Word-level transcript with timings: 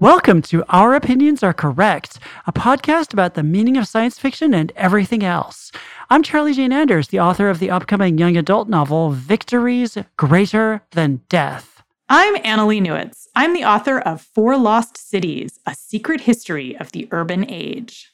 Welcome 0.00 0.42
to 0.42 0.62
Our 0.68 0.94
Opinions 0.94 1.42
Are 1.42 1.52
Correct, 1.52 2.20
a 2.46 2.52
podcast 2.52 3.12
about 3.12 3.34
the 3.34 3.42
meaning 3.42 3.76
of 3.76 3.88
science 3.88 4.16
fiction 4.16 4.54
and 4.54 4.70
everything 4.76 5.24
else. 5.24 5.72
I'm 6.08 6.22
Charlie 6.22 6.52
Jane 6.52 6.72
Anders, 6.72 7.08
the 7.08 7.18
author 7.18 7.50
of 7.50 7.58
the 7.58 7.70
upcoming 7.70 8.16
young 8.16 8.36
adult 8.36 8.68
novel 8.68 9.10
Victories 9.10 9.98
Greater 10.16 10.82
Than 10.92 11.22
Death. 11.28 11.82
I'm 12.08 12.36
Annalee 12.36 12.80
Newitz. 12.80 13.26
I'm 13.34 13.54
the 13.54 13.64
author 13.64 13.98
of 13.98 14.20
Four 14.20 14.56
Lost 14.56 14.96
Cities 14.96 15.58
A 15.66 15.74
Secret 15.74 16.20
History 16.20 16.76
of 16.76 16.92
the 16.92 17.08
Urban 17.10 17.44
Age. 17.50 18.12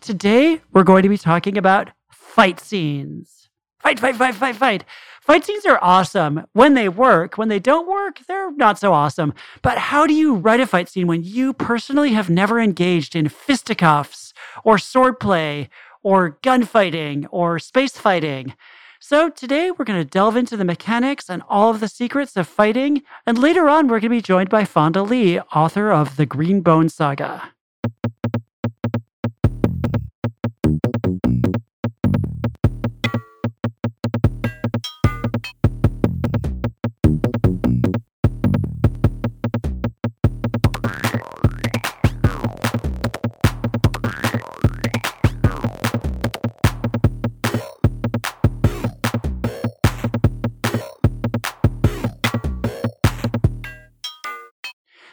Today, 0.00 0.62
we're 0.72 0.84
going 0.84 1.02
to 1.02 1.10
be 1.10 1.18
talking 1.18 1.58
about 1.58 1.90
fight 2.10 2.60
scenes. 2.60 3.39
Fight, 3.80 3.98
fight, 3.98 4.16
fight, 4.16 4.34
fight, 4.34 4.56
fight. 4.56 4.84
Fight 5.22 5.44
scenes 5.44 5.64
are 5.64 5.78
awesome 5.82 6.46
when 6.52 6.74
they 6.74 6.88
work. 6.88 7.38
When 7.38 7.48
they 7.48 7.58
don't 7.58 7.88
work, 7.88 8.20
they're 8.26 8.52
not 8.52 8.78
so 8.78 8.92
awesome. 8.92 9.32
But 9.62 9.78
how 9.78 10.06
do 10.06 10.14
you 10.14 10.34
write 10.34 10.60
a 10.60 10.66
fight 10.66 10.88
scene 10.88 11.06
when 11.06 11.22
you 11.22 11.52
personally 11.52 12.12
have 12.12 12.28
never 12.28 12.60
engaged 12.60 13.16
in 13.16 13.28
fisticuffs 13.28 14.34
or 14.64 14.76
swordplay 14.76 15.68
or 16.02 16.38
gunfighting 16.42 17.26
or 17.30 17.58
space 17.58 17.96
fighting? 17.96 18.54
So 18.98 19.30
today 19.30 19.70
we're 19.70 19.86
going 19.86 19.98
to 19.98 20.04
delve 20.04 20.36
into 20.36 20.58
the 20.58 20.64
mechanics 20.64 21.30
and 21.30 21.42
all 21.48 21.70
of 21.70 21.80
the 21.80 21.88
secrets 21.88 22.36
of 22.36 22.46
fighting. 22.46 23.02
And 23.26 23.38
later 23.38 23.66
on, 23.66 23.86
we're 23.86 24.00
going 24.00 24.10
to 24.10 24.16
be 24.16 24.20
joined 24.20 24.50
by 24.50 24.66
Fonda 24.66 25.02
Lee, 25.02 25.40
author 25.40 25.90
of 25.90 26.16
the 26.16 26.26
Green 26.26 26.60
Bone 26.60 26.90
Saga. 26.90 27.52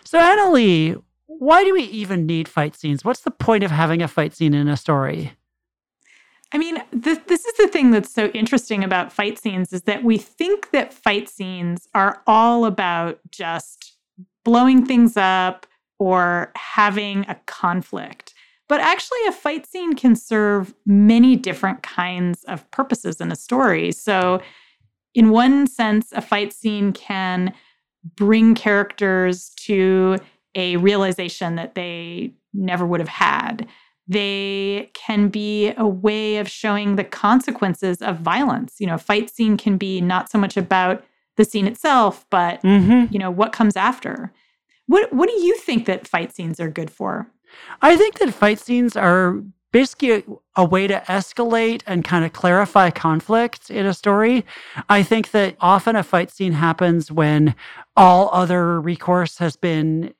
So, 0.08 0.20
Annalee, 0.20 1.04
why 1.26 1.66
do 1.66 1.74
we 1.74 1.84
even 1.84 2.26
need 2.26 2.48
fight 2.48 2.78
scenes? 2.78 3.04
What's 3.04 3.20
the 3.20 3.30
point 3.30 3.66
of 3.66 3.72
having 3.72 4.02
a 4.02 4.08
fight 4.08 4.34
scene 4.34 4.54
in 4.54 4.70
a 4.70 4.78
story? 4.78 5.34
I 6.54 6.58
mean, 6.58 6.82
th- 6.92 7.26
this 7.28 7.44
is 7.44 7.58
the 7.58 7.68
thing 7.68 7.92
that's 7.92 8.14
so 8.14 8.28
interesting 8.28 8.86
about 8.86 9.12
fight 9.12 9.38
scenes 9.38 9.74
is 9.74 9.82
that 9.82 10.06
we 10.06 10.18
think 10.18 10.72
that 10.72 10.94
fight 10.94 11.28
scenes 11.28 11.90
are 11.94 12.22
all 12.26 12.64
about 12.64 13.20
just 13.32 13.98
blowing 14.46 14.86
things 14.86 15.18
up 15.18 15.68
or 16.00 16.54
having 16.56 17.26
a 17.28 17.36
conflict. 17.46 18.34
But 18.70 18.80
actually, 18.80 19.20
a 19.28 19.34
fight 19.34 19.66
scene 19.68 19.94
can 19.94 20.16
serve 20.16 20.74
many 20.86 21.36
different 21.36 21.84
kinds 21.84 22.46
of 22.46 22.72
purposes 22.72 23.20
in 23.20 23.30
a 23.30 23.36
story. 23.36 23.92
So, 23.92 24.42
in 25.14 25.32
one 25.32 25.68
sense, 25.68 26.14
a 26.14 26.22
fight 26.22 26.54
scene 26.54 26.94
can 26.94 27.54
bring 28.16 28.56
characters 28.56 29.52
to 29.58 30.18
a 30.56 30.78
realization 30.78 31.56
that 31.56 31.76
they 31.76 32.34
never 32.54 32.86
would 32.86 33.00
have 33.00 33.10
had. 33.10 33.68
They 34.08 34.90
can 34.94 35.28
be 35.28 35.74
a 35.78 35.88
way 35.88 36.38
of 36.38 36.50
showing 36.50 36.96
the 36.96 37.04
consequences 37.04 38.02
of 38.02 38.20
violence. 38.20 38.76
You 38.80 38.88
know, 38.88 38.96
a 38.96 39.00
fight 39.00 39.30
scene 39.30 39.58
can 39.58 39.78
be 39.78 40.02
not 40.02 40.30
so 40.30 40.38
much 40.38 40.56
about 40.56 41.04
the 41.36 41.46
scene 41.46 41.68
itself, 41.68 42.26
but 42.30 42.62
mm-hmm. 42.64 43.14
you 43.14 43.20
know, 43.20 43.30
what 43.30 43.52
comes 43.52 43.76
after. 43.76 44.32
What 44.88 45.12
what 45.12 45.30
do 45.30 45.36
you 45.36 45.58
think 45.58 45.86
that 45.86 46.08
fight 46.08 46.34
scenes 46.34 46.60
are 46.60 46.70
good 46.70 46.90
for? 46.90 47.28
I 47.82 47.96
think 47.96 48.20
that 48.20 48.34
fight 48.34 48.60
scenes 48.60 48.96
are 48.96 49.42
basically 49.72 50.12
a, 50.12 50.24
a, 50.56 50.66
way 50.66 50.88
to 50.88 51.04
escalate 51.08 51.82
and 51.86 52.04
kind 52.04 52.24
of 52.26 52.34
clarify 52.34 52.90
conflict 52.90 53.70
in 53.70 53.86
a 53.86 53.94
story. 53.94 54.46
I 54.90 55.04
think 55.04 55.32
that 55.32 55.56
often 55.60 55.96
a 55.96 56.04
fight 56.04 56.32
scene 56.32 56.54
happens 56.54 57.12
when 57.12 57.56
all 57.96 58.30
other 58.32 58.80
recourse 58.80 59.38
has 59.40 59.56
been 59.56 60.14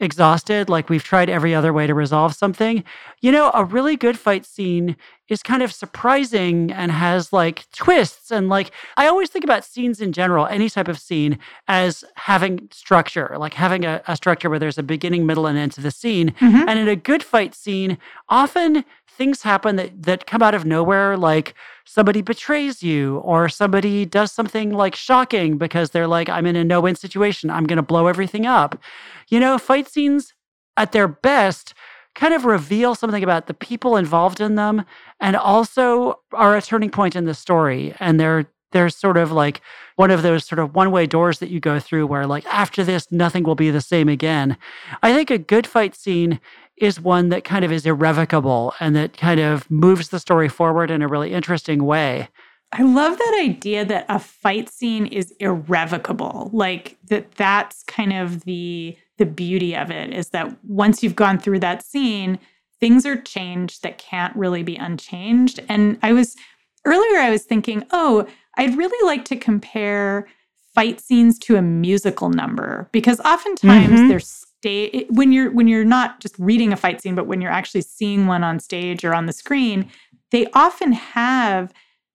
exhausted, 0.00 0.68
like 0.68 0.88
we've 0.88 1.04
tried 1.04 1.28
every 1.28 1.54
other 1.54 1.72
way 1.72 1.86
to 1.86 1.94
resolve 1.94 2.34
something. 2.34 2.84
You 3.20 3.32
know, 3.32 3.50
a 3.52 3.64
really 3.64 3.96
good 3.96 4.18
fight 4.18 4.46
scene 4.46 4.96
is 5.28 5.42
kind 5.42 5.62
of 5.62 5.72
surprising 5.72 6.72
and 6.72 6.90
has 6.90 7.32
like 7.32 7.70
twists. 7.72 8.30
And 8.30 8.48
like, 8.48 8.70
I 8.96 9.06
always 9.06 9.30
think 9.30 9.44
about 9.44 9.64
scenes 9.64 10.00
in 10.00 10.12
general, 10.12 10.46
any 10.46 10.70
type 10.70 10.88
of 10.88 10.98
scene, 10.98 11.38
as 11.66 12.04
having 12.16 12.68
structure, 12.72 13.36
like 13.38 13.54
having 13.54 13.84
a, 13.84 14.02
a 14.06 14.16
structure 14.16 14.48
where 14.48 14.58
there's 14.58 14.78
a 14.78 14.82
beginning, 14.82 15.26
middle, 15.26 15.46
and 15.46 15.58
end 15.58 15.72
to 15.72 15.80
the 15.80 15.90
scene. 15.90 16.30
Mm-hmm. 16.40 16.68
And 16.68 16.78
in 16.78 16.88
a 16.88 16.96
good 16.96 17.22
fight 17.22 17.54
scene, 17.54 17.98
often 18.28 18.84
things 19.18 19.42
happen 19.42 19.76
that, 19.76 20.02
that 20.04 20.26
come 20.26 20.42
out 20.42 20.54
of 20.54 20.64
nowhere, 20.64 21.16
like 21.16 21.54
somebody 21.84 22.22
betrays 22.22 22.82
you 22.82 23.18
or 23.18 23.48
somebody 23.48 24.06
does 24.06 24.30
something 24.30 24.70
like 24.70 24.94
shocking 24.94 25.58
because 25.58 25.90
they're 25.90 26.06
like, 26.06 26.28
I'm 26.28 26.46
in 26.46 26.54
a 26.56 26.64
no 26.64 26.80
win 26.80 26.94
situation. 26.94 27.50
I'm 27.50 27.66
going 27.66 27.76
to 27.76 27.82
blow 27.82 28.06
everything 28.06 28.46
up. 28.46 28.80
You 29.28 29.40
know, 29.40 29.58
fight 29.58 29.88
scenes 29.88 30.32
at 30.76 30.92
their 30.92 31.08
best 31.08 31.74
kind 32.18 32.34
of 32.34 32.44
reveal 32.44 32.94
something 32.94 33.22
about 33.22 33.46
the 33.46 33.54
people 33.54 33.96
involved 33.96 34.40
in 34.40 34.56
them 34.56 34.84
and 35.20 35.36
also 35.36 36.18
are 36.32 36.56
a 36.56 36.62
turning 36.62 36.90
point 36.90 37.16
in 37.16 37.24
the 37.24 37.34
story. 37.34 37.94
And 38.00 38.18
they're 38.18 38.50
they're 38.72 38.90
sort 38.90 39.16
of 39.16 39.32
like 39.32 39.62
one 39.96 40.10
of 40.10 40.20
those 40.20 40.44
sort 40.44 40.58
of 40.58 40.74
one 40.74 40.90
way 40.90 41.06
doors 41.06 41.38
that 41.38 41.48
you 41.48 41.58
go 41.58 41.80
through 41.80 42.06
where 42.06 42.26
like 42.26 42.44
after 42.46 42.84
this 42.84 43.10
nothing 43.10 43.44
will 43.44 43.54
be 43.54 43.70
the 43.70 43.80
same 43.80 44.10
again 44.10 44.58
i 45.02 45.10
think 45.10 45.30
a 45.30 45.38
good 45.38 45.66
fight 45.66 45.94
scene 45.94 46.38
is 46.80 47.00
one 47.00 47.28
that 47.28 47.44
kind 47.44 47.64
of 47.64 47.72
is 47.72 47.86
irrevocable 47.86 48.74
and 48.80 48.94
that 48.96 49.16
kind 49.16 49.40
of 49.40 49.70
moves 49.70 50.08
the 50.08 50.18
story 50.18 50.48
forward 50.48 50.90
in 50.90 51.02
a 51.02 51.08
really 51.08 51.32
interesting 51.32 51.84
way. 51.84 52.28
I 52.72 52.82
love 52.82 53.16
that 53.16 53.40
idea 53.42 53.84
that 53.86 54.04
a 54.08 54.18
fight 54.18 54.68
scene 54.68 55.06
is 55.06 55.32
irrevocable. 55.40 56.50
Like 56.52 56.96
that 57.08 57.32
that's 57.32 57.82
kind 57.84 58.12
of 58.12 58.44
the 58.44 58.96
the 59.16 59.26
beauty 59.26 59.74
of 59.74 59.90
it 59.90 60.12
is 60.12 60.28
that 60.30 60.56
once 60.64 61.02
you've 61.02 61.16
gone 61.16 61.38
through 61.38 61.58
that 61.60 61.82
scene, 61.82 62.38
things 62.78 63.04
are 63.04 63.20
changed 63.20 63.82
that 63.82 63.98
can't 63.98 64.36
really 64.36 64.62
be 64.62 64.76
unchanged. 64.76 65.60
And 65.68 65.98
I 66.02 66.12
was 66.12 66.36
earlier 66.84 67.18
I 67.18 67.30
was 67.30 67.44
thinking, 67.44 67.84
"Oh, 67.90 68.26
I'd 68.56 68.76
really 68.76 69.06
like 69.06 69.24
to 69.26 69.36
compare 69.36 70.28
fight 70.74 71.00
scenes 71.00 71.38
to 71.40 71.56
a 71.56 71.62
musical 71.62 72.30
number 72.30 72.88
because 72.92 73.18
oftentimes 73.20 73.88
mm-hmm. 73.88 74.08
there's 74.08 74.28
stage 74.28 75.06
when 75.10 75.32
you're 75.32 75.50
when 75.50 75.68
you're 75.68 75.84
not 75.84 76.20
just 76.20 76.38
reading 76.38 76.72
a 76.72 76.76
fight 76.76 77.00
scene 77.00 77.14
but 77.14 77.26
when 77.26 77.40
you're 77.40 77.50
actually 77.50 77.80
seeing 77.80 78.26
one 78.26 78.44
on 78.44 78.58
stage 78.58 79.04
or 79.04 79.14
on 79.14 79.26
the 79.26 79.32
screen 79.32 79.90
they 80.30 80.46
often 80.52 80.92
have 80.92 81.72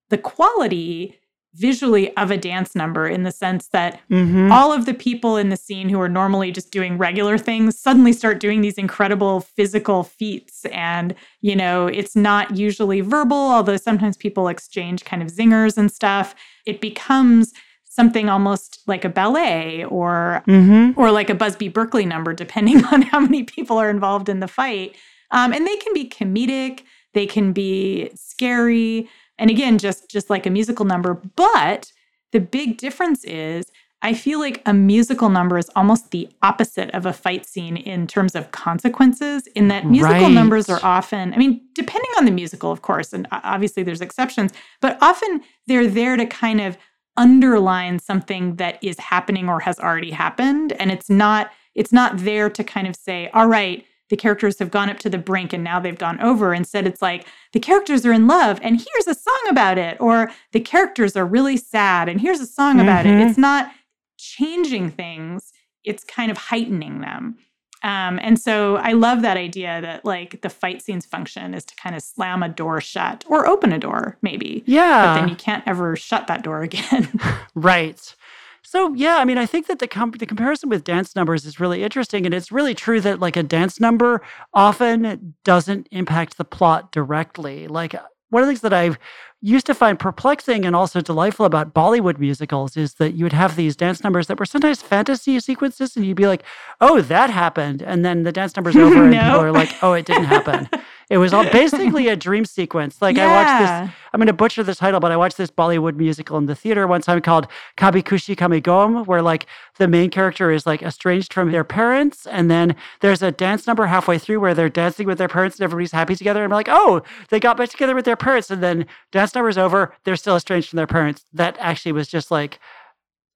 the 0.09 0.17
quality 0.17 1.19
visually 1.55 2.15
of 2.17 2.31
a 2.31 2.37
dance 2.37 2.75
number 2.75 3.07
in 3.07 3.21
the 3.21 3.31
sense 3.31 3.67
that 3.67 3.99
mm-hmm. 4.09 4.51
all 4.51 4.73
of 4.73 4.87
the 4.87 4.93
people 4.93 5.37
in 5.37 5.49
the 5.49 5.57
scene 5.57 5.87
who 5.87 6.01
are 6.01 6.09
normally 6.09 6.51
just 6.51 6.71
doing 6.71 6.97
regular 6.97 7.37
things 7.37 7.77
suddenly 7.77 8.11
start 8.11 8.39
doing 8.39 8.61
these 8.61 8.79
incredible 8.79 9.41
physical 9.41 10.03
feats 10.03 10.65
and 10.71 11.13
you 11.41 11.55
know 11.55 11.85
it's 11.85 12.15
not 12.15 12.57
usually 12.57 13.01
verbal 13.01 13.37
although 13.37 13.77
sometimes 13.77 14.17
people 14.17 14.47
exchange 14.47 15.05
kind 15.05 15.21
of 15.21 15.27
zingers 15.27 15.77
and 15.77 15.91
stuff 15.91 16.33
it 16.65 16.81
becomes 16.81 17.53
something 17.93 18.27
almost 18.27 18.81
like 18.87 19.05
a 19.05 19.09
ballet 19.09 19.85
or 19.85 20.43
mm-hmm. 20.47 20.99
or 20.99 21.11
like 21.11 21.29
a 21.29 21.35
Busby 21.35 21.67
Berkeley 21.67 22.05
number, 22.05 22.33
depending 22.33 22.83
on 22.91 23.03
how 23.03 23.19
many 23.19 23.43
people 23.43 23.77
are 23.77 23.89
involved 23.89 24.29
in 24.29 24.39
the 24.39 24.47
fight. 24.47 24.95
Um, 25.29 25.53
and 25.53 25.65
they 25.65 25.75
can 25.77 25.93
be 25.93 26.09
comedic, 26.09 26.81
they 27.13 27.27
can 27.27 27.53
be 27.53 28.09
scary, 28.15 29.09
and 29.37 29.49
again, 29.49 29.77
just 29.77 30.09
just 30.09 30.29
like 30.29 30.45
a 30.45 30.49
musical 30.49 30.85
number. 30.85 31.13
But 31.13 31.91
the 32.31 32.39
big 32.39 32.77
difference 32.77 33.23
is. 33.23 33.65
I 34.05 34.13
feel 34.13 34.37
like 34.37 34.61
a 34.65 34.73
musical 34.73 35.29
number 35.29 35.57
is 35.57 35.71
almost 35.77 36.11
the 36.11 36.27
opposite 36.41 36.89
of 36.91 37.05
a 37.05 37.13
fight 37.13 37.45
scene 37.45 37.77
in 37.77 38.05
terms 38.05 38.35
of 38.35 38.51
consequences, 38.51 39.47
in 39.55 39.69
that 39.69 39.85
musical 39.85 40.23
right. 40.23 40.29
numbers 40.33 40.69
are 40.69 40.81
often, 40.83 41.33
I 41.33 41.37
mean, 41.37 41.65
depending 41.73 42.11
on 42.17 42.25
the 42.25 42.31
musical, 42.31 42.69
of 42.69 42.81
course, 42.81 43.13
and 43.13 43.29
obviously 43.31 43.81
there's 43.81 44.01
exceptions, 44.01 44.51
but 44.81 44.97
often 45.01 45.41
they're 45.67 45.87
there 45.87 46.17
to 46.17 46.25
kind 46.25 46.59
of 46.59 46.77
underline 47.17 47.99
something 47.99 48.55
that 48.55 48.83
is 48.83 48.99
happening 48.99 49.47
or 49.47 49.59
has 49.59 49.79
already 49.79 50.11
happened 50.11 50.73
and 50.73 50.91
it's 50.91 51.09
not 51.09 51.51
it's 51.75 51.91
not 51.91 52.17
there 52.17 52.49
to 52.49 52.63
kind 52.63 52.87
of 52.87 52.95
say 52.95 53.29
all 53.33 53.47
right 53.47 53.85
the 54.13 54.17
characters 54.17 54.59
have 54.59 54.69
gone 54.69 54.91
up 54.91 54.99
to 54.99 55.09
the 55.09 55.17
brink 55.17 55.53
and 55.53 55.63
now 55.63 55.79
they've 55.79 55.97
gone 55.97 56.21
over 56.21 56.53
instead 56.53 56.85
it's 56.85 57.01
like 57.01 57.25
the 57.51 57.59
characters 57.59 58.05
are 58.05 58.13
in 58.13 58.27
love 58.27 58.59
and 58.61 58.77
here's 58.77 59.07
a 59.07 59.19
song 59.19 59.41
about 59.49 59.79
it 59.79 59.97
or 59.99 60.31
the 60.51 60.59
characters 60.59 61.17
are 61.17 61.25
really 61.25 61.57
sad 61.57 62.07
and 62.07 62.21
here's 62.21 62.39
a 62.39 62.45
song 62.45 62.79
about 62.79 63.07
mm-hmm. 63.07 63.21
it 63.21 63.27
it's 63.27 63.39
not 63.39 63.71
changing 64.19 64.91
things 64.91 65.51
it's 65.83 66.03
kind 66.03 66.29
of 66.29 66.37
heightening 66.37 67.01
them 67.01 67.35
um, 67.81 68.17
and 68.21 68.39
so 68.39 68.77
I 68.77 68.93
love 68.93 69.23
that 69.23 69.35
idea 69.35 69.81
that 69.81 70.05
like 70.05 70.41
the 70.41 70.49
fight 70.49 70.81
scenes 70.81 71.05
function 71.05 71.53
is 71.53 71.65
to 71.65 71.75
kind 71.75 71.95
of 71.95 72.01
slam 72.01 72.41
a 72.41 72.47
door 72.47 72.79
shut 72.79 73.25
or 73.27 73.45
open 73.45 73.73
a 73.73 73.79
door, 73.79 74.17
maybe. 74.21 74.63
Yeah. 74.65 75.05
But 75.05 75.19
then 75.19 75.27
you 75.27 75.35
can't 75.35 75.63
ever 75.67 75.97
shut 75.97 76.27
that 76.27 76.43
door 76.43 76.61
again. 76.61 77.09
right. 77.55 78.15
So 78.65 78.93
yeah, 78.93 79.17
I 79.17 79.25
mean, 79.25 79.37
I 79.37 79.45
think 79.45 79.67
that 79.67 79.79
the 79.79 79.87
com- 79.87 80.11
the 80.11 80.25
comparison 80.25 80.69
with 80.69 80.83
dance 80.83 81.15
numbers 81.15 81.45
is 81.45 81.59
really 81.59 81.83
interesting, 81.83 82.25
and 82.25 82.33
it's 82.33 82.51
really 82.51 82.73
true 82.73 83.01
that 83.01 83.19
like 83.19 83.35
a 83.37 83.43
dance 83.43 83.79
number 83.79 84.21
often 84.53 85.35
doesn't 85.43 85.87
impact 85.91 86.37
the 86.37 86.45
plot 86.45 86.91
directly. 86.91 87.67
Like 87.67 87.93
one 88.29 88.41
of 88.41 88.47
the 88.47 88.51
things 88.51 88.61
that 88.61 88.73
I've 88.73 88.97
used 89.41 89.65
to 89.65 89.75
find 89.75 89.99
perplexing 89.99 90.65
and 90.65 90.75
also 90.75 91.01
delightful 91.01 91.45
about 91.45 91.73
Bollywood 91.73 92.17
musicals 92.17 92.77
is 92.77 92.95
that 92.95 93.13
you 93.13 93.25
would 93.25 93.33
have 93.33 93.55
these 93.57 93.75
dance 93.75 94.01
numbers 94.03 94.27
that 94.27 94.39
were 94.39 94.45
sometimes 94.45 94.81
fantasy 94.81 95.39
sequences, 95.39 95.95
and 95.95 96.05
you'd 96.05 96.15
be 96.15 96.27
like, 96.27 96.43
"Oh, 96.79 97.01
that 97.01 97.29
happened," 97.29 97.81
and 97.81 98.05
then 98.05 98.23
the 98.23 98.31
dance 98.31 98.55
number's 98.55 98.75
are 98.75 98.81
over, 98.81 99.03
and 99.05 99.13
people 99.13 99.41
are 99.41 99.51
like, 99.51 99.71
"Oh, 99.83 99.93
it 99.93 100.05
didn't 100.05 100.25
happen." 100.25 100.69
It 101.09 101.17
was 101.17 101.33
all 101.33 101.43
basically 101.43 102.07
a 102.07 102.15
dream 102.27 102.45
sequence. 102.45 103.01
Like 103.01 103.17
yeah. 103.17 103.27
I 103.27 103.35
watched 103.35 103.87
this. 103.87 103.95
I'm 104.13 104.19
going 104.19 104.27
to 104.27 104.33
butcher 104.33 104.63
the 104.63 104.75
title, 104.75 104.99
but 104.99 105.11
I 105.11 105.17
watched 105.17 105.37
this 105.37 105.49
Bollywood 105.49 105.95
musical 105.95 106.37
in 106.37 106.45
the 106.45 106.55
theater 106.55 106.85
one 106.87 107.01
time 107.01 107.21
called 107.21 107.47
Kabhie 107.77 108.63
Gham, 108.63 109.05
where 109.05 109.21
like 109.21 109.47
the 109.77 109.87
main 109.87 110.09
character 110.09 110.51
is 110.51 110.65
like 110.65 110.83
estranged 110.83 111.33
from 111.33 111.51
their 111.51 111.63
parents, 111.63 112.27
and 112.27 112.49
then 112.49 112.75
there's 113.01 113.21
a 113.21 113.31
dance 113.31 113.65
number 113.65 113.87
halfway 113.87 114.19
through 114.19 114.39
where 114.39 114.53
they're 114.53 114.69
dancing 114.69 115.07
with 115.07 115.17
their 115.17 115.27
parents 115.27 115.57
and 115.57 115.63
everybody's 115.63 115.91
happy 115.91 116.15
together. 116.15 116.43
And 116.43 116.53
I'm 116.53 116.57
like, 116.57 116.69
oh, 116.69 117.01
they 117.29 117.39
got 117.39 117.57
back 117.57 117.69
together 117.69 117.95
with 117.95 118.05
their 118.05 118.15
parents, 118.15 118.51
and 118.51 118.61
then 118.61 118.85
dance 119.11 119.33
number's 119.33 119.57
over. 119.57 119.95
They're 120.03 120.15
still 120.15 120.35
estranged 120.35 120.69
from 120.69 120.77
their 120.77 120.87
parents. 120.87 121.25
That 121.33 121.57
actually 121.59 121.93
was 121.93 122.07
just 122.07 122.29
like 122.29 122.59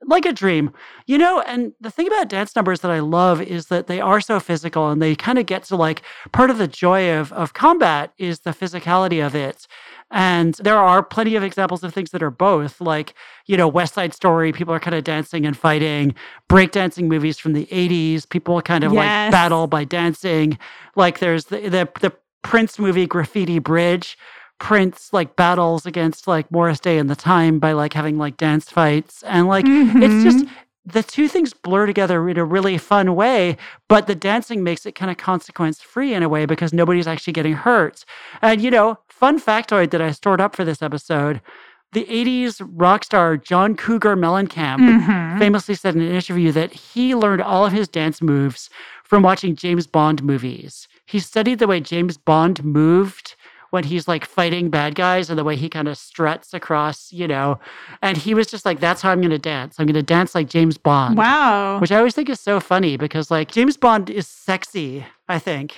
like 0.08 0.26
a 0.26 0.34
dream. 0.34 0.72
You 1.06 1.18
know, 1.18 1.42
and 1.42 1.74
the 1.80 1.92
thing 1.92 2.08
about 2.08 2.30
dance 2.30 2.56
numbers 2.56 2.80
that 2.80 2.92
I 2.92 3.00
love 3.00 3.42
is 3.42 3.68
that 3.68 3.88
they 3.88 4.02
are 4.02 4.20
so 4.20 4.40
physical 4.40 4.90
and 4.90 5.02
they 5.02 5.16
kind 5.16 5.38
of 5.38 5.46
get 5.46 5.64
to 5.66 5.76
like 5.76 6.02
part 6.32 6.50
of 6.50 6.58
the 6.58 6.68
joy 6.68 7.12
of 7.12 7.32
of 7.34 7.54
combat 7.54 8.14
is 8.18 8.40
the 8.40 8.52
physicality 8.52 9.26
of 9.26 9.36
it. 9.36 9.68
And 10.10 10.56
there 10.56 10.78
are 10.78 11.04
plenty 11.04 11.36
of 11.36 11.44
examples 11.44 11.84
of 11.84 11.94
things 11.94 12.12
that 12.12 12.24
are 12.24 12.32
both, 12.32 12.80
like, 12.80 13.14
you 13.46 13.58
know, 13.58 13.68
West 13.68 13.94
Side 13.94 14.14
Story, 14.14 14.54
people 14.54 14.74
are 14.74 14.80
kind 14.80 14.96
of 14.96 15.04
dancing 15.04 15.46
and 15.46 15.56
fighting, 15.56 16.16
breakdancing 16.50 17.08
movies 17.08 17.38
from 17.38 17.52
the 17.52 17.66
80s, 17.66 18.28
people 18.28 18.62
kind 18.62 18.86
of 18.86 18.94
yes. 18.94 19.00
like 19.00 19.32
battle 19.32 19.68
by 19.68 19.84
dancing. 19.84 20.58
Like 20.96 21.20
there's 21.20 21.46
the, 21.46 21.60
the 21.70 21.90
the 22.00 22.14
Prince 22.44 22.80
movie 22.80 23.06
Graffiti 23.06 23.60
Bridge, 23.60 24.18
Prince 24.60 25.14
like 25.14 25.36
battles 25.36 25.86
against 25.86 26.28
like 26.28 26.52
Morris 26.52 26.80
Day 26.80 26.98
and 26.98 27.10
the 27.10 27.16
time 27.16 27.60
by 27.60 27.74
like 27.74 27.94
having 27.94 28.18
like 28.18 28.38
dance 28.38 28.70
fights 28.70 29.24
and 29.24 29.48
like 29.48 29.66
mm-hmm. 29.66 30.02
it's 30.02 30.24
just 30.24 30.46
the 30.88 31.04
two 31.04 31.28
things 31.28 31.54
blur 31.54 31.86
together 31.86 32.30
in 32.30 32.38
a 32.38 32.46
really 32.46 32.78
fun 32.78 33.14
way, 33.14 33.58
but 33.90 34.08
the 34.08 34.16
dancing 34.16 34.64
makes 34.64 34.86
it 34.86 34.96
kind 34.96 35.12
of 35.12 35.18
consequence 35.18 35.82
free 35.82 36.14
in 36.14 36.24
a 36.24 36.30
way 36.30 36.46
because 36.46 36.72
nobody's 36.72 37.08
actually 37.08 37.34
getting 37.34 37.54
hurt. 37.54 38.06
And 38.42 38.62
you 38.62 38.72
know, 38.72 38.98
fun 39.10 39.40
factoid 39.40 39.92
that 39.92 40.02
I 40.02 40.12
stored 40.12 40.40
up 40.40 40.56
for 40.56 40.64
this 40.64 40.82
episode. 40.82 41.42
The 41.92 42.06
80s 42.06 42.62
rock 42.74 43.04
star 43.04 43.38
John 43.38 43.76
Cougar 43.76 44.16
Mellencamp 44.16 44.80
mm-hmm. 44.80 45.40
famously 45.40 45.76
said 45.76 45.96
in 45.96 46.02
an 46.02 46.12
interview 46.12 46.52
that 46.54 46.72
he 46.74 47.16
learned 47.16 47.42
all 47.42 47.66
of 47.66 47.74
his 47.74 47.88
dance 47.88 48.22
moves 48.22 48.70
from 49.04 49.24
watching 49.24 49.56
James 49.56 49.88
Bond 49.88 50.24
movies. 50.24 50.88
He 51.06 51.20
studied 51.20 51.60
the 51.60 51.68
way 51.68 51.80
James 51.80 52.18
Bond 52.18 52.64
moved 52.64 53.36
when 53.72 53.84
he's 53.84 54.08
like 54.08 54.26
fighting 54.26 54.70
bad 54.70 54.96
guys 54.96 55.30
and 55.30 55.38
the 55.38 55.44
way 55.44 55.56
he 55.56 55.70
kind 55.70 55.88
of 55.88 55.98
struts 55.98 56.54
across, 56.54 57.12
you 57.12 57.28
know. 57.28 57.60
And 58.02 58.18
he 58.18 58.34
was 58.34 58.48
just 58.48 58.66
like, 58.66 58.80
that's 58.80 59.02
how 59.02 59.12
I'm 59.12 59.20
going 59.20 59.32
to 59.32 59.40
dance. 59.40 59.76
I'm 59.80 59.86
going 59.86 59.96
to 59.96 60.04
dance 60.04 60.36
like 60.36 60.50
James 60.50 60.78
Bond. 60.78 61.18
Wow. 61.18 61.80
Which 61.80 61.92
I 61.92 61.98
always 61.98 62.16
think 62.16 62.30
is 62.30 62.40
so 62.40 62.60
funny 62.60 62.98
because 62.98 63.32
like 63.32 63.52
James 63.52 63.78
Bond 63.78 64.10
is 64.10 64.28
sexy, 64.28 65.06
I 65.28 65.40
think. 65.40 65.76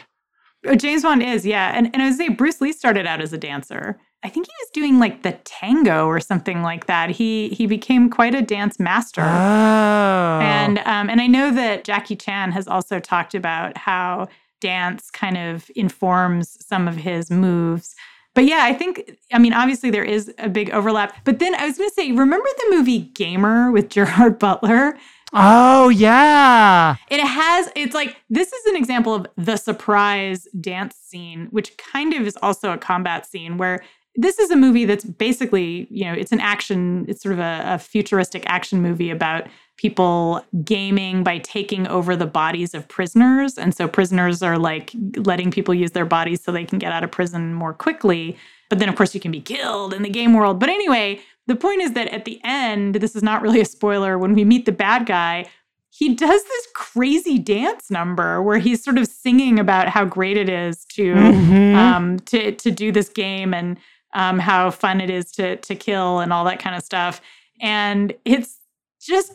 Oh, 0.65 0.75
James 0.75 1.03
Bond 1.03 1.23
is, 1.23 1.45
yeah. 1.45 1.71
And, 1.75 1.89
and 1.93 2.01
I 2.01 2.09
would 2.09 2.17
say 2.17 2.29
Bruce 2.29 2.59
Lee 2.61 2.73
started 2.73 3.07
out 3.07 3.21
as 3.21 3.31
a 3.31 3.37
dancer. 3.37 3.97
I 4.21 4.27
think 4.27 4.47
he 4.47 4.53
was 4.59 4.69
doing 4.73 4.99
like 4.99 5.23
the 5.23 5.31
tango 5.45 6.05
or 6.05 6.19
something 6.19 6.61
like 6.61 6.87
that. 6.87 7.09
He 7.09 7.49
he 7.49 7.67
became 7.67 8.09
quite 8.09 8.35
a 8.35 8.41
dance 8.41 8.77
master. 8.77 9.21
Oh. 9.21 10.39
And 10.41 10.79
um, 10.79 11.09
and 11.09 11.21
I 11.21 11.27
know 11.27 11.51
that 11.53 11.85
Jackie 11.85 12.17
Chan 12.17 12.51
has 12.51 12.67
also 12.67 12.99
talked 12.99 13.33
about 13.33 13.77
how 13.77 14.27
dance 14.59 15.09
kind 15.11 15.37
of 15.37 15.69
informs 15.75 16.57
some 16.65 16.87
of 16.87 16.95
his 16.95 17.29
moves. 17.31 17.95
But 18.35 18.45
yeah, 18.45 18.61
I 18.63 18.73
think, 18.73 19.17
I 19.33 19.39
mean, 19.39 19.53
obviously 19.53 19.89
there 19.89 20.03
is 20.03 20.33
a 20.37 20.49
big 20.49 20.69
overlap. 20.69 21.15
But 21.23 21.39
then 21.39 21.55
I 21.55 21.65
was 21.65 21.77
going 21.77 21.89
to 21.89 21.93
say, 21.93 22.11
remember 22.11 22.47
the 22.57 22.75
movie 22.75 22.99
Gamer 22.99 23.71
with 23.71 23.89
Gerard 23.89 24.39
Butler? 24.39 24.97
Oh, 25.33 25.89
yeah. 25.89 26.95
It 27.09 27.19
has, 27.19 27.69
it's 27.75 27.93
like, 27.93 28.17
this 28.29 28.51
is 28.51 28.65
an 28.65 28.75
example 28.75 29.13
of 29.13 29.27
the 29.37 29.57
surprise 29.57 30.47
dance 30.59 30.95
scene, 30.95 31.47
which 31.51 31.77
kind 31.77 32.13
of 32.13 32.25
is 32.25 32.37
also 32.41 32.71
a 32.71 32.77
combat 32.77 33.25
scene 33.25 33.57
where 33.57 33.83
this 34.15 34.39
is 34.39 34.49
a 34.51 34.55
movie 34.55 34.85
that's 34.85 35.05
basically, 35.05 35.87
you 35.89 36.03
know, 36.05 36.13
it's 36.13 36.31
an 36.31 36.39
action, 36.39 37.05
it's 37.07 37.21
sort 37.21 37.33
of 37.33 37.39
a, 37.39 37.61
a 37.65 37.79
futuristic 37.79 38.43
action 38.47 38.81
movie 38.81 39.11
about 39.11 39.47
people 39.79 40.43
gaming 40.65 41.23
by 41.23 41.37
taking 41.37 41.87
over 41.87 42.13
the 42.13 42.25
bodies 42.25 42.73
of 42.73 42.85
prisoners. 42.89 43.57
And 43.57 43.73
so 43.73 43.87
prisoners 43.87 44.43
are 44.43 44.57
like 44.57 44.91
letting 45.15 45.51
people 45.51 45.73
use 45.73 45.91
their 45.91 46.05
bodies 46.05 46.43
so 46.43 46.51
they 46.51 46.65
can 46.65 46.79
get 46.79 46.91
out 46.91 47.05
of 47.05 47.11
prison 47.11 47.53
more 47.53 47.73
quickly. 47.73 48.37
But 48.69 48.79
then, 48.79 48.89
of 48.89 48.97
course, 48.97 49.15
you 49.15 49.21
can 49.21 49.31
be 49.31 49.39
killed 49.39 49.93
in 49.93 50.03
the 50.03 50.09
game 50.09 50.33
world. 50.33 50.59
But 50.59 50.67
anyway, 50.67 51.21
the 51.47 51.55
point 51.55 51.81
is 51.81 51.93
that 51.93 52.09
at 52.09 52.25
the 52.25 52.41
end, 52.43 52.95
this 52.95 53.15
is 53.15 53.23
not 53.23 53.41
really 53.41 53.61
a 53.61 53.65
spoiler, 53.65 54.17
when 54.17 54.33
we 54.33 54.43
meet 54.43 54.65
the 54.65 54.73
bad 54.73 55.05
guy, 55.05 55.45
he 55.91 56.13
does 56.13 56.43
this 56.43 56.67
crazy 56.75 57.39
dance 57.39 57.89
number 57.89 58.43
where 58.43 58.57
he's 58.57 58.83
sort 58.83 58.97
of 58.97 59.07
singing 59.07 59.59
about 59.59 59.87
how 59.87 60.03
great 60.03 60.35
it 60.35 60.49
is 60.49 60.83
to 60.95 61.13
mm-hmm. 61.13 61.75
um, 61.75 62.19
to 62.19 62.51
to 62.51 62.69
do 62.69 62.91
this 62.91 63.07
game 63.07 63.53
and 63.53 63.77
um, 64.13 64.39
how 64.39 64.71
fun 64.71 64.99
it 64.99 65.09
is 65.09 65.31
to 65.31 65.55
to 65.55 65.73
kill 65.73 66.19
and 66.19 66.33
all 66.33 66.43
that 66.43 66.59
kind 66.59 66.75
of 66.75 66.83
stuff. 66.83 67.21
And 67.61 68.13
it's 68.25 68.59
just 69.01 69.33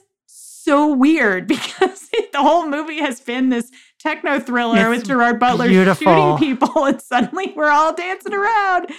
so 0.64 0.92
weird 0.92 1.46
because 1.48 2.10
the 2.32 2.42
whole 2.42 2.68
movie 2.68 3.00
has 3.00 3.20
been 3.20 3.48
this 3.48 3.70
techno 3.98 4.40
thriller 4.40 4.92
it's 4.92 5.00
with 5.00 5.06
Gerard 5.06 5.38
Butler 5.38 5.68
beautiful. 5.68 6.36
shooting 6.36 6.38
people, 6.38 6.84
and 6.86 7.00
suddenly 7.00 7.52
we're 7.56 7.70
all 7.70 7.94
dancing 7.94 8.34
around. 8.34 8.90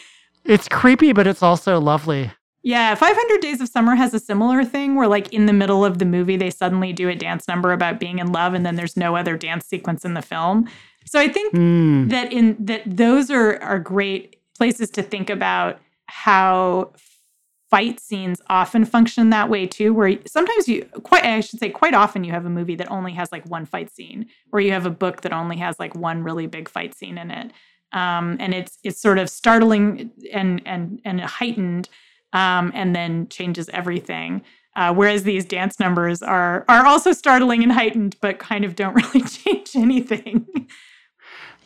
It's 0.44 0.68
creepy, 0.68 1.12
but 1.12 1.28
it's 1.28 1.42
also 1.42 1.80
lovely. 1.80 2.32
Yeah, 2.62 2.96
500 2.96 3.42
Days 3.42 3.62
of 3.62 3.70
Summer 3.70 3.94
has 3.94 4.14
a 4.16 4.20
similar 4.20 4.66
thing 4.66 4.96
where, 4.96 5.08
like, 5.08 5.32
in 5.32 5.46
the 5.46 5.54
middle 5.54 5.86
of 5.86 6.00
the 6.00 6.06
movie, 6.06 6.36
they 6.36 6.50
suddenly 6.50 6.94
do 6.94 7.08
a 7.10 7.16
dance 7.16 7.48
number 7.48 7.72
about 7.72 8.00
being 8.00 8.18
in 8.18 8.32
love, 8.32 8.56
and 8.56 8.66
then 8.66 8.76
there's 8.76 8.98
no 8.98 9.16
other 9.16 9.38
dance 9.38 9.68
sequence 9.68 10.04
in 10.04 10.16
the 10.16 10.22
film. 10.24 10.68
So 11.06 11.20
I 11.20 11.28
think 11.28 11.54
mm. 11.54 12.10
that 12.10 12.34
in 12.34 12.56
that 12.60 12.82
those 12.86 13.30
are 13.30 13.62
are 13.62 13.80
great 13.80 14.38
places 14.58 14.90
to 14.92 15.04
think 15.04 15.30
about 15.30 15.80
how 16.08 16.94
fight 17.70 18.00
scenes 18.00 18.42
often 18.48 18.86
function 18.86 19.32
that 19.32 19.50
way 19.50 19.66
too 19.66 19.94
where 19.94 20.18
sometimes 20.28 20.68
you 20.68 20.86
quite 21.04 21.26
i 21.26 21.40
should 21.40 21.60
say 21.60 21.70
quite 21.70 21.94
often 21.96 22.24
you 22.24 22.32
have 22.32 22.46
a 22.46 22.50
movie 22.50 22.76
that 22.76 22.92
only 22.92 23.12
has 23.12 23.32
like 23.32 23.46
one 23.48 23.66
fight 23.66 23.94
scene 23.94 24.28
or 24.52 24.60
you 24.60 24.72
have 24.72 24.86
a 24.86 24.90
book 24.90 25.22
that 25.22 25.34
only 25.34 25.58
has 25.58 25.80
like 25.80 25.96
one 25.96 26.24
really 26.24 26.48
big 26.48 26.70
fight 26.70 26.96
scene 26.96 27.18
in 27.18 27.32
it. 27.32 27.52
Um, 27.92 28.38
and 28.40 28.54
it's 28.54 28.78
it's 28.84 29.00
sort 29.02 29.20
of 29.20 29.30
startling 29.30 30.12
and 30.34 30.62
and 30.66 31.02
and 31.06 31.22
heightened 31.22 31.90
um, 32.34 32.72
and 32.74 32.96
then 32.96 33.28
changes 33.30 33.70
everything. 33.70 34.42
Uh, 34.76 34.94
whereas 34.94 35.24
these 35.24 35.46
dance 35.46 35.80
numbers 35.80 36.22
are 36.22 36.66
are 36.68 36.86
also 36.86 37.14
startling 37.14 37.64
and 37.64 37.72
heightened 37.72 38.16
but 38.22 38.40
kind 38.40 38.66
of 38.66 38.76
don't 38.76 38.96
really 39.14 39.22
change 39.22 39.76
anything 39.76 40.46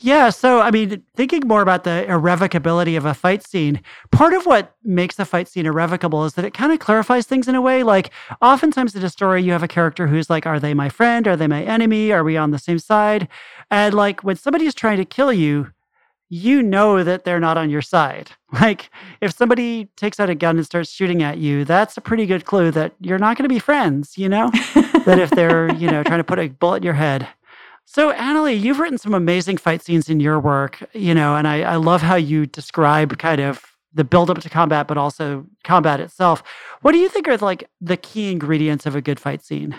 yeah, 0.01 0.29
so 0.29 0.61
I 0.61 0.71
mean, 0.71 1.03
thinking 1.15 1.45
more 1.45 1.61
about 1.61 1.83
the 1.83 2.05
irrevocability 2.07 2.95
of 2.95 3.05
a 3.05 3.13
fight 3.13 3.43
scene, 3.43 3.81
part 4.11 4.33
of 4.33 4.45
what 4.45 4.75
makes 4.83 5.19
a 5.19 5.25
fight 5.25 5.47
scene 5.47 5.65
irrevocable 5.65 6.23
is 6.25 6.33
that 6.33 6.45
it 6.45 6.53
kind 6.53 6.71
of 6.71 6.79
clarifies 6.79 7.27
things 7.27 7.47
in 7.47 7.55
a 7.55 7.61
way. 7.61 7.83
Like, 7.83 8.11
oftentimes 8.41 8.95
in 8.95 9.03
a 9.03 9.09
story, 9.09 9.43
you 9.43 9.51
have 9.51 9.63
a 9.63 9.67
character 9.67 10.07
who's 10.07 10.29
like, 10.29 10.45
Are 10.45 10.59
they 10.59 10.73
my 10.73 10.89
friend? 10.89 11.27
Are 11.27 11.35
they 11.35 11.47
my 11.47 11.63
enemy? 11.63 12.11
Are 12.11 12.23
we 12.23 12.37
on 12.37 12.51
the 12.51 12.59
same 12.59 12.79
side? 12.79 13.27
And 13.69 13.93
like, 13.93 14.23
when 14.23 14.37
somebody 14.37 14.65
is 14.65 14.73
trying 14.73 14.97
to 14.97 15.05
kill 15.05 15.33
you, 15.33 15.71
you 16.29 16.61
know 16.61 17.03
that 17.03 17.25
they're 17.25 17.39
not 17.39 17.57
on 17.57 17.69
your 17.69 17.81
side. 17.81 18.31
Like, 18.51 18.89
if 19.21 19.37
somebody 19.37 19.89
takes 19.95 20.19
out 20.19 20.31
a 20.31 20.33
gun 20.33 20.57
and 20.57 20.65
starts 20.65 20.89
shooting 20.89 21.21
at 21.21 21.37
you, 21.37 21.65
that's 21.65 21.97
a 21.97 22.01
pretty 22.01 22.25
good 22.25 22.45
clue 22.45 22.71
that 22.71 22.93
you're 22.99 23.19
not 23.19 23.37
going 23.37 23.43
to 23.43 23.53
be 23.53 23.59
friends, 23.59 24.17
you 24.17 24.27
know? 24.27 24.49
that 25.05 25.19
if 25.19 25.29
they're, 25.29 25.71
you 25.75 25.87
know, 25.87 26.01
trying 26.01 26.17
to 26.17 26.23
put 26.23 26.39
a 26.39 26.47
bullet 26.47 26.77
in 26.77 26.83
your 26.83 26.95
head. 26.95 27.27
So, 27.91 28.13
Annalee, 28.13 28.61
you've 28.61 28.77
written 28.77 28.99
some 28.99 29.15
amazing 29.15 29.57
fight 29.57 29.81
scenes 29.81 30.09
in 30.09 30.19
your 30.19 30.39
work, 30.39 30.87
you 30.93 31.15
know, 31.15 31.35
and 31.35 31.47
I, 31.47 31.61
I 31.61 31.77
love 31.77 32.03
how 32.03 32.13
you 32.13 32.45
describe 32.45 33.17
kind 33.17 33.41
of 33.41 33.65
the 33.91 34.03
build 34.03 34.29
up 34.29 34.37
to 34.41 34.47
combat, 34.47 34.87
but 34.87 34.99
also 34.99 35.47
combat 35.63 35.99
itself. 35.99 36.43
What 36.83 36.91
do 36.91 36.99
you 36.99 37.09
think 37.09 37.27
are 37.27 37.37
like 37.37 37.67
the 37.81 37.97
key 37.97 38.31
ingredients 38.31 38.85
of 38.85 38.95
a 38.95 39.01
good 39.01 39.19
fight 39.19 39.43
scene? 39.43 39.75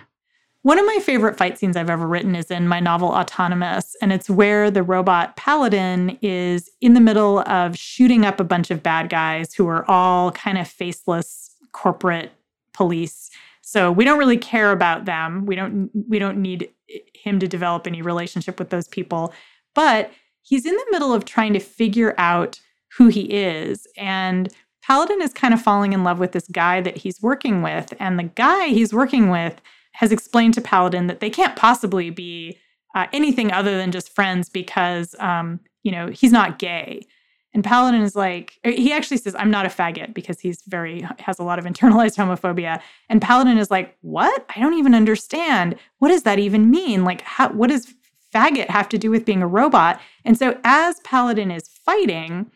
One 0.63 0.81
of 0.81 0.87
my 0.87 0.99
favorite 1.01 1.39
fight 1.39 1.57
scenes 1.57 1.77
I've 1.77 1.89
ever 1.89 2.05
written 2.05 2.35
is 2.35 2.51
in 2.51 2.67
my 2.67 2.81
novel 2.81 3.11
Autonomous, 3.11 3.95
and 4.03 4.13
it's 4.13 4.29
where 4.29 4.73
the 4.73 4.83
robot 4.83 5.37
paladin 5.37 6.19
is 6.21 6.69
in 6.81 6.95
the 6.95 7.01
middle 7.01 7.49
of 7.49 7.79
shooting 7.79 8.25
up 8.25 8.41
a 8.41 8.45
bunch 8.45 8.73
of 8.73 8.83
bad 8.83 9.09
guys 9.09 9.55
who 9.55 9.69
are 9.69 9.89
all 9.89 10.33
kind 10.33 10.59
of 10.59 10.67
faceless 10.67 11.55
corporate 11.71 12.33
police. 12.73 13.31
So 13.63 13.93
we 13.93 14.05
don't 14.05 14.19
really 14.19 14.39
care 14.39 14.73
about 14.73 15.05
them. 15.05 15.47
We 15.47 15.55
don't 15.55 15.91
we 16.09 16.19
don't 16.19 16.41
need 16.41 16.71
him 17.15 17.39
to 17.39 17.47
develop 17.49 17.87
any 17.87 18.03
relationship 18.03 18.59
with 18.59 18.71
those 18.71 18.89
people. 18.89 19.33
But 19.75 20.11
he's 20.43 20.67
in 20.67 20.75
the 20.75 20.87
middle 20.91 21.13
of 21.13 21.25
trying 21.25 21.53
to 21.53 21.61
figure 21.61 22.15
out 22.19 22.61
who 22.97 23.09
he 23.09 23.23
is. 23.33 23.87
And 23.97 24.53
Paladin 24.83 25.23
is 25.23 25.33
kind 25.33 25.55
of 25.55 25.63
falling 25.63 25.93
in 25.93 26.03
love 26.03 26.19
with 26.19 26.33
this 26.33 26.49
guy 26.49 26.81
that 26.81 26.97
he's 26.97 27.23
working 27.23 27.63
with. 27.63 27.93
And 28.01 28.19
the 28.19 28.25
guy 28.25 28.69
he's 28.69 28.93
working 28.93 29.31
with 29.31 29.61
has 29.93 30.11
explained 30.11 30.55
to 30.55 30.61
Paladin 30.61 31.07
that 31.07 31.21
they 31.21 31.31
can't 31.31 31.57
possibly 31.57 32.11
be 32.11 32.59
uh, 32.95 33.07
anything 33.13 33.53
other 33.53 33.77
than 33.77 33.93
just 33.93 34.15
friends 34.15 34.49
because, 34.49 35.15
um, 35.19 35.61
you 35.83 35.93
know, 35.93 36.09
he's 36.09 36.33
not 36.33 36.59
gay. 36.59 37.07
And 37.53 37.65
Paladin 37.65 38.03
is 38.03 38.15
like, 38.15 38.59
er, 38.65 38.71
he 38.71 38.93
actually 38.93 39.17
says, 39.17 39.35
I'm 39.37 39.51
not 39.51 39.67
a 39.67 39.69
faggot 39.69 40.15
because 40.15 40.41
he's 40.41 40.63
very, 40.67 41.07
has 41.19 41.39
a 41.39 41.43
lot 41.43 41.59
of 41.59 41.65
internalized 41.65 42.17
homophobia. 42.17 42.81
And 43.09 43.21
Paladin 43.21 43.59
is 43.59 43.71
like, 43.71 43.97
what? 44.03 44.45
I 44.55 44.61
don't 44.61 44.75
even 44.75 44.95
understand. 44.95 45.77
What 45.99 46.09
does 46.09 46.23
that 46.23 46.39
even 46.39 46.71
mean? 46.71 47.05
Like, 47.05 47.23
how, 47.23 47.51
what 47.51 47.71
does 47.71 47.95
faggot 48.33 48.69
have 48.69 48.89
to 48.91 48.99
do 48.99 49.11
with 49.11 49.25
being 49.25 49.43
a 49.43 49.47
robot? 49.47 50.01
And 50.25 50.39
so 50.39 50.59
as 50.65 51.01
Paladin 51.01 51.51
is 51.51 51.69
fighting, 51.69 52.51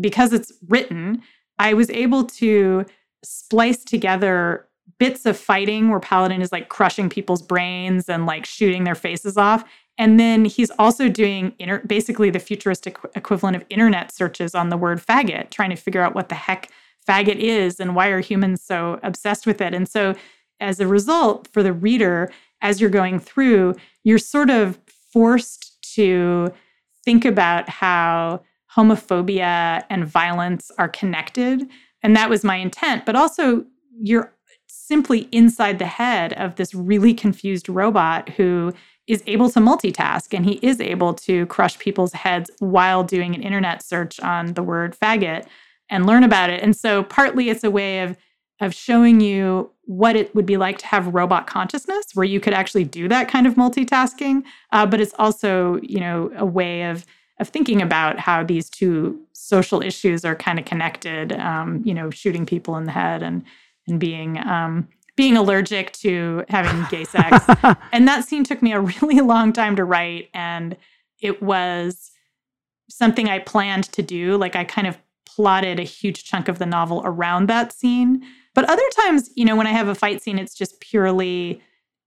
because 0.00 0.32
it's 0.32 0.52
written, 0.68 1.22
I 1.58 1.74
was 1.74 1.88
able 1.90 2.24
to 2.24 2.84
splice 3.22 3.84
together 3.84 4.66
bits 4.98 5.26
of 5.26 5.36
fighting 5.36 5.88
where 5.88 6.00
Paladin 6.00 6.42
is 6.42 6.52
like 6.52 6.68
crushing 6.68 7.08
people's 7.08 7.42
brains 7.42 8.08
and 8.08 8.26
like 8.26 8.44
shooting 8.44 8.84
their 8.84 8.94
faces 8.94 9.36
off. 9.36 9.64
And 9.96 10.18
then 10.18 10.44
he's 10.44 10.70
also 10.78 11.08
doing 11.08 11.54
inter- 11.58 11.82
basically 11.86 12.30
the 12.30 12.40
futuristic 12.40 12.98
equivalent 13.14 13.56
of 13.56 13.64
internet 13.70 14.10
searches 14.10 14.54
on 14.54 14.68
the 14.68 14.76
word 14.76 15.00
faggot, 15.00 15.50
trying 15.50 15.70
to 15.70 15.76
figure 15.76 16.02
out 16.02 16.14
what 16.14 16.28
the 16.28 16.34
heck 16.34 16.70
faggot 17.08 17.36
is 17.36 17.78
and 17.78 17.94
why 17.94 18.08
are 18.08 18.20
humans 18.20 18.62
so 18.62 18.98
obsessed 19.02 19.46
with 19.46 19.60
it. 19.60 19.74
And 19.74 19.88
so, 19.88 20.14
as 20.60 20.80
a 20.80 20.86
result, 20.86 21.48
for 21.52 21.62
the 21.62 21.72
reader, 21.72 22.30
as 22.60 22.80
you're 22.80 22.90
going 22.90 23.18
through, 23.18 23.74
you're 24.04 24.18
sort 24.18 24.50
of 24.50 24.78
forced 25.12 25.82
to 25.94 26.52
think 27.04 27.24
about 27.24 27.68
how 27.68 28.42
homophobia 28.74 29.84
and 29.90 30.06
violence 30.06 30.70
are 30.78 30.88
connected. 30.88 31.68
And 32.02 32.16
that 32.16 32.30
was 32.30 32.44
my 32.44 32.56
intent. 32.56 33.04
But 33.04 33.16
also, 33.16 33.64
you're 34.00 34.34
simply 34.66 35.28
inside 35.32 35.78
the 35.78 35.86
head 35.86 36.32
of 36.34 36.56
this 36.56 36.74
really 36.74 37.14
confused 37.14 37.68
robot 37.68 38.28
who 38.30 38.72
is 39.06 39.22
able 39.26 39.50
to 39.50 39.60
multitask 39.60 40.32
and 40.34 40.46
he 40.46 40.58
is 40.62 40.80
able 40.80 41.12
to 41.12 41.46
crush 41.46 41.78
people's 41.78 42.12
heads 42.12 42.50
while 42.58 43.04
doing 43.04 43.34
an 43.34 43.42
internet 43.42 43.82
search 43.82 44.18
on 44.20 44.54
the 44.54 44.62
word 44.62 44.96
faggot 45.00 45.46
and 45.90 46.06
learn 46.06 46.24
about 46.24 46.50
it. 46.50 46.62
And 46.62 46.74
so 46.74 47.02
partly 47.02 47.50
it's 47.50 47.64
a 47.64 47.70
way 47.70 48.00
of 48.00 48.16
of 48.60 48.72
showing 48.72 49.20
you 49.20 49.70
what 49.82 50.16
it 50.16 50.34
would 50.34 50.46
be 50.46 50.56
like 50.56 50.78
to 50.78 50.86
have 50.86 51.12
robot 51.12 51.46
consciousness 51.46 52.06
where 52.14 52.24
you 52.24 52.40
could 52.40 52.54
actually 52.54 52.84
do 52.84 53.08
that 53.08 53.28
kind 53.28 53.46
of 53.46 53.54
multitasking 53.54 54.42
uh, 54.72 54.86
but 54.86 55.00
it's 55.00 55.14
also 55.18 55.78
you 55.82 56.00
know 56.00 56.30
a 56.36 56.46
way 56.46 56.84
of 56.84 57.04
of 57.40 57.48
thinking 57.48 57.82
about 57.82 58.18
how 58.18 58.44
these 58.44 58.70
two 58.70 59.20
social 59.32 59.82
issues 59.82 60.24
are 60.24 60.36
kind 60.36 60.58
of 60.58 60.64
connected 60.64 61.32
um, 61.32 61.82
you 61.84 61.92
know 61.92 62.10
shooting 62.10 62.46
people 62.46 62.76
in 62.76 62.84
the 62.84 62.92
head 62.92 63.22
and 63.22 63.44
and 63.88 63.98
being 64.00 64.38
um, 64.38 64.88
being 65.16 65.36
allergic 65.36 65.92
to 65.92 66.44
having 66.48 66.84
gay 66.90 67.04
sex. 67.04 67.44
and 67.92 68.08
that 68.08 68.24
scene 68.24 68.44
took 68.44 68.62
me 68.62 68.72
a 68.72 68.80
really 68.80 69.20
long 69.20 69.52
time 69.52 69.76
to 69.76 69.84
write. 69.84 70.28
And 70.34 70.76
it 71.20 71.42
was 71.42 72.10
something 72.88 73.28
I 73.28 73.38
planned 73.38 73.84
to 73.92 74.02
do. 74.02 74.36
Like 74.36 74.56
I 74.56 74.64
kind 74.64 74.86
of 74.86 74.98
plotted 75.26 75.80
a 75.80 75.84
huge 75.84 76.24
chunk 76.24 76.48
of 76.48 76.58
the 76.58 76.66
novel 76.66 77.02
around 77.04 77.48
that 77.48 77.72
scene. 77.72 78.24
But 78.54 78.68
other 78.70 78.88
times, 79.02 79.30
you 79.34 79.44
know, 79.44 79.56
when 79.56 79.66
I 79.66 79.72
have 79.72 79.88
a 79.88 79.94
fight 79.94 80.22
scene, 80.22 80.38
it's 80.38 80.54
just 80.54 80.80
purely 80.80 81.60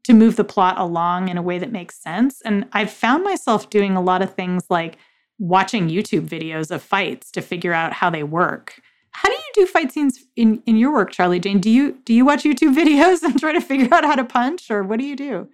to 0.06 0.14
move 0.14 0.38
the 0.38 0.44
plot 0.46 0.80
along 0.80 1.28
in 1.28 1.38
a 1.38 1.42
way 1.42 1.60
that 1.60 1.72
makes 1.72 2.02
sense. 2.02 2.42
And 2.46 2.66
I've 2.72 2.92
found 2.92 3.26
myself 3.26 3.70
doing 3.70 3.98
a 3.98 4.02
lot 4.02 4.22
of 4.22 4.34
things 4.34 4.64
like 4.70 4.98
watching 5.40 5.90
YouTube 5.90 6.28
videos 6.28 6.72
of 6.72 6.82
fights 6.82 7.30
to 7.32 7.42
figure 7.42 7.74
out 7.74 7.94
how 7.94 8.10
they 8.10 8.24
work. 8.24 8.80
How 9.18 9.30
do 9.30 9.34
you 9.34 9.52
do 9.56 9.66
fight 9.66 9.92
scenes 9.92 10.26
in 10.36 10.62
in 10.68 10.78
your 10.78 10.94
work, 10.94 11.12
Charlie 11.12 11.40
Jane? 11.40 11.60
Do 11.60 11.72
you 11.72 11.94
do 12.06 12.14
you 12.14 12.24
watch 12.24 12.44
YouTube 12.44 12.76
videos 12.76 13.24
and 13.24 13.40
try 13.40 13.52
to 13.52 13.62
figure 13.62 13.92
out 13.92 14.06
how 14.06 14.14
to 14.16 14.24
punch, 14.24 14.70
or 14.70 14.84
what 14.84 15.00
do 15.00 15.06
you 15.06 15.16
do? 15.16 15.48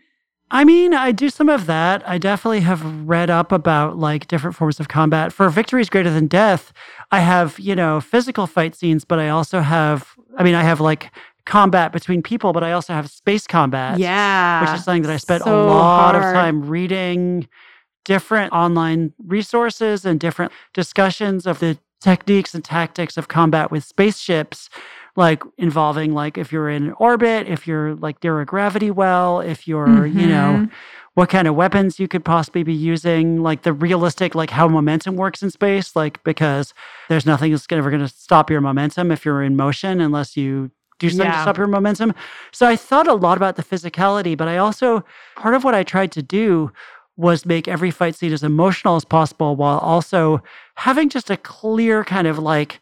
I 0.51 0.65
mean, 0.65 0.93
I 0.93 1.13
do 1.13 1.29
some 1.29 1.47
of 1.47 1.65
that. 1.67 2.07
I 2.07 2.17
definitely 2.17 2.59
have 2.59 2.83
read 3.07 3.29
up 3.29 3.53
about 3.53 3.97
like 3.97 4.27
different 4.27 4.57
forms 4.57 4.81
of 4.81 4.89
combat. 4.89 5.31
For 5.31 5.49
victories 5.49 5.89
greater 5.89 6.11
than 6.11 6.27
death, 6.27 6.73
I 7.09 7.21
have, 7.21 7.57
you 7.57 7.73
know, 7.73 8.01
physical 8.01 8.47
fight 8.47 8.75
scenes, 8.75 9.05
but 9.05 9.17
I 9.17 9.29
also 9.29 9.61
have 9.61 10.09
I 10.37 10.43
mean, 10.43 10.55
I 10.55 10.63
have 10.63 10.81
like 10.81 11.09
combat 11.45 11.93
between 11.93 12.21
people, 12.21 12.51
but 12.51 12.65
I 12.65 12.73
also 12.73 12.91
have 12.91 13.09
space 13.09 13.47
combat. 13.47 13.97
Yeah. 13.97 14.61
Which 14.61 14.77
is 14.77 14.83
something 14.83 15.03
that 15.03 15.11
I 15.11 15.17
spent 15.17 15.45
so 15.45 15.55
a 15.55 15.57
lot 15.67 16.15
hard. 16.15 16.15
of 16.17 16.33
time 16.33 16.67
reading 16.67 17.47
different 18.03 18.51
online 18.51 19.13
resources 19.25 20.03
and 20.03 20.19
different 20.19 20.51
discussions 20.73 21.47
of 21.47 21.59
the 21.59 21.77
techniques 22.03 22.53
and 22.53 22.65
tactics 22.65 23.15
of 23.15 23.29
combat 23.29 23.71
with 23.71 23.83
spaceships 23.83 24.69
like 25.15 25.41
involving 25.57 26.13
like 26.13 26.37
if 26.37 26.51
you're 26.51 26.69
in 26.69 26.91
orbit 26.93 27.47
if 27.47 27.65
you're 27.65 27.95
like 27.95 28.21
near 28.21 28.41
a 28.41 28.45
gravity 28.45 28.91
well 28.91 29.39
if 29.39 29.67
you're 29.67 29.87
mm-hmm. 29.87 30.19
you 30.19 30.27
know 30.27 30.53
mm-hmm. 30.57 30.73
what 31.13 31.29
kind 31.29 31.47
of 31.47 31.55
weapons 31.55 31.99
you 31.99 32.07
could 32.09 32.25
possibly 32.25 32.61
be 32.61 32.73
using 32.73 33.41
like 33.41 33.61
the 33.61 33.71
realistic 33.71 34.35
like 34.35 34.49
how 34.49 34.67
momentum 34.67 35.15
works 35.15 35.41
in 35.41 35.49
space 35.49 35.95
like 35.95 36.21
because 36.25 36.73
there's 37.07 37.25
nothing 37.25 37.51
that's 37.51 37.65
ever 37.69 37.89
going 37.89 38.01
to 38.01 38.13
stop 38.13 38.49
your 38.49 38.59
momentum 38.59 39.09
if 39.09 39.23
you're 39.23 39.41
in 39.41 39.55
motion 39.55 40.01
unless 40.01 40.35
you 40.35 40.69
do 40.99 41.09
something 41.09 41.25
yeah. 41.25 41.37
to 41.37 41.41
stop 41.43 41.57
your 41.57 41.67
momentum 41.67 42.13
so 42.51 42.67
i 42.67 42.75
thought 42.75 43.07
a 43.07 43.13
lot 43.13 43.37
about 43.37 43.55
the 43.55 43.63
physicality 43.63 44.35
but 44.35 44.49
i 44.49 44.57
also 44.57 45.05
part 45.37 45.55
of 45.55 45.63
what 45.63 45.73
i 45.73 45.83
tried 45.83 46.11
to 46.11 46.21
do 46.21 46.69
was 47.15 47.45
make 47.45 47.67
every 47.67 47.91
fight 47.91 48.15
scene 48.15 48.33
as 48.33 48.43
emotional 48.43 48.95
as 48.95 49.05
possible 49.05 49.55
while 49.55 49.77
also 49.79 50.41
having 50.75 51.09
just 51.09 51.29
a 51.29 51.37
clear 51.37 52.03
kind 52.03 52.27
of 52.27 52.39
like 52.39 52.79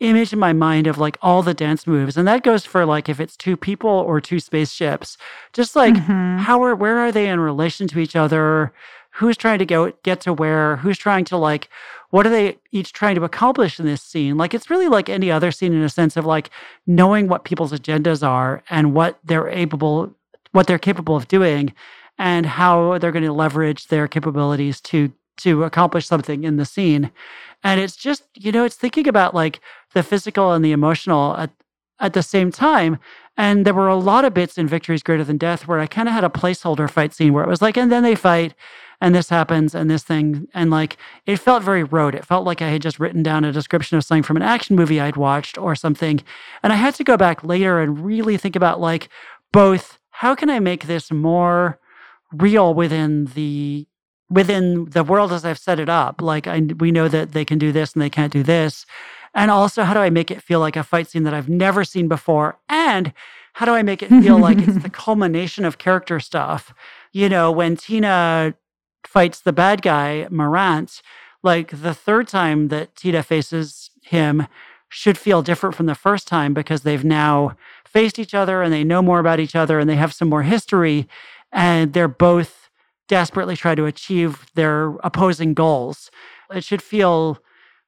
image 0.00 0.32
in 0.32 0.38
my 0.38 0.52
mind 0.52 0.86
of 0.86 0.98
like 0.98 1.18
all 1.20 1.42
the 1.42 1.52
dance 1.52 1.86
moves. 1.86 2.16
And 2.16 2.26
that 2.26 2.42
goes 2.42 2.64
for 2.64 2.86
like 2.86 3.08
if 3.08 3.20
it's 3.20 3.36
two 3.36 3.56
people 3.56 3.90
or 3.90 4.20
two 4.20 4.40
spaceships 4.40 5.18
just 5.52 5.76
like 5.76 5.94
mm-hmm. 5.94 6.38
how 6.38 6.62
are 6.64 6.74
where 6.74 6.98
are 6.98 7.12
they 7.12 7.28
in 7.28 7.38
relation 7.38 7.86
to 7.88 7.98
each 7.98 8.16
other? 8.16 8.72
Who's 9.14 9.36
trying 9.36 9.58
to 9.58 9.66
go 9.66 9.92
get 10.02 10.20
to 10.22 10.32
where? 10.32 10.76
Who's 10.76 10.96
trying 10.96 11.26
to 11.26 11.36
like 11.36 11.68
what 12.08 12.26
are 12.26 12.30
they 12.30 12.58
each 12.72 12.92
trying 12.92 13.14
to 13.14 13.24
accomplish 13.24 13.78
in 13.78 13.86
this 13.86 14.02
scene? 14.02 14.36
Like 14.36 14.54
it's 14.54 14.70
really 14.70 14.88
like 14.88 15.08
any 15.08 15.30
other 15.30 15.52
scene 15.52 15.72
in 15.72 15.82
a 15.82 15.88
sense 15.88 16.16
of 16.16 16.24
like 16.24 16.50
knowing 16.86 17.28
what 17.28 17.44
people's 17.44 17.72
agendas 17.72 18.26
are 18.26 18.62
and 18.70 18.94
what 18.94 19.18
they're 19.22 19.48
able 19.48 20.14
what 20.52 20.66
they're 20.66 20.78
capable 20.78 21.14
of 21.14 21.28
doing 21.28 21.74
and 22.20 22.44
how 22.44 22.98
they're 22.98 23.10
going 23.10 23.24
to 23.24 23.32
leverage 23.32 23.86
their 23.86 24.06
capabilities 24.06 24.80
to 24.82 25.10
to 25.38 25.64
accomplish 25.64 26.06
something 26.06 26.44
in 26.44 26.58
the 26.58 26.66
scene. 26.66 27.10
And 27.64 27.80
it's 27.80 27.96
just, 27.96 28.24
you 28.34 28.52
know, 28.52 28.64
it's 28.64 28.76
thinking 28.76 29.08
about 29.08 29.34
like 29.34 29.60
the 29.94 30.02
physical 30.02 30.52
and 30.52 30.62
the 30.62 30.72
emotional 30.72 31.34
at 31.38 31.50
at 31.98 32.12
the 32.12 32.22
same 32.22 32.52
time. 32.52 32.98
And 33.38 33.64
there 33.64 33.72
were 33.72 33.88
a 33.88 33.96
lot 33.96 34.26
of 34.26 34.34
bits 34.34 34.58
in 34.58 34.68
Victories 34.68 35.02
Greater 35.02 35.24
Than 35.24 35.38
Death 35.38 35.66
where 35.66 35.80
I 35.80 35.86
kind 35.86 36.08
of 36.08 36.14
had 36.14 36.24
a 36.24 36.28
placeholder 36.28 36.90
fight 36.90 37.14
scene 37.14 37.32
where 37.32 37.42
it 37.42 37.48
was 37.48 37.62
like, 37.62 37.78
and 37.78 37.90
then 37.90 38.02
they 38.02 38.14
fight, 38.14 38.54
and 39.00 39.14
this 39.14 39.30
happens, 39.30 39.74
and 39.74 39.90
this 39.90 40.02
thing. 40.02 40.46
And 40.52 40.70
like, 40.70 40.98
it 41.24 41.38
felt 41.38 41.62
very 41.62 41.84
rote. 41.84 42.14
It 42.14 42.26
felt 42.26 42.44
like 42.44 42.60
I 42.60 42.68
had 42.68 42.82
just 42.82 43.00
written 43.00 43.22
down 43.22 43.46
a 43.46 43.52
description 43.52 43.96
of 43.96 44.04
something 44.04 44.24
from 44.24 44.36
an 44.36 44.42
action 44.42 44.76
movie 44.76 45.00
I'd 45.00 45.16
watched 45.16 45.56
or 45.56 45.74
something. 45.74 46.22
And 46.62 46.70
I 46.70 46.76
had 46.76 46.94
to 46.96 47.04
go 47.04 47.16
back 47.16 47.42
later 47.42 47.80
and 47.80 48.04
really 48.04 48.36
think 48.36 48.56
about 48.56 48.78
like 48.78 49.08
both 49.52 49.98
how 50.10 50.34
can 50.34 50.50
I 50.50 50.60
make 50.60 50.84
this 50.84 51.10
more 51.10 51.79
real 52.32 52.74
within 52.74 53.26
the 53.26 53.86
within 54.28 54.88
the 54.90 55.02
world 55.02 55.32
as 55.32 55.44
I've 55.44 55.58
set 55.58 55.80
it 55.80 55.88
up. 55.88 56.22
Like 56.22 56.46
I, 56.46 56.60
we 56.78 56.92
know 56.92 57.08
that 57.08 57.32
they 57.32 57.44
can 57.44 57.58
do 57.58 57.72
this 57.72 57.92
and 57.92 58.02
they 58.02 58.10
can't 58.10 58.32
do 58.32 58.42
this. 58.42 58.86
And 59.34 59.50
also, 59.50 59.82
how 59.82 59.94
do 59.94 60.00
I 60.00 60.10
make 60.10 60.30
it 60.30 60.42
feel 60.42 60.60
like 60.60 60.76
a 60.76 60.84
fight 60.84 61.08
scene 61.08 61.24
that 61.24 61.34
I've 61.34 61.48
never 61.48 61.84
seen 61.84 62.08
before? 62.08 62.58
And 62.68 63.12
how 63.54 63.66
do 63.66 63.72
I 63.72 63.82
make 63.82 64.02
it 64.02 64.08
feel 64.08 64.38
like 64.38 64.58
it's 64.58 64.82
the 64.82 64.90
culmination 65.04 65.64
of 65.64 65.78
character 65.78 66.20
stuff? 66.20 66.72
You 67.12 67.28
know, 67.28 67.50
when 67.50 67.76
Tina 67.76 68.54
fights 69.06 69.40
the 69.40 69.52
bad 69.52 69.82
guy, 69.82 70.26
Morant, 70.30 71.02
like 71.42 71.80
the 71.80 71.94
third 71.94 72.28
time 72.28 72.68
that 72.68 72.94
Tina 72.96 73.22
faces 73.22 73.90
him 74.02 74.46
should 74.88 75.16
feel 75.16 75.42
different 75.42 75.76
from 75.76 75.86
the 75.86 75.94
first 75.94 76.26
time 76.26 76.52
because 76.52 76.82
they've 76.82 77.04
now 77.04 77.56
faced 77.86 78.18
each 78.18 78.34
other 78.34 78.62
and 78.62 78.72
they 78.72 78.84
know 78.84 79.02
more 79.02 79.20
about 79.20 79.40
each 79.40 79.56
other 79.56 79.78
and 79.78 79.88
they 79.88 79.96
have 79.96 80.12
some 80.12 80.28
more 80.28 80.42
history 80.42 81.08
and 81.52 81.92
they're 81.92 82.08
both 82.08 82.70
desperately 83.08 83.56
trying 83.56 83.76
to 83.76 83.86
achieve 83.86 84.46
their 84.54 84.90
opposing 85.02 85.54
goals. 85.54 86.10
It 86.50 86.64
should 86.64 86.82
feel 86.82 87.38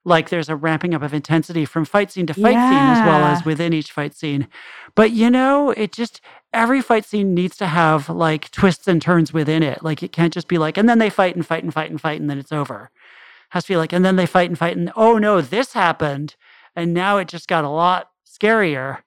like 0.04 0.30
there's 0.30 0.48
a 0.48 0.56
ramping 0.56 0.94
up 0.94 1.02
of 1.02 1.14
intensity 1.14 1.64
from 1.64 1.84
fight 1.84 2.10
scene 2.10 2.26
to 2.26 2.34
fight 2.34 2.54
yeah. 2.54 2.70
scene 2.70 3.02
as 3.02 3.06
well 3.06 3.24
as 3.24 3.44
within 3.44 3.72
each 3.72 3.92
fight 3.92 4.14
scene. 4.14 4.48
But 4.94 5.12
you 5.12 5.30
know, 5.30 5.70
it 5.70 5.92
just 5.92 6.20
every 6.52 6.82
fight 6.82 7.04
scene 7.04 7.34
needs 7.34 7.56
to 7.58 7.66
have 7.66 8.08
like 8.08 8.50
twists 8.50 8.88
and 8.88 9.00
turns 9.00 9.32
within 9.32 9.62
it. 9.62 9.82
Like 9.82 10.02
it 10.02 10.12
can't 10.12 10.32
just 10.32 10.48
be 10.48 10.58
like, 10.58 10.76
and 10.76 10.88
then 10.88 10.98
they 10.98 11.10
fight 11.10 11.36
and 11.36 11.46
fight 11.46 11.62
and 11.62 11.72
fight 11.72 11.90
and 11.90 12.00
fight 12.00 12.20
and 12.20 12.28
then 12.28 12.38
it's 12.38 12.52
over. 12.52 12.90
It 12.92 13.50
has 13.50 13.64
to 13.64 13.68
be 13.68 13.76
like, 13.76 13.92
and 13.92 14.04
then 14.04 14.16
they 14.16 14.26
fight 14.26 14.50
and 14.50 14.58
fight 14.58 14.76
and 14.76 14.90
oh 14.96 15.18
no, 15.18 15.40
this 15.40 15.72
happened. 15.72 16.34
And 16.74 16.92
now 16.92 17.18
it 17.18 17.28
just 17.28 17.48
got 17.48 17.64
a 17.64 17.68
lot 17.68 18.10
scarier. 18.26 19.02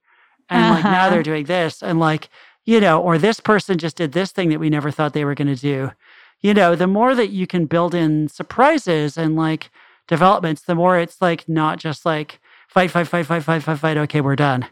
And 0.49 0.63
uh-huh. 0.63 0.73
like 0.75 0.83
now 0.85 0.91
uh-huh. 0.91 1.09
they're 1.09 1.23
doing 1.23 1.45
this. 1.45 1.83
And 1.83 1.99
like 1.99 2.29
you 2.65 2.79
know, 2.79 3.01
or 3.01 3.17
this 3.17 3.39
person 3.39 3.77
just 3.77 3.95
did 3.95 4.11
this 4.11 4.31
thing 4.31 4.49
that 4.49 4.59
we 4.59 4.69
never 4.69 4.91
thought 4.91 5.13
they 5.13 5.25
were 5.25 5.35
going 5.35 5.53
to 5.53 5.55
do. 5.55 5.91
You 6.41 6.53
know, 6.53 6.75
the 6.75 6.87
more 6.87 7.15
that 7.15 7.29
you 7.29 7.47
can 7.47 7.65
build 7.65 7.95
in 7.95 8.27
surprises 8.27 9.17
and 9.17 9.35
like 9.35 9.71
developments, 10.07 10.63
the 10.63 10.75
more 10.75 10.99
it's 10.99 11.21
like 11.21 11.47
not 11.47 11.79
just 11.79 12.05
like 12.05 12.39
fight, 12.67 12.91
fight, 12.91 13.07
fight, 13.07 13.25
fight, 13.25 13.43
fight, 13.43 13.63
fight, 13.63 13.79
fight. 13.79 13.97
Okay, 13.97 14.21
we're 14.21 14.35
done. 14.35 14.67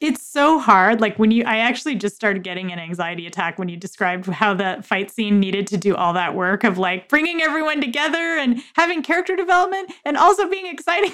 It's 0.00 0.22
so 0.22 0.58
hard. 0.58 1.00
Like 1.00 1.18
when 1.18 1.30
you, 1.30 1.44
I 1.44 1.58
actually 1.58 1.94
just 1.94 2.16
started 2.16 2.42
getting 2.42 2.72
an 2.72 2.78
anxiety 2.78 3.26
attack 3.26 3.58
when 3.58 3.68
you 3.68 3.76
described 3.76 4.26
how 4.26 4.52
the 4.52 4.80
fight 4.82 5.10
scene 5.10 5.38
needed 5.38 5.66
to 5.68 5.76
do 5.76 5.94
all 5.94 6.12
that 6.14 6.34
work 6.34 6.64
of 6.64 6.78
like 6.78 7.08
bringing 7.08 7.40
everyone 7.40 7.80
together 7.80 8.18
and 8.18 8.62
having 8.74 9.02
character 9.02 9.36
development 9.36 9.92
and 10.04 10.16
also 10.16 10.48
being 10.48 10.66
exciting. 10.66 11.12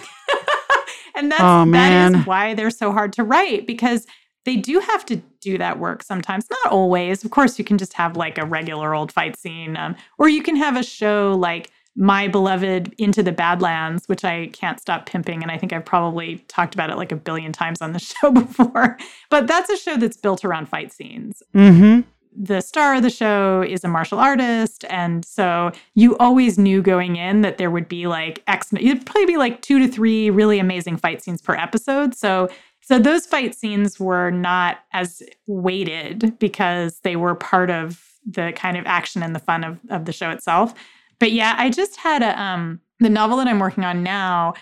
and 1.15 1.31
that's 1.31 1.43
Oh, 1.43 1.71
that 1.71 2.15
is 2.15 2.27
why 2.27 2.55
they're 2.55 2.71
so 2.71 2.91
hard 2.91 3.13
to 3.13 3.23
write 3.23 3.67
because 3.67 4.07
they 4.45 4.57
do 4.57 4.81
have 4.81 5.05
to 5.07 5.23
do 5.41 5.59
that 5.59 5.79
work 5.79 6.03
sometimes. 6.03 6.47
Not 6.51 6.73
always. 6.73 7.25
Of 7.25 7.31
course, 7.31 7.59
you 7.59 7.65
can 7.65 7.79
just 7.79 7.93
have 7.95 8.17
like 8.17 8.39
a 8.39 8.45
regular 8.45 8.95
old 8.95 9.13
fight 9.13 9.39
scene, 9.39 9.77
um, 9.77 9.97
or 10.19 10.29
you 10.29 10.43
can 10.43 10.57
have 10.57 10.77
a 10.77 10.83
show 10.83 11.37
like 11.39 11.71
my 11.97 12.29
beloved 12.29 12.95
Into 12.99 13.23
the 13.23 13.33
Badlands, 13.33 14.09
which 14.09 14.25
I 14.25 14.47
can't 14.49 14.81
stop 14.81 15.07
pimping. 15.07 15.43
And 15.43 15.51
I 15.51 15.59
think 15.59 15.73
I've 15.73 15.85
probably 15.85 16.39
talked 16.49 16.75
about 16.75 16.91
it 16.91 16.97
like 16.97 17.13
a 17.13 17.17
billion 17.17 17.53
times 17.53 17.83
on 17.83 17.93
the 17.93 17.99
show 17.99 18.31
before. 18.31 18.97
But 19.29 19.47
that's 19.47 19.71
a 19.71 19.77
show 19.77 19.97
that's 19.97 20.17
built 20.17 20.45
around 20.45 20.69
fight 20.69 20.93
scenes. 20.93 21.43
Mm-hmm. 21.55 22.01
The 22.33 22.61
star 22.61 22.95
of 22.95 23.03
the 23.03 23.11
show 23.11 23.63
is 23.63 23.83
a 23.83 23.89
martial 23.89 24.21
artist. 24.21 24.85
And 24.89 25.25
so 25.25 25.73
you 25.95 26.17
always 26.19 26.59
knew 26.59 26.81
going 26.81 27.17
in 27.17 27.41
that 27.41 27.59
there 27.59 27.73
would 27.73 27.89
be 27.89 28.07
like 28.07 28.43
X, 28.47 28.73
it'd 28.73 29.05
probably 29.05 29.27
be 29.27 29.37
like 29.37 29.63
two 29.63 29.81
to 29.81 29.89
three 29.89 30.31
really 30.31 30.61
amazing 30.61 30.97
fight 30.97 31.23
scenes 31.23 31.43
per 31.43 31.55
episode. 31.55 32.15
So 32.15 32.49
so 32.91 32.99
those 32.99 33.25
fight 33.25 33.55
scenes 33.55 34.01
were 34.01 34.33
not 34.33 34.81
as 34.93 35.23
weighted 35.47 36.37
because 36.41 36.99
they 37.05 37.15
were 37.15 37.37
part 37.37 37.71
of 37.71 38.05
the 38.29 38.53
kind 38.57 38.77
of 38.77 38.85
action 38.85 39.23
and 39.23 39.33
the 39.33 39.39
fun 39.39 39.63
of, 39.63 39.79
of 39.91 40.07
the 40.07 40.13
show 40.13 40.31
itself. 40.31 40.75
But 41.21 41.31
yeah, 41.31 41.55
I 41.57 41.71
just 41.71 41.99
had 41.99 42.21
a 42.21 42.37
um 42.43 42.81
the 42.99 43.09
novel 43.09 43.37
that 43.37 43.47
I'm 43.47 43.61
working 43.61 43.85
on 43.85 44.03
now, 44.03 44.55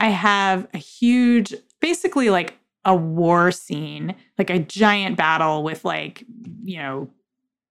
I 0.00 0.08
have 0.08 0.66
a 0.74 0.78
huge 0.78 1.54
basically 1.80 2.28
like 2.28 2.54
a 2.84 2.92
war 2.92 3.52
scene, 3.52 4.16
like 4.36 4.50
a 4.50 4.58
giant 4.58 5.16
battle 5.16 5.62
with 5.62 5.84
like, 5.84 6.24
you 6.64 6.78
know, 6.78 7.08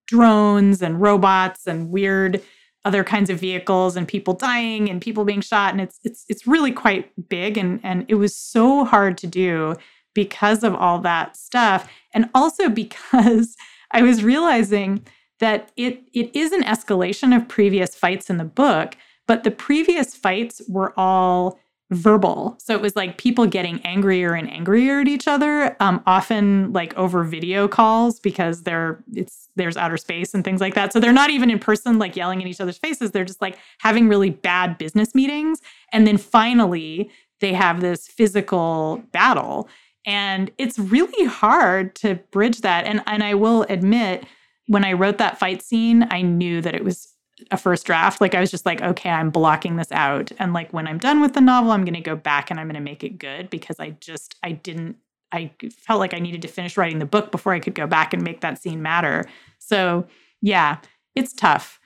drones 0.07 0.81
and 0.81 1.01
robots 1.01 1.67
and 1.67 1.89
weird 1.89 2.41
other 2.85 3.03
kinds 3.03 3.29
of 3.29 3.37
vehicles 3.37 3.97
and 3.97 4.07
people 4.07 4.33
dying 4.33 4.89
and 4.89 5.01
people 5.01 5.25
being 5.25 5.41
shot 5.41 5.73
and 5.73 5.81
it's 5.81 5.99
it's 6.03 6.23
it's 6.29 6.47
really 6.47 6.71
quite 6.71 7.11
big 7.27 7.57
and 7.57 7.81
and 7.83 8.05
it 8.07 8.15
was 8.15 8.33
so 8.33 8.85
hard 8.85 9.17
to 9.17 9.27
do 9.27 9.75
because 10.15 10.63
of 10.63 10.73
all 10.73 10.97
that 10.99 11.37
stuff 11.37 11.87
and 12.15 12.27
also 12.33 12.69
because 12.69 13.55
I 13.91 14.01
was 14.01 14.23
realizing 14.23 15.05
that 15.39 15.71
it 15.77 16.03
it 16.13 16.35
is 16.35 16.51
an 16.51 16.63
escalation 16.63 17.35
of 17.35 17.47
previous 17.47 17.93
fights 17.93 18.29
in 18.29 18.37
the 18.37 18.45
book, 18.45 18.97
but 19.27 19.43
the 19.43 19.51
previous 19.51 20.15
fights 20.15 20.61
were 20.67 20.93
all 20.97 21.59
verbal. 21.91 22.57
So 22.59 22.73
it 22.73 22.81
was 22.81 22.95
like 22.95 23.17
people 23.17 23.45
getting 23.45 23.79
angrier 23.85 24.33
and 24.33 24.51
angrier 24.51 25.01
at 25.01 25.07
each 25.07 25.27
other, 25.27 25.75
um, 25.79 26.01
often 26.07 26.73
like 26.73 26.95
over 26.97 27.23
video 27.23 27.67
calls 27.67 28.19
because 28.19 28.63
they're 28.63 29.03
it's 29.13 29.49
there's 29.55 29.77
outer 29.77 29.97
space 29.97 30.33
and 30.33 30.43
things 30.43 30.61
like 30.61 30.73
that. 30.73 30.91
So 30.91 30.99
they're 30.99 31.13
not 31.13 31.29
even 31.29 31.51
in 31.51 31.59
person 31.59 31.99
like 31.99 32.15
yelling 32.15 32.41
in 32.41 32.47
each 32.47 32.61
other's 32.61 32.77
faces. 32.77 33.11
They're 33.11 33.25
just 33.25 33.41
like 33.41 33.57
having 33.79 34.07
really 34.07 34.31
bad 34.31 34.77
business 34.77 35.13
meetings. 35.13 35.61
And 35.91 36.07
then 36.07 36.17
finally 36.17 37.09
they 37.39 37.53
have 37.53 37.81
this 37.81 38.07
physical 38.07 39.03
battle. 39.11 39.69
And 40.05 40.51
it's 40.57 40.77
really 40.77 41.25
hard 41.25 41.95
to 41.95 42.15
bridge 42.31 42.61
that. 42.61 42.85
And 42.85 43.01
and 43.07 43.23
I 43.23 43.33
will 43.33 43.63
admit, 43.63 44.25
when 44.67 44.85
I 44.85 44.93
wrote 44.93 45.17
that 45.17 45.39
fight 45.39 45.61
scene, 45.61 46.07
I 46.11 46.21
knew 46.21 46.61
that 46.61 46.75
it 46.75 46.83
was 46.83 47.13
a 47.51 47.57
first 47.57 47.85
draft. 47.85 48.21
Like 48.21 48.33
I 48.33 48.39
was 48.39 48.51
just 48.51 48.65
like, 48.65 48.81
okay, 48.81 49.09
I'm 49.09 49.29
blocking 49.29 49.75
this 49.75 49.91
out. 49.91 50.31
And 50.39 50.53
like 50.53 50.71
when 50.71 50.87
I'm 50.87 50.97
done 50.97 51.19
with 51.21 51.33
the 51.33 51.41
novel, 51.41 51.71
I'm 51.71 51.83
going 51.83 51.95
to 51.95 52.01
go 52.01 52.15
back 52.15 52.49
and 52.49 52.59
I'm 52.59 52.67
going 52.67 52.75
to 52.75 52.81
make 52.81 53.03
it 53.03 53.19
good 53.19 53.49
because 53.49 53.79
I 53.79 53.91
just 53.99 54.35
I 54.41 54.53
didn't 54.53 54.97
I 55.31 55.51
felt 55.69 55.99
like 55.99 56.13
I 56.13 56.19
needed 56.19 56.41
to 56.43 56.47
finish 56.47 56.77
writing 56.77 56.99
the 56.99 57.05
book 57.05 57.31
before 57.31 57.53
I 57.53 57.59
could 57.59 57.75
go 57.75 57.87
back 57.87 58.13
and 58.13 58.23
make 58.23 58.41
that 58.41 58.61
scene 58.61 58.81
matter. 58.81 59.25
So, 59.59 60.07
yeah, 60.41 60.77
it's 61.13 61.33
tough. 61.33 61.79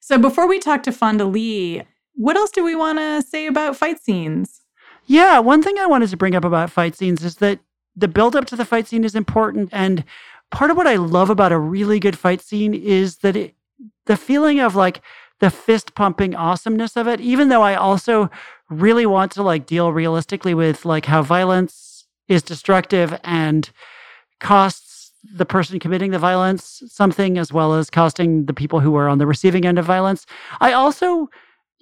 So 0.00 0.18
before 0.18 0.48
we 0.48 0.58
talk 0.58 0.82
to 0.84 0.92
Fonda 0.92 1.24
Lee, 1.24 1.82
what 2.14 2.36
else 2.36 2.50
do 2.50 2.64
we 2.64 2.74
want 2.74 2.98
to 2.98 3.22
say 3.22 3.46
about 3.46 3.76
fight 3.76 4.02
scenes? 4.02 4.62
Yeah, 5.06 5.38
one 5.38 5.62
thing 5.62 5.78
I 5.78 5.86
wanted 5.86 6.10
to 6.10 6.16
bring 6.16 6.34
up 6.34 6.44
about 6.44 6.70
fight 6.70 6.96
scenes 6.96 7.24
is 7.24 7.36
that 7.36 7.60
the 7.96 8.08
build 8.08 8.36
up 8.36 8.46
to 8.46 8.56
the 8.56 8.64
fight 8.64 8.86
scene 8.86 9.04
is 9.04 9.14
important. 9.14 9.70
And 9.72 10.04
part 10.50 10.70
of 10.70 10.76
what 10.76 10.86
I 10.86 10.96
love 10.96 11.30
about 11.30 11.52
a 11.52 11.58
really 11.58 11.98
good 11.98 12.18
fight 12.18 12.40
scene 12.40 12.74
is 12.74 13.18
that 13.18 13.36
it, 13.36 13.54
the 14.04 14.16
feeling 14.16 14.60
of 14.60 14.74
like 14.74 15.00
the 15.40 15.50
fist 15.50 15.94
pumping 15.94 16.34
awesomeness 16.34 16.96
of 16.96 17.08
it, 17.08 17.20
even 17.20 17.48
though 17.48 17.62
I 17.62 17.74
also 17.74 18.30
really 18.68 19.06
want 19.06 19.32
to 19.32 19.42
like 19.42 19.66
deal 19.66 19.92
realistically 19.92 20.54
with 20.54 20.84
like 20.84 21.06
how 21.06 21.22
violence 21.22 22.06
is 22.28 22.42
destructive 22.42 23.18
and 23.24 23.70
costs 24.40 25.12
the 25.34 25.46
person 25.46 25.78
committing 25.80 26.12
the 26.12 26.18
violence 26.18 26.82
something 26.86 27.36
as 27.36 27.52
well 27.52 27.74
as 27.74 27.90
costing 27.90 28.46
the 28.46 28.54
people 28.54 28.80
who 28.80 28.94
are 28.94 29.08
on 29.08 29.18
the 29.18 29.26
receiving 29.26 29.64
end 29.64 29.78
of 29.78 29.84
violence. 29.84 30.26
I 30.60 30.72
also 30.72 31.28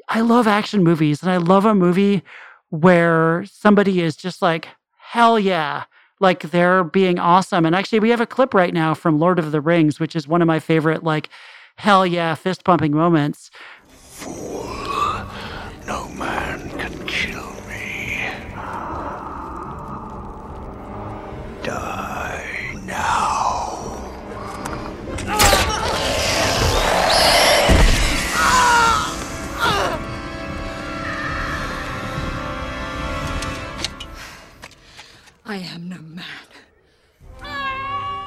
I 0.09 0.20
love 0.20 0.46
action 0.46 0.83
movies 0.83 1.22
and 1.22 1.31
I 1.31 1.38
love 1.38 1.64
a 1.64 1.74
movie 1.74 2.22
where 2.70 3.44
somebody 3.46 4.00
is 4.00 4.16
just 4.16 4.42
like 4.42 4.68
hell 4.98 5.38
yeah 5.38 5.85
like 6.20 6.40
they're 6.42 6.85
being 6.85 7.18
awesome. 7.18 7.66
And 7.66 7.74
actually 7.74 8.00
we 8.00 8.11
have 8.11 8.20
a 8.20 8.27
clip 8.27 8.55
right 8.55 8.72
now 8.72 8.94
from 8.94 9.18
Lord 9.18 9.38
of 9.38 9.53
the 9.53 9.61
Rings 9.61 9.98
which 10.00 10.16
is 10.16 10.29
one 10.29 10.42
of 10.42 10.46
my 10.46 10.61
favorite 10.61 11.05
like 11.05 11.29
hell 11.77 12.07
yeah 12.07 12.35
fist 12.35 12.64
pumping 12.64 12.92
moments 12.92 13.50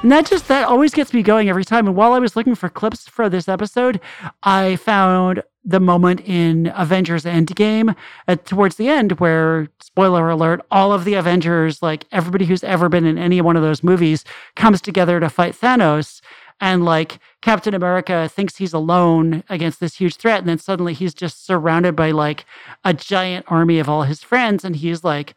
And 0.02 0.12
that 0.12 0.26
just 0.26 0.46
that 0.46 0.68
always 0.68 0.94
gets 0.94 1.12
me 1.12 1.24
going 1.24 1.48
every 1.48 1.64
time. 1.64 1.88
And 1.88 1.96
while 1.96 2.12
I 2.12 2.20
was 2.20 2.36
looking 2.36 2.54
for 2.54 2.68
clips 2.68 3.08
for 3.08 3.28
this 3.28 3.48
episode, 3.48 4.00
I 4.44 4.76
found 4.76 5.42
the 5.64 5.80
moment 5.80 6.20
in 6.20 6.72
Avengers 6.76 7.24
Endgame 7.24 7.96
at, 8.28 8.46
towards 8.46 8.76
the 8.76 8.88
end 8.88 9.18
where, 9.18 9.68
spoiler 9.80 10.30
alert, 10.30 10.64
all 10.70 10.92
of 10.92 11.04
the 11.04 11.14
Avengers, 11.14 11.82
like 11.82 12.06
everybody 12.12 12.44
who's 12.44 12.62
ever 12.62 12.88
been 12.88 13.04
in 13.04 13.18
any 13.18 13.40
one 13.40 13.56
of 13.56 13.62
those 13.62 13.82
movies, 13.82 14.24
comes 14.54 14.80
together 14.80 15.18
to 15.18 15.28
fight 15.28 15.54
Thanos. 15.54 16.20
And 16.60 16.84
like 16.84 17.18
Captain 17.42 17.74
America 17.74 18.28
thinks 18.28 18.56
he's 18.56 18.72
alone 18.72 19.42
against 19.48 19.80
this 19.80 19.96
huge 19.96 20.14
threat. 20.14 20.38
And 20.38 20.48
then 20.48 20.58
suddenly 20.58 20.94
he's 20.94 21.12
just 21.12 21.44
surrounded 21.44 21.96
by 21.96 22.12
like 22.12 22.46
a 22.84 22.94
giant 22.94 23.46
army 23.48 23.80
of 23.80 23.88
all 23.88 24.04
his 24.04 24.22
friends. 24.22 24.64
And 24.64 24.76
he's 24.76 25.02
like, 25.02 25.34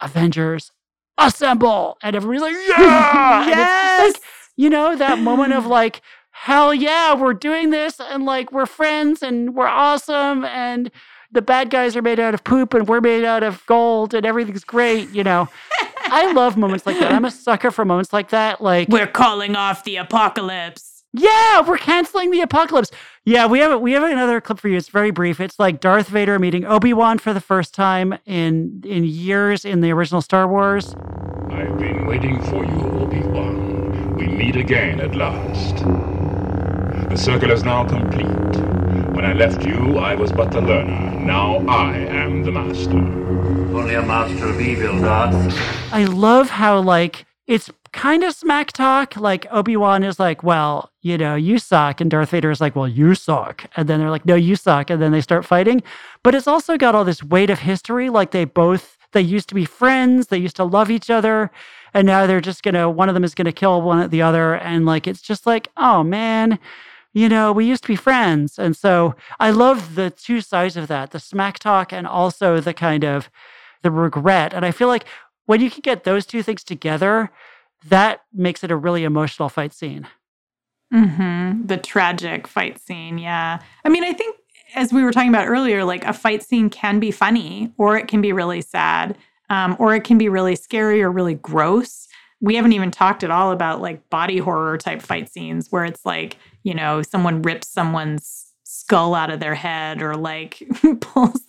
Avengers, 0.00 0.70
assemble. 1.18 1.98
And 2.02 2.16
everybody's 2.16 2.42
like, 2.42 2.54
yeah. 2.68 4.00
Just 4.04 4.16
like, 4.16 4.22
you 4.56 4.70
know, 4.70 4.96
that 4.96 5.18
moment 5.18 5.52
of 5.52 5.66
like, 5.78 6.02
hell 6.30 6.74
yeah, 6.74 7.14
we're 7.14 7.34
doing 7.34 7.70
this 7.70 8.00
and 8.00 8.24
like 8.24 8.52
we're 8.52 8.66
friends 8.66 9.22
and 9.22 9.54
we're 9.54 9.66
awesome 9.66 10.44
and 10.44 10.90
the 11.32 11.42
bad 11.42 11.68
guys 11.70 11.96
are 11.96 12.02
made 12.02 12.20
out 12.20 12.32
of 12.32 12.44
poop 12.44 12.74
and 12.74 12.86
we're 12.86 13.00
made 13.00 13.24
out 13.24 13.42
of 13.42 13.64
gold 13.66 14.14
and 14.14 14.24
everything's 14.24 14.64
great, 14.64 15.10
you 15.10 15.24
know. 15.24 15.48
I 16.06 16.30
love 16.32 16.56
moments 16.56 16.86
like 16.86 16.98
that. 17.00 17.12
I'm 17.12 17.24
a 17.24 17.30
sucker 17.30 17.70
for 17.70 17.84
moments 17.84 18.12
like 18.12 18.28
that. 18.30 18.60
Like 18.60 18.88
We're 18.88 19.06
calling 19.06 19.56
off 19.56 19.84
the 19.84 19.96
apocalypse. 19.96 20.93
Yeah, 21.16 21.60
we're 21.60 21.78
canceling 21.78 22.32
the 22.32 22.40
apocalypse. 22.40 22.90
Yeah, 23.24 23.46
we 23.46 23.60
have 23.60 23.80
we 23.80 23.92
have 23.92 24.02
another 24.02 24.40
clip 24.40 24.58
for 24.58 24.68
you. 24.68 24.76
It's 24.76 24.88
very 24.88 25.12
brief. 25.12 25.38
It's 25.38 25.60
like 25.60 25.80
Darth 25.80 26.08
Vader 26.08 26.40
meeting 26.40 26.64
Obi-Wan 26.64 27.18
for 27.18 27.32
the 27.32 27.40
first 27.40 27.72
time 27.72 28.18
in 28.26 28.82
in 28.84 29.04
years 29.04 29.64
in 29.64 29.80
the 29.80 29.92
original 29.92 30.20
Star 30.20 30.48
Wars. 30.48 30.92
I've 31.50 31.78
been 31.78 32.06
waiting 32.06 32.42
for 32.42 32.64
you, 32.64 32.80
Obi-Wan. 33.00 34.16
We 34.16 34.26
meet 34.26 34.56
again 34.56 35.00
at 35.00 35.14
last. 35.14 35.76
The 37.10 37.16
circle 37.16 37.52
is 37.52 37.62
now 37.62 37.86
complete. 37.86 38.26
When 39.14 39.24
I 39.24 39.34
left 39.34 39.64
you, 39.64 39.98
I 39.98 40.16
was 40.16 40.32
but 40.32 40.50
the 40.50 40.60
learner. 40.60 41.12
Now 41.20 41.58
I 41.68 41.96
am 41.96 42.42
the 42.42 42.50
master. 42.50 42.98
Only 42.98 43.94
a 43.94 44.02
master 44.02 44.48
of 44.48 44.60
evil, 44.60 45.00
Darth. 45.00 45.56
I 45.92 46.04
love 46.04 46.50
how 46.50 46.80
like 46.80 47.24
it's 47.46 47.70
kind 47.94 48.24
of 48.24 48.34
smack 48.34 48.72
talk. 48.72 49.16
Like 49.16 49.46
Obi-Wan 49.50 50.02
is 50.02 50.18
like, 50.18 50.42
well, 50.42 50.90
you 51.00 51.16
know, 51.16 51.34
you 51.36 51.58
suck. 51.58 52.00
And 52.00 52.10
Darth 52.10 52.30
Vader 52.30 52.50
is 52.50 52.60
like, 52.60 52.76
well, 52.76 52.88
you 52.88 53.14
suck. 53.14 53.64
And 53.76 53.88
then 53.88 54.00
they're 54.00 54.10
like, 54.10 54.26
no, 54.26 54.34
you 54.34 54.56
suck. 54.56 54.90
And 54.90 55.00
then 55.00 55.12
they 55.12 55.20
start 55.20 55.46
fighting. 55.46 55.82
But 56.22 56.34
it's 56.34 56.48
also 56.48 56.76
got 56.76 56.94
all 56.94 57.04
this 57.04 57.22
weight 57.22 57.50
of 57.50 57.60
history. 57.60 58.10
Like 58.10 58.32
they 58.32 58.44
both, 58.44 58.98
they 59.12 59.20
used 59.22 59.48
to 59.50 59.54
be 59.54 59.64
friends. 59.64 60.26
They 60.26 60.38
used 60.38 60.56
to 60.56 60.64
love 60.64 60.90
each 60.90 61.08
other. 61.08 61.50
And 61.94 62.06
now 62.06 62.26
they're 62.26 62.40
just 62.40 62.64
going 62.64 62.74
to, 62.74 62.90
one 62.90 63.08
of 63.08 63.14
them 63.14 63.24
is 63.24 63.34
going 63.34 63.46
to 63.46 63.52
kill 63.52 63.80
one 63.80 64.00
at 64.00 64.10
the 64.10 64.22
other. 64.22 64.56
And 64.56 64.84
like, 64.84 65.06
it's 65.06 65.22
just 65.22 65.46
like, 65.46 65.68
oh 65.76 66.02
man, 66.02 66.58
you 67.12 67.28
know, 67.28 67.52
we 67.52 67.64
used 67.64 67.84
to 67.84 67.88
be 67.88 67.96
friends. 67.96 68.58
And 68.58 68.76
so 68.76 69.14
I 69.38 69.50
love 69.50 69.94
the 69.94 70.10
two 70.10 70.40
sides 70.40 70.76
of 70.76 70.88
that, 70.88 71.12
the 71.12 71.20
smack 71.20 71.60
talk 71.60 71.92
and 71.92 72.08
also 72.08 72.58
the 72.58 72.74
kind 72.74 73.04
of 73.04 73.30
the 73.82 73.92
regret. 73.92 74.52
And 74.52 74.66
I 74.66 74.72
feel 74.72 74.88
like 74.88 75.04
when 75.46 75.60
you 75.60 75.70
can 75.70 75.82
get 75.82 76.02
those 76.02 76.26
two 76.26 76.42
things 76.42 76.64
together, 76.64 77.30
that 77.88 78.20
makes 78.32 78.64
it 78.64 78.70
a 78.70 78.76
really 78.76 79.04
emotional 79.04 79.48
fight 79.48 79.72
scene. 79.72 80.06
Mm-hmm. 80.92 81.66
The 81.66 81.76
tragic 81.76 82.46
fight 82.46 82.78
scene. 82.78 83.18
Yeah. 83.18 83.60
I 83.84 83.88
mean, 83.88 84.04
I 84.04 84.12
think 84.12 84.36
as 84.74 84.92
we 84.92 85.02
were 85.02 85.12
talking 85.12 85.28
about 85.28 85.48
earlier, 85.48 85.84
like 85.84 86.04
a 86.04 86.12
fight 86.12 86.42
scene 86.42 86.70
can 86.70 87.00
be 87.00 87.10
funny 87.10 87.72
or 87.78 87.96
it 87.96 88.08
can 88.08 88.20
be 88.20 88.32
really 88.32 88.60
sad 88.60 89.16
um, 89.50 89.76
or 89.78 89.94
it 89.94 90.04
can 90.04 90.18
be 90.18 90.28
really 90.28 90.56
scary 90.56 91.02
or 91.02 91.10
really 91.10 91.34
gross. 91.34 92.08
We 92.40 92.56
haven't 92.56 92.72
even 92.72 92.90
talked 92.90 93.24
at 93.24 93.30
all 93.30 93.52
about 93.52 93.80
like 93.80 94.08
body 94.10 94.38
horror 94.38 94.78
type 94.78 95.02
fight 95.02 95.32
scenes 95.32 95.70
where 95.70 95.84
it's 95.84 96.04
like, 96.04 96.36
you 96.62 96.74
know, 96.74 97.02
someone 97.02 97.42
rips 97.42 97.68
someone's 97.68 98.52
skull 98.64 99.14
out 99.14 99.30
of 99.30 99.40
their 99.40 99.54
head 99.54 100.02
or 100.02 100.14
like 100.16 100.62
pulls 101.00 101.40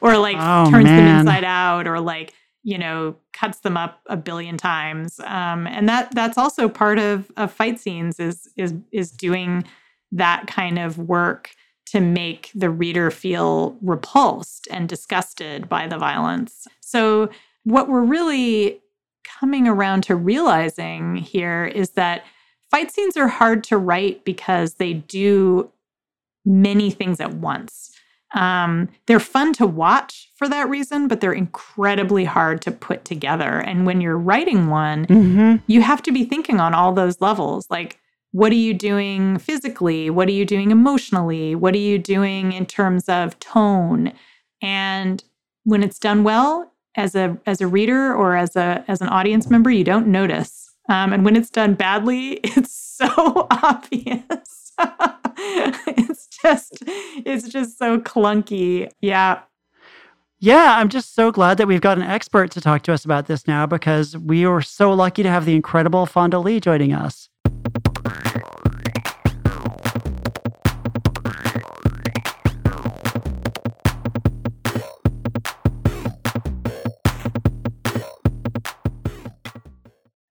or 0.00 0.16
like 0.16 0.36
Oh, 0.38 0.70
turns 0.70 0.86
them 0.86 1.20
inside 1.20 1.44
out 1.44 1.86
or 1.86 2.00
like 2.00 2.32
you 2.68 2.76
know 2.76 3.16
cuts 3.32 3.60
them 3.60 3.76
up 3.76 4.00
a 4.06 4.16
billion 4.16 4.56
times 4.56 5.20
um, 5.20 5.66
and 5.66 5.88
that 5.88 6.14
that's 6.14 6.36
also 6.36 6.68
part 6.68 6.98
of 6.98 7.30
of 7.36 7.50
fight 7.50 7.78
scenes 7.80 8.20
is 8.20 8.48
is 8.56 8.74
is 8.92 9.10
doing 9.10 9.64
that 10.12 10.46
kind 10.46 10.78
of 10.78 10.98
work 10.98 11.50
to 11.86 12.00
make 12.00 12.50
the 12.54 12.68
reader 12.68 13.10
feel 13.10 13.76
repulsed 13.80 14.68
and 14.70 14.88
disgusted 14.88 15.68
by 15.68 15.86
the 15.86 15.98
violence 15.98 16.66
so 16.80 17.30
what 17.64 17.88
we're 17.88 18.02
really 18.02 18.80
coming 19.24 19.68
around 19.68 20.02
to 20.02 20.16
realizing 20.16 21.16
here 21.16 21.64
is 21.66 21.90
that 21.90 22.24
fight 22.70 22.90
scenes 22.90 23.16
are 23.16 23.28
hard 23.28 23.64
to 23.64 23.76
write 23.76 24.24
because 24.24 24.74
they 24.74 24.94
do 24.94 25.70
many 26.44 26.90
things 26.90 27.20
at 27.20 27.34
once. 27.34 27.92
Um, 28.34 28.88
they're 29.06 29.20
fun 29.20 29.52
to 29.54 29.66
watch 29.66 30.30
for 30.36 30.48
that 30.48 30.68
reason, 30.68 31.08
but 31.08 31.20
they're 31.20 31.32
incredibly 31.32 32.24
hard 32.24 32.60
to 32.62 32.70
put 32.70 33.04
together. 33.04 33.58
And 33.60 33.86
when 33.86 34.00
you're 34.00 34.18
writing 34.18 34.68
one, 34.68 35.06
Mm-hmm. 35.06 35.56
you 35.66 35.80
have 35.82 36.02
to 36.02 36.12
be 36.12 36.24
thinking 36.24 36.60
on 36.60 36.74
all 36.74 36.92
those 36.92 37.20
levels. 37.20 37.66
Like, 37.70 37.98
what 38.32 38.52
are 38.52 38.56
you 38.56 38.74
doing 38.74 39.38
physically? 39.38 40.10
What 40.10 40.28
are 40.28 40.32
you 40.32 40.44
doing 40.44 40.70
emotionally? 40.70 41.54
What 41.54 41.74
are 41.74 41.78
you 41.78 41.98
doing 41.98 42.52
in 42.52 42.66
terms 42.66 43.08
of 43.08 43.38
tone? 43.40 44.12
And 44.60 45.24
when 45.64 45.82
it's 45.82 45.98
done 45.98 46.24
well, 46.24 46.70
as 46.94 47.14
a 47.14 47.38
as 47.46 47.60
a 47.60 47.66
reader 47.66 48.12
or 48.14 48.36
as 48.36 48.56
a 48.56 48.84
as 48.88 49.00
an 49.00 49.08
audience 49.08 49.48
member, 49.48 49.70
you 49.70 49.84
don't 49.84 50.08
notice. 50.08 50.70
Um, 50.90 51.12
and 51.12 51.24
when 51.24 51.36
it's 51.36 51.50
done 51.50 51.74
badly, 51.74 52.32
it's 52.44 52.72
so 52.74 53.46
obvious. 53.50 54.67
it's 55.38 56.26
just 56.26 56.82
it's 56.86 57.48
just 57.48 57.78
so 57.78 57.98
clunky. 57.98 58.90
Yeah. 59.00 59.40
Yeah, 60.40 60.76
I'm 60.76 60.88
just 60.88 61.16
so 61.16 61.32
glad 61.32 61.58
that 61.58 61.66
we've 61.66 61.80
got 61.80 61.98
an 61.98 62.04
expert 62.04 62.52
to 62.52 62.60
talk 62.60 62.82
to 62.82 62.92
us 62.92 63.04
about 63.04 63.26
this 63.26 63.48
now 63.48 63.66
because 63.66 64.16
we 64.16 64.46
were 64.46 64.62
so 64.62 64.92
lucky 64.92 65.24
to 65.24 65.28
have 65.28 65.44
the 65.44 65.56
incredible 65.56 66.06
Fonda 66.06 66.38
Lee 66.38 66.60
joining 66.60 66.92
us. 66.92 67.28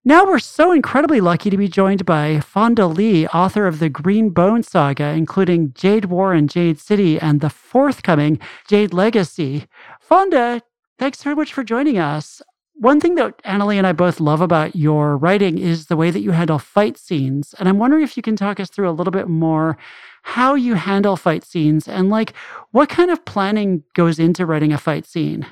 Now 0.07 0.25
we're 0.25 0.39
so 0.39 0.71
incredibly 0.71 1.19
lucky 1.19 1.49
to 1.49 1.57
be 1.57 1.67
joined 1.67 2.05
by 2.05 2.39
Fonda 2.39 2.87
Lee, 2.87 3.27
author 3.27 3.67
of 3.67 3.79
the 3.79 3.89
Green 3.89 4.29
Bone 4.29 4.63
Saga, 4.63 5.07
including 5.07 5.73
Jade 5.73 6.05
War 6.05 6.31
and 6.31 6.49
Jade 6.49 6.79
City 6.79 7.19
and 7.19 7.41
the 7.41 7.49
forthcoming 7.49 8.39
Jade 8.69 8.93
Legacy. 8.93 9.65
Fonda, 9.99 10.61
thanks 10.97 11.21
very 11.21 11.35
much 11.35 11.51
for 11.51 11.61
joining 11.61 11.97
us. 11.97 12.41
One 12.75 13.01
thing 13.01 13.15
that 13.15 13.43
Annalee 13.43 13.75
and 13.75 13.85
I 13.85 13.91
both 13.91 14.21
love 14.21 14.39
about 14.39 14.77
your 14.77 15.17
writing 15.17 15.57
is 15.57 15.87
the 15.87 15.97
way 15.97 16.09
that 16.09 16.21
you 16.21 16.31
handle 16.31 16.57
fight 16.57 16.97
scenes. 16.97 17.53
And 17.59 17.67
I'm 17.67 17.77
wondering 17.77 18.03
if 18.05 18.15
you 18.15 18.23
can 18.23 18.37
talk 18.37 18.61
us 18.61 18.69
through 18.69 18.89
a 18.89 18.95
little 18.95 19.11
bit 19.11 19.27
more 19.27 19.77
how 20.23 20.55
you 20.55 20.75
handle 20.75 21.17
fight 21.17 21.43
scenes 21.43 21.85
and 21.85 22.09
like 22.09 22.33
what 22.71 22.87
kind 22.87 23.11
of 23.11 23.25
planning 23.25 23.83
goes 23.93 24.19
into 24.19 24.45
writing 24.45 24.71
a 24.71 24.77
fight 24.77 25.05
scene. 25.05 25.45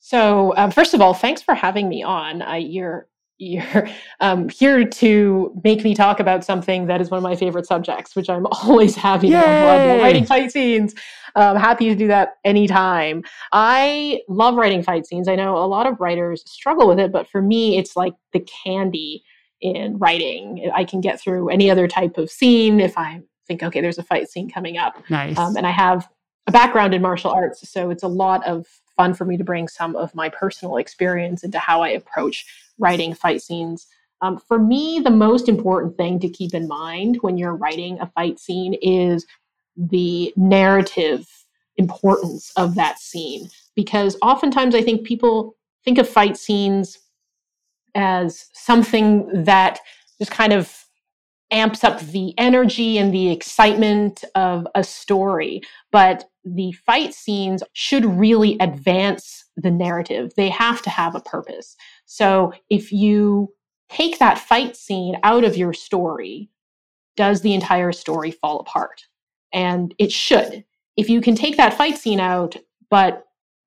So, 0.00 0.52
um, 0.58 0.70
first 0.70 0.92
of 0.92 1.00
all, 1.00 1.14
thanks 1.14 1.40
for 1.40 1.54
having 1.54 1.88
me 1.88 2.02
on. 2.02 2.42
I, 2.42 2.58
you're 2.58 3.06
you're 3.38 3.88
um, 4.20 4.48
here 4.48 4.84
to 4.84 5.60
make 5.64 5.84
me 5.84 5.94
talk 5.94 6.20
about 6.20 6.44
something 6.44 6.86
that 6.86 7.00
is 7.00 7.10
one 7.10 7.18
of 7.18 7.24
my 7.24 7.34
favorite 7.34 7.66
subjects, 7.66 8.14
which 8.14 8.30
I'm 8.30 8.46
always 8.64 8.94
happy 8.94 9.30
to 9.30 9.38
have 9.38 9.80
on, 9.80 9.96
Yay! 9.96 10.02
writing 10.02 10.24
fight 10.24 10.52
scenes. 10.52 10.94
Um, 11.34 11.56
happy 11.56 11.88
to 11.88 11.94
do 11.94 12.06
that 12.08 12.34
anytime. 12.44 13.22
I 13.52 14.20
love 14.28 14.54
writing 14.56 14.82
fight 14.82 15.06
scenes. 15.06 15.28
I 15.28 15.34
know 15.34 15.56
a 15.56 15.66
lot 15.66 15.86
of 15.86 15.98
writers 16.00 16.42
struggle 16.46 16.86
with 16.86 16.98
it, 16.98 17.10
but 17.10 17.28
for 17.28 17.40
me, 17.40 17.78
it's 17.78 17.96
like 17.96 18.14
the 18.32 18.40
candy 18.40 19.24
in 19.60 19.96
writing. 19.98 20.70
I 20.74 20.84
can 20.84 21.00
get 21.00 21.20
through 21.20 21.48
any 21.48 21.70
other 21.70 21.88
type 21.88 22.18
of 22.18 22.30
scene 22.30 22.80
if 22.80 22.98
I 22.98 23.22
think, 23.46 23.62
okay, 23.62 23.80
there's 23.80 23.98
a 23.98 24.02
fight 24.02 24.28
scene 24.28 24.50
coming 24.50 24.76
up. 24.76 25.02
Nice. 25.08 25.38
Um, 25.38 25.56
and 25.56 25.66
I 25.66 25.70
have 25.70 26.08
a 26.46 26.52
background 26.52 26.94
in 26.94 27.02
martial 27.02 27.30
arts, 27.30 27.68
so 27.68 27.90
it's 27.90 28.02
a 28.02 28.08
lot 28.08 28.46
of 28.46 28.66
fun 28.96 29.14
for 29.14 29.24
me 29.24 29.36
to 29.36 29.44
bring 29.44 29.68
some 29.68 29.96
of 29.96 30.14
my 30.14 30.28
personal 30.28 30.76
experience 30.76 31.44
into 31.44 31.58
how 31.58 31.82
I 31.82 31.90
approach 31.90 32.44
writing 32.82 33.14
fight 33.14 33.40
scenes. 33.40 33.86
Um, 34.20 34.38
for 34.38 34.58
me, 34.58 35.00
the 35.00 35.10
most 35.10 35.48
important 35.48 35.96
thing 35.96 36.20
to 36.20 36.28
keep 36.28 36.54
in 36.54 36.68
mind 36.68 37.18
when 37.22 37.38
you're 37.38 37.56
writing 37.56 37.98
a 38.00 38.06
fight 38.06 38.38
scene 38.38 38.74
is 38.82 39.26
the 39.76 40.32
narrative 40.36 41.26
importance 41.76 42.52
of 42.56 42.74
that 42.74 42.98
scene. 42.98 43.48
Because 43.74 44.16
oftentimes 44.22 44.74
I 44.74 44.82
think 44.82 45.06
people 45.06 45.56
think 45.84 45.98
of 45.98 46.08
fight 46.08 46.36
scenes 46.36 46.98
as 47.94 48.46
something 48.52 49.44
that 49.44 49.80
just 50.18 50.30
kind 50.30 50.52
of 50.52 50.84
amps 51.50 51.84
up 51.84 52.00
the 52.00 52.34
energy 52.38 52.98
and 52.98 53.12
the 53.12 53.30
excitement 53.30 54.24
of 54.34 54.66
a 54.74 54.82
story. 54.82 55.62
But 55.90 56.24
the 56.44 56.72
fight 56.72 57.14
scenes 57.14 57.62
should 57.72 58.04
really 58.04 58.56
advance 58.60 59.44
the 59.56 59.70
narrative. 59.70 60.32
They 60.36 60.48
have 60.48 60.82
to 60.82 60.90
have 60.90 61.14
a 61.14 61.20
purpose. 61.20 61.76
So 62.12 62.52
if 62.68 62.92
you 62.92 63.54
take 63.88 64.18
that 64.18 64.38
fight 64.38 64.76
scene 64.76 65.16
out 65.22 65.44
of 65.44 65.56
your 65.56 65.72
story, 65.72 66.50
does 67.16 67.40
the 67.40 67.54
entire 67.54 67.90
story 67.90 68.30
fall 68.32 68.60
apart? 68.60 69.06
And 69.50 69.94
it 69.98 70.12
should. 70.12 70.62
If 70.98 71.08
you 71.08 71.22
can 71.22 71.34
take 71.34 71.56
that 71.56 71.72
fight 71.72 71.96
scene 71.96 72.20
out, 72.20 72.54
but 72.90 73.24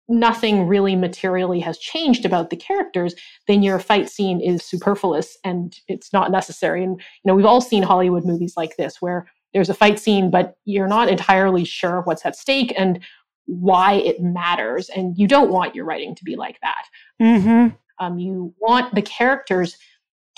nothing 0.07 0.67
really 0.67 0.95
materially 0.95 1.59
has 1.61 1.79
changed 1.79 2.23
about 2.23 2.51
the 2.51 2.55
characters, 2.55 3.15
then 3.47 3.63
your 3.63 3.79
fight 3.79 4.11
scene 4.11 4.39
is 4.39 4.63
superfluous 4.63 5.39
and 5.43 5.79
it's 5.87 6.13
not 6.13 6.29
necessary. 6.29 6.83
And 6.83 6.99
you 6.99 7.25
know, 7.25 7.33
we've 7.33 7.47
all 7.47 7.61
seen 7.61 7.81
Hollywood 7.81 8.25
movies 8.25 8.53
like 8.55 8.77
this 8.77 9.01
where 9.01 9.25
there's 9.55 9.69
a 9.69 9.73
fight 9.73 9.97
scene, 9.97 10.29
but 10.29 10.55
you're 10.65 10.87
not 10.87 11.09
entirely 11.09 11.65
sure 11.65 12.01
what's 12.01 12.23
at 12.23 12.35
stake 12.35 12.75
and 12.77 12.99
why 13.47 13.93
it 13.93 14.21
matters. 14.21 14.89
And 14.89 15.17
you 15.17 15.27
don't 15.27 15.51
want 15.51 15.73
your 15.73 15.85
writing 15.85 16.13
to 16.13 16.23
be 16.23 16.35
like 16.35 16.59
that. 16.61 16.83
mm-hmm. 17.19 17.75
Um, 17.99 18.19
you 18.19 18.53
want 18.59 18.93
the 18.93 19.01
characters 19.01 19.77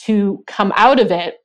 to 0.02 0.44
come 0.48 0.72
out 0.76 1.00
of 1.00 1.12
it 1.12 1.38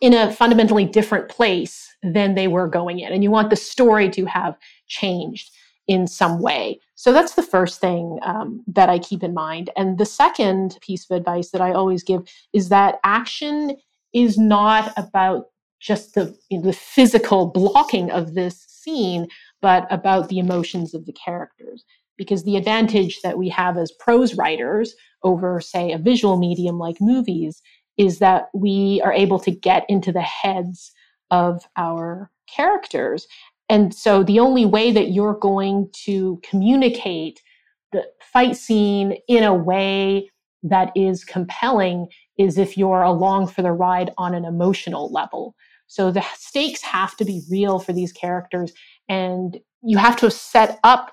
in 0.00 0.14
a 0.14 0.32
fundamentally 0.32 0.84
different 0.84 1.28
place 1.28 1.94
than 2.02 2.34
they 2.34 2.48
were 2.48 2.68
going 2.68 3.00
in. 3.00 3.12
And 3.12 3.22
you 3.22 3.30
want 3.30 3.50
the 3.50 3.56
story 3.56 4.08
to 4.10 4.24
have 4.26 4.56
changed 4.86 5.50
in 5.88 6.06
some 6.06 6.40
way. 6.40 6.78
So 6.94 7.12
that's 7.12 7.34
the 7.34 7.42
first 7.42 7.80
thing 7.80 8.18
um, 8.22 8.62
that 8.68 8.88
I 8.88 8.98
keep 8.98 9.22
in 9.22 9.34
mind. 9.34 9.70
And 9.76 9.98
the 9.98 10.06
second 10.06 10.78
piece 10.82 11.10
of 11.10 11.16
advice 11.16 11.50
that 11.50 11.60
I 11.60 11.72
always 11.72 12.02
give 12.02 12.28
is 12.52 12.68
that 12.68 13.00
action 13.04 13.76
is 14.12 14.38
not 14.38 14.92
about 14.96 15.46
just 15.80 16.14
the, 16.14 16.36
you 16.50 16.58
know, 16.58 16.64
the 16.64 16.72
physical 16.72 17.46
blocking 17.46 18.10
of 18.10 18.34
this 18.34 18.64
scene, 18.68 19.28
but 19.62 19.86
about 19.90 20.28
the 20.28 20.38
emotions 20.38 20.94
of 20.94 21.06
the 21.06 21.12
characters. 21.12 21.84
Because 22.18 22.44
the 22.44 22.56
advantage 22.56 23.20
that 23.22 23.38
we 23.38 23.48
have 23.48 23.78
as 23.78 23.92
prose 23.92 24.34
writers 24.34 24.94
over, 25.22 25.60
say, 25.60 25.92
a 25.92 25.98
visual 25.98 26.36
medium 26.36 26.78
like 26.78 27.00
movies 27.00 27.62
is 27.96 28.18
that 28.18 28.48
we 28.52 29.00
are 29.04 29.12
able 29.12 29.38
to 29.40 29.50
get 29.50 29.86
into 29.88 30.12
the 30.12 30.22
heads 30.22 30.92
of 31.30 31.64
our 31.76 32.30
characters. 32.54 33.26
And 33.68 33.94
so 33.94 34.22
the 34.22 34.40
only 34.40 34.66
way 34.66 34.92
that 34.92 35.10
you're 35.10 35.38
going 35.38 35.90
to 36.04 36.40
communicate 36.42 37.40
the 37.92 38.04
fight 38.20 38.56
scene 38.56 39.16
in 39.28 39.44
a 39.44 39.54
way 39.54 40.30
that 40.62 40.90
is 40.96 41.24
compelling 41.24 42.08
is 42.36 42.58
if 42.58 42.76
you're 42.76 43.02
along 43.02 43.46
for 43.46 43.62
the 43.62 43.72
ride 43.72 44.10
on 44.18 44.34
an 44.34 44.44
emotional 44.44 45.12
level. 45.12 45.54
So 45.86 46.10
the 46.10 46.24
stakes 46.36 46.82
have 46.82 47.16
to 47.16 47.24
be 47.24 47.42
real 47.50 47.78
for 47.78 47.92
these 47.92 48.12
characters, 48.12 48.72
and 49.08 49.58
you 49.82 49.96
have 49.98 50.16
to 50.16 50.30
set 50.30 50.78
up 50.84 51.12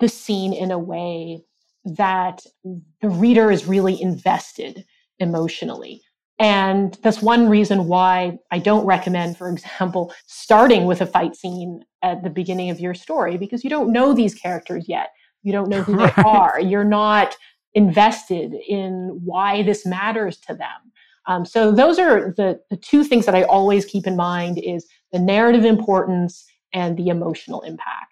the 0.00 0.08
scene 0.08 0.52
in 0.52 0.70
a 0.70 0.78
way 0.78 1.42
that 1.84 2.42
the 2.64 3.08
reader 3.08 3.50
is 3.50 3.66
really 3.66 4.00
invested 4.00 4.84
emotionally. 5.18 6.02
And 6.38 6.96
that's 7.02 7.20
one 7.20 7.48
reason 7.48 7.88
why 7.88 8.38
I 8.52 8.58
don't 8.60 8.86
recommend, 8.86 9.36
for 9.36 9.48
example, 9.48 10.12
starting 10.26 10.84
with 10.84 11.00
a 11.00 11.06
fight 11.06 11.34
scene 11.34 11.82
at 12.02 12.22
the 12.22 12.30
beginning 12.30 12.70
of 12.70 12.78
your 12.78 12.94
story 12.94 13.36
because 13.36 13.64
you 13.64 13.70
don't 13.70 13.92
know 13.92 14.12
these 14.12 14.34
characters 14.34 14.84
yet. 14.88 15.08
You 15.42 15.52
don't 15.52 15.68
know 15.68 15.82
who 15.82 15.94
Right. 15.96 16.14
they 16.14 16.22
are. 16.22 16.60
You're 16.60 16.84
not 16.84 17.36
invested 17.74 18.54
in 18.68 19.20
why 19.24 19.62
this 19.62 19.84
matters 19.84 20.36
to 20.38 20.54
them. 20.54 20.92
Um, 21.26 21.44
so 21.44 21.72
those 21.72 21.98
are 21.98 22.32
the, 22.36 22.60
the 22.70 22.76
two 22.76 23.04
things 23.04 23.26
that 23.26 23.34
I 23.34 23.42
always 23.42 23.84
keep 23.84 24.06
in 24.06 24.16
mind 24.16 24.58
is 24.58 24.86
the 25.12 25.18
narrative 25.18 25.64
importance 25.64 26.44
and 26.72 26.96
the 26.96 27.08
emotional 27.08 27.60
impact. 27.62 28.07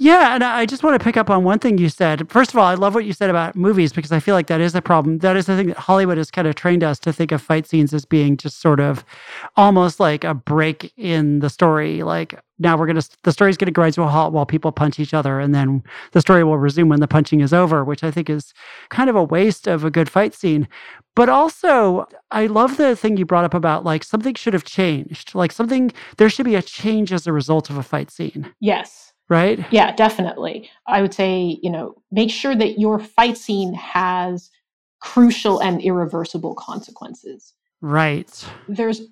Yeah, 0.00 0.36
and 0.36 0.44
I 0.44 0.64
just 0.64 0.84
want 0.84 0.96
to 0.96 1.02
pick 1.02 1.16
up 1.16 1.28
on 1.28 1.42
one 1.42 1.58
thing 1.58 1.76
you 1.76 1.88
said. 1.88 2.30
First 2.30 2.52
of 2.52 2.56
all, 2.56 2.64
I 2.64 2.74
love 2.74 2.94
what 2.94 3.04
you 3.04 3.12
said 3.12 3.30
about 3.30 3.56
movies 3.56 3.92
because 3.92 4.12
I 4.12 4.20
feel 4.20 4.36
like 4.36 4.46
that 4.46 4.60
is 4.60 4.76
a 4.76 4.80
problem. 4.80 5.18
That 5.18 5.36
is 5.36 5.46
the 5.46 5.56
thing 5.56 5.66
that 5.66 5.76
Hollywood 5.76 6.18
has 6.18 6.30
kind 6.30 6.46
of 6.46 6.54
trained 6.54 6.84
us 6.84 7.00
to 7.00 7.12
think 7.12 7.32
of 7.32 7.42
fight 7.42 7.66
scenes 7.66 7.92
as 7.92 8.04
being 8.04 8.36
just 8.36 8.60
sort 8.60 8.78
of 8.78 9.04
almost 9.56 9.98
like 9.98 10.22
a 10.22 10.34
break 10.34 10.92
in 10.96 11.40
the 11.40 11.50
story. 11.50 12.04
Like 12.04 12.40
now 12.60 12.76
we're 12.76 12.86
gonna 12.86 13.02
the 13.24 13.32
story's 13.32 13.56
gonna 13.56 13.72
grind 13.72 13.94
to 13.94 14.02
a 14.02 14.06
halt 14.06 14.32
while 14.32 14.46
people 14.46 14.70
punch 14.70 15.00
each 15.00 15.14
other, 15.14 15.40
and 15.40 15.52
then 15.52 15.82
the 16.12 16.20
story 16.20 16.44
will 16.44 16.58
resume 16.58 16.88
when 16.88 17.00
the 17.00 17.08
punching 17.08 17.40
is 17.40 17.52
over, 17.52 17.82
which 17.82 18.04
I 18.04 18.12
think 18.12 18.30
is 18.30 18.54
kind 18.90 19.10
of 19.10 19.16
a 19.16 19.24
waste 19.24 19.66
of 19.66 19.82
a 19.82 19.90
good 19.90 20.08
fight 20.08 20.32
scene. 20.32 20.68
But 21.16 21.28
also, 21.28 22.06
I 22.30 22.46
love 22.46 22.76
the 22.76 22.94
thing 22.94 23.16
you 23.16 23.26
brought 23.26 23.44
up 23.44 23.54
about 23.54 23.82
like 23.82 24.04
something 24.04 24.36
should 24.36 24.54
have 24.54 24.64
changed. 24.64 25.34
Like 25.34 25.50
something 25.50 25.90
there 26.18 26.30
should 26.30 26.46
be 26.46 26.54
a 26.54 26.62
change 26.62 27.12
as 27.12 27.26
a 27.26 27.32
result 27.32 27.68
of 27.68 27.76
a 27.76 27.82
fight 27.82 28.12
scene. 28.12 28.54
Yes 28.60 29.08
right? 29.28 29.64
Yeah, 29.70 29.94
definitely. 29.94 30.70
I 30.86 31.02
would 31.02 31.14
say, 31.14 31.58
you 31.62 31.70
know, 31.70 31.94
make 32.10 32.30
sure 32.30 32.54
that 32.56 32.78
your 32.78 32.98
fight 32.98 33.36
scene 33.36 33.74
has 33.74 34.50
crucial 35.00 35.60
and 35.60 35.80
irreversible 35.80 36.54
consequences. 36.54 37.54
Right. 37.80 38.44
There's 38.68 39.02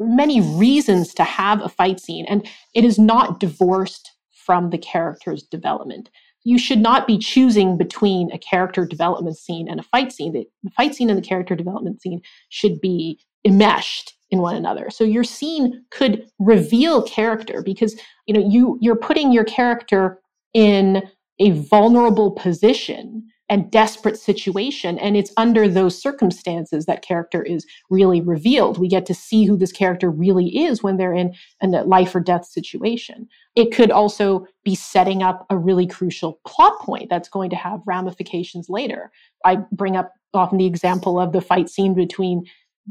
many 0.00 0.40
reasons 0.40 1.14
to 1.14 1.24
have 1.24 1.60
a 1.60 1.68
fight 1.68 2.00
scene, 2.00 2.26
and 2.28 2.46
it 2.74 2.84
is 2.84 2.98
not 2.98 3.40
divorced 3.40 4.12
from 4.32 4.70
the 4.70 4.78
character's 4.78 5.42
development. 5.42 6.10
You 6.44 6.58
should 6.58 6.78
not 6.78 7.06
be 7.06 7.18
choosing 7.18 7.76
between 7.76 8.32
a 8.32 8.38
character 8.38 8.86
development 8.86 9.36
scene 9.36 9.68
and 9.68 9.78
a 9.80 9.82
fight 9.82 10.12
scene. 10.12 10.32
The 10.32 10.70
fight 10.70 10.94
scene 10.94 11.10
and 11.10 11.18
the 11.18 11.26
character 11.26 11.54
development 11.54 12.00
scene 12.00 12.22
should 12.48 12.80
be 12.80 13.20
enmeshed 13.44 14.14
in 14.30 14.40
one 14.40 14.56
another. 14.56 14.90
So 14.90 15.04
your 15.04 15.24
scene 15.24 15.84
could 15.90 16.26
reveal 16.38 17.02
character 17.02 17.62
because 17.62 17.98
you 18.26 18.34
know 18.34 18.46
you 18.46 18.78
you're 18.80 18.96
putting 18.96 19.32
your 19.32 19.44
character 19.44 20.20
in 20.54 21.02
a 21.38 21.50
vulnerable 21.50 22.32
position 22.32 23.24
and 23.50 23.70
desperate 23.70 24.18
situation 24.18 24.98
and 24.98 25.16
it's 25.16 25.32
under 25.38 25.68
those 25.68 26.00
circumstances 26.00 26.84
that 26.84 27.02
character 27.02 27.42
is 27.42 27.66
really 27.88 28.20
revealed. 28.20 28.78
We 28.78 28.88
get 28.88 29.06
to 29.06 29.14
see 29.14 29.46
who 29.46 29.56
this 29.56 29.72
character 29.72 30.10
really 30.10 30.48
is 30.64 30.82
when 30.82 30.98
they're 30.98 31.14
in 31.14 31.34
a 31.62 31.68
life 31.84 32.14
or 32.14 32.20
death 32.20 32.44
situation. 32.44 33.26
It 33.56 33.74
could 33.74 33.90
also 33.90 34.46
be 34.64 34.74
setting 34.74 35.22
up 35.22 35.46
a 35.48 35.56
really 35.56 35.86
crucial 35.86 36.40
plot 36.46 36.78
point 36.80 37.08
that's 37.08 37.28
going 37.28 37.48
to 37.50 37.56
have 37.56 37.80
ramifications 37.86 38.68
later. 38.68 39.10
I 39.44 39.56
bring 39.72 39.96
up 39.96 40.12
often 40.34 40.58
the 40.58 40.66
example 40.66 41.18
of 41.18 41.32
the 41.32 41.40
fight 41.40 41.70
scene 41.70 41.94
between 41.94 42.44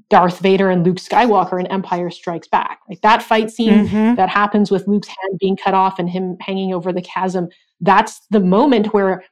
Darth 0.09 0.39
Vader 0.39 0.69
and 0.69 0.85
Luke 0.85 0.97
Skywalker 0.97 1.59
in 1.59 1.67
Empire 1.67 2.09
Strikes 2.09 2.47
Back. 2.47 2.79
Like 2.87 3.01
that 3.01 3.23
fight 3.23 3.49
scene 3.49 3.87
mm-hmm. 3.87 4.15
that 4.15 4.29
happens 4.29 4.71
with 4.71 4.87
Luke's 4.87 5.07
hand 5.07 5.39
being 5.39 5.57
cut 5.57 5.73
off 5.73 5.99
and 5.99 6.09
him 6.09 6.37
hanging 6.39 6.73
over 6.73 6.93
the 6.93 7.01
chasm. 7.01 7.49
That's 7.81 8.21
the 8.29 8.39
moment 8.39 8.93
where 8.93 9.23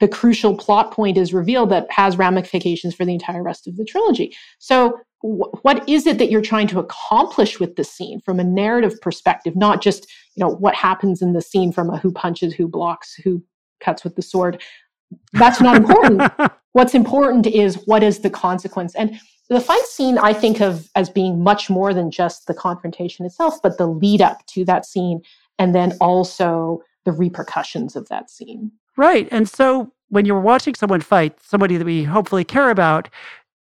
the 0.00 0.08
crucial 0.08 0.56
plot 0.56 0.92
point 0.92 1.18
is 1.18 1.34
revealed 1.34 1.70
that 1.70 1.90
has 1.90 2.16
ramifications 2.16 2.94
for 2.94 3.04
the 3.04 3.12
entire 3.12 3.42
rest 3.42 3.66
of 3.66 3.76
the 3.76 3.84
trilogy. 3.84 4.36
So, 4.58 4.98
w- 5.22 5.50
what 5.62 5.86
is 5.88 6.06
it 6.06 6.18
that 6.18 6.30
you're 6.30 6.40
trying 6.40 6.68
to 6.68 6.78
accomplish 6.78 7.58
with 7.58 7.76
the 7.76 7.84
scene 7.84 8.20
from 8.20 8.38
a 8.38 8.44
narrative 8.44 9.00
perspective, 9.00 9.56
not 9.56 9.82
just 9.82 10.10
you 10.36 10.44
know 10.44 10.50
what 10.50 10.74
happens 10.74 11.20
in 11.20 11.32
the 11.32 11.42
scene 11.42 11.72
from 11.72 11.90
a 11.90 11.98
who 11.98 12.12
punches, 12.12 12.54
who 12.54 12.68
blocks, 12.68 13.14
who 13.14 13.42
cuts 13.80 14.04
with 14.04 14.14
the 14.14 14.22
sword? 14.22 14.62
That's 15.32 15.60
not 15.60 15.76
important. 15.76 16.30
What's 16.72 16.94
important 16.94 17.46
is 17.46 17.82
what 17.86 18.02
is 18.02 18.20
the 18.20 18.30
consequence 18.30 18.94
and 18.94 19.18
the 19.48 19.60
fight 19.60 19.84
scene 19.86 20.18
I 20.18 20.32
think 20.32 20.60
of 20.60 20.90
as 20.94 21.08
being 21.08 21.42
much 21.42 21.70
more 21.70 21.94
than 21.94 22.10
just 22.10 22.46
the 22.46 22.54
confrontation 22.54 23.24
itself, 23.24 23.60
but 23.62 23.78
the 23.78 23.86
lead 23.86 24.20
up 24.20 24.44
to 24.46 24.64
that 24.66 24.84
scene 24.84 25.22
and 25.58 25.74
then 25.74 25.96
also 26.00 26.82
the 27.04 27.12
repercussions 27.12 27.96
of 27.96 28.08
that 28.08 28.30
scene. 28.30 28.70
Right. 28.96 29.28
And 29.30 29.48
so 29.48 29.92
when 30.08 30.24
you're 30.24 30.40
watching 30.40 30.74
someone 30.74 31.00
fight, 31.00 31.40
somebody 31.42 31.76
that 31.76 31.84
we 31.84 32.04
hopefully 32.04 32.44
care 32.44 32.70
about, 32.70 33.08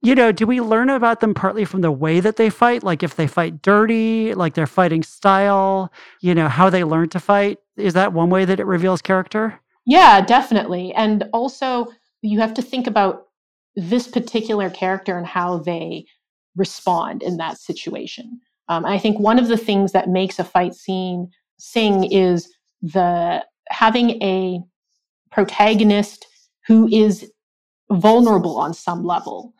you 0.01 0.15
know, 0.15 0.33
do 0.33 0.47
we 0.47 0.61
learn 0.61 0.91
about 0.91 1.21
them 1.21 1.35
partly 1.35 1.65
from 1.65 1.81
the 1.81 1.91
way 1.91 2.21
that 2.21 2.37
they 2.37 2.51
fight? 2.51 2.83
Like 2.83 3.03
if 3.03 3.17
they 3.17 3.27
fight 3.27 3.63
dirty, 3.63 4.35
like 4.35 4.55
their 4.55 4.67
fighting 4.67 5.03
style, 5.03 5.93
you 6.21 6.35
know, 6.35 6.49
how 6.49 6.71
they 6.71 6.85
learn 6.85 7.09
to 7.11 7.21
fight? 7.21 7.59
Is 7.77 7.95
that 7.95 8.13
one 8.13 8.31
way 8.31 8.45
that 8.45 8.61
it 8.61 8.67
reveals 8.67 9.03
character? 9.03 9.59
Yeah, 9.87 10.21
definitely. 10.21 10.93
And 10.95 11.25
also, 11.33 11.89
you 12.23 12.39
have 12.41 12.55
to 12.55 12.63
think 12.63 12.87
about 12.87 13.29
this 13.77 14.07
particular 14.07 14.71
character 14.71 15.17
and 15.19 15.27
how 15.27 15.59
they 15.59 16.07
respond 16.57 17.23
in 17.23 17.37
that 17.39 17.59
situation. 17.59 18.41
Um, 18.69 18.85
I 18.85 18.99
think 18.99 19.19
one 19.19 19.39
of 19.39 19.49
the 19.49 19.57
things 19.57 19.93
that 19.93 20.09
makes 20.09 20.39
a 20.39 20.45
fight 20.45 20.75
scene 20.75 21.31
sing 21.59 22.05
is 22.11 22.53
the 22.83 23.45
having 23.69 24.23
a 24.23 24.61
protagonist 25.31 26.27
who 26.67 26.89
is 26.89 27.31
vulnerable 27.91 28.57
on 28.57 28.73
some 28.73 29.05
level, 29.05 29.53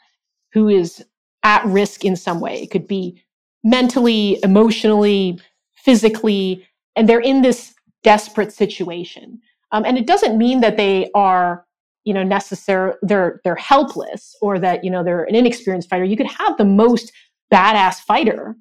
who 0.53 0.69
is 0.69 1.05
at 1.43 1.65
risk 1.67 2.05
in 2.05 2.17
some 2.17 2.41
way. 2.41 2.63
It 2.63 2.71
could 2.71 2.87
be 2.87 3.23
mentally, 3.63 4.39
emotionally, 4.43 5.39
physically, 5.75 6.67
and 6.97 7.09
they're 7.09 7.21
in 7.21 7.43
this 7.43 7.75
desperate 8.03 8.53
situation. 8.53 9.41
Um, 9.73 9.85
and 9.85 9.99
it 9.99 10.07
doesn't 10.07 10.39
mean 10.39 10.61
that 10.61 10.77
they 10.77 11.11
are 11.15 11.67
you 12.05 12.15
know 12.15 12.23
necessarily 12.23 12.97
they're 13.03 13.41
they're 13.45 13.55
helpless 13.57 14.37
or 14.41 14.59
that 14.59 14.85
you 14.85 14.91
know 14.91 15.03
they're 15.03 15.25
an 15.25 15.35
inexperienced 15.35 15.89
fighter 15.89 16.05
you 16.05 16.17
could 16.17 16.27
have 16.27 16.57
the 16.57 16.65
most 16.65 17.13
badass 17.53 17.97
fighter 17.97 18.57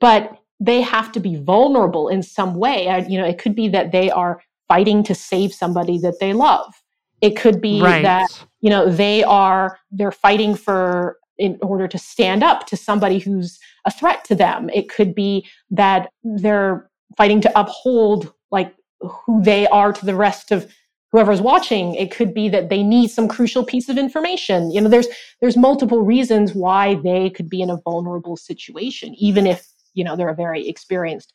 but 0.00 0.38
they 0.60 0.80
have 0.80 1.12
to 1.12 1.20
be 1.20 1.36
vulnerable 1.36 2.08
in 2.08 2.22
some 2.22 2.54
way. 2.54 2.88
I, 2.88 2.98
you 2.98 3.18
know 3.18 3.26
it 3.26 3.38
could 3.38 3.54
be 3.54 3.68
that 3.68 3.92
they 3.92 4.10
are 4.10 4.42
fighting 4.66 5.02
to 5.04 5.14
save 5.14 5.54
somebody 5.54 5.98
that 5.98 6.20
they 6.20 6.32
love. 6.32 6.74
It 7.20 7.36
could 7.36 7.60
be 7.60 7.80
right. 7.80 8.02
that 8.02 8.44
you 8.60 8.70
know 8.70 8.90
they 8.90 9.22
are 9.24 9.78
they're 9.90 10.12
fighting 10.12 10.54
for 10.54 11.18
in 11.38 11.56
order 11.62 11.86
to 11.86 11.98
stand 11.98 12.42
up 12.42 12.66
to 12.66 12.76
somebody 12.76 13.20
who's 13.20 13.60
a 13.84 13.92
threat 13.92 14.24
to 14.24 14.34
them. 14.34 14.68
It 14.70 14.88
could 14.88 15.14
be 15.14 15.46
that 15.70 16.10
they're 16.24 16.90
fighting 17.16 17.40
to 17.42 17.58
uphold 17.58 18.32
like 18.50 18.74
who 19.00 19.42
they 19.42 19.68
are 19.68 19.92
to 19.92 20.04
the 20.04 20.16
rest 20.16 20.50
of 20.50 20.72
whoever's 21.12 21.40
watching 21.40 21.94
it 21.94 22.10
could 22.10 22.34
be 22.34 22.48
that 22.48 22.68
they 22.68 22.82
need 22.82 23.08
some 23.08 23.28
crucial 23.28 23.64
piece 23.64 23.88
of 23.88 23.98
information. 23.98 24.70
You 24.70 24.80
know 24.80 24.88
there's 24.88 25.08
there's 25.40 25.56
multiple 25.56 26.02
reasons 26.02 26.54
why 26.54 26.96
they 26.96 27.30
could 27.30 27.48
be 27.48 27.62
in 27.62 27.70
a 27.70 27.78
vulnerable 27.78 28.36
situation 28.36 29.14
even 29.16 29.46
if 29.46 29.66
you 29.94 30.04
know 30.04 30.16
they're 30.16 30.28
a 30.28 30.34
very 30.34 30.68
experienced 30.68 31.32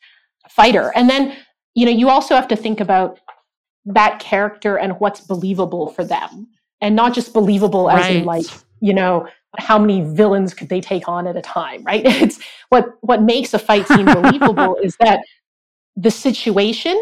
fighter. 0.48 0.92
And 0.94 1.08
then 1.10 1.36
you 1.74 1.86
know 1.86 1.92
you 1.92 2.08
also 2.08 2.34
have 2.34 2.48
to 2.48 2.56
think 2.56 2.80
about 2.80 3.20
that 3.86 4.18
character 4.18 4.78
and 4.78 4.98
what's 5.00 5.20
believable 5.20 5.88
for 5.90 6.04
them. 6.04 6.48
And 6.80 6.94
not 6.96 7.14
just 7.14 7.32
believable 7.32 7.90
as 7.90 8.00
right. 8.00 8.16
in 8.16 8.24
like 8.24 8.46
you 8.80 8.92
know 8.92 9.28
how 9.56 9.78
many 9.78 10.02
villains 10.02 10.52
could 10.52 10.68
they 10.68 10.80
take 10.80 11.08
on 11.08 11.26
at 11.26 11.36
a 11.36 11.42
time 11.42 11.82
right? 11.84 12.02
It's 12.22 12.38
what 12.68 12.86
what 13.00 13.22
makes 13.22 13.54
a 13.54 13.58
fight 13.58 13.88
seem 13.88 14.06
believable 14.06 14.76
is 14.82 14.96
that 15.00 15.20
the 15.96 16.10
situation 16.10 17.00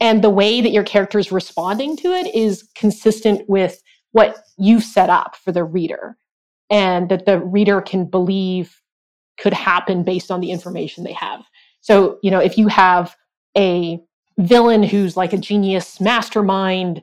and 0.00 0.24
the 0.24 0.30
way 0.30 0.60
that 0.60 0.72
your 0.72 0.82
character 0.82 1.18
is 1.18 1.30
responding 1.30 1.96
to 1.98 2.08
it 2.08 2.34
is 2.34 2.68
consistent 2.74 3.48
with 3.48 3.82
what 4.12 4.38
you've 4.58 4.82
set 4.82 5.10
up 5.10 5.36
for 5.36 5.52
the 5.52 5.62
reader 5.62 6.16
and 6.70 7.08
that 7.10 7.26
the 7.26 7.38
reader 7.38 7.80
can 7.80 8.06
believe 8.06 8.80
could 9.38 9.52
happen 9.52 10.02
based 10.02 10.30
on 10.30 10.40
the 10.40 10.50
information 10.50 11.04
they 11.04 11.12
have. 11.12 11.44
So 11.80 12.18
you 12.22 12.30
know 12.30 12.40
if 12.40 12.58
you 12.58 12.68
have 12.68 13.14
a 13.56 14.00
villain 14.38 14.82
who's 14.82 15.16
like 15.16 15.32
a 15.32 15.38
genius 15.38 16.00
mastermind 16.00 17.02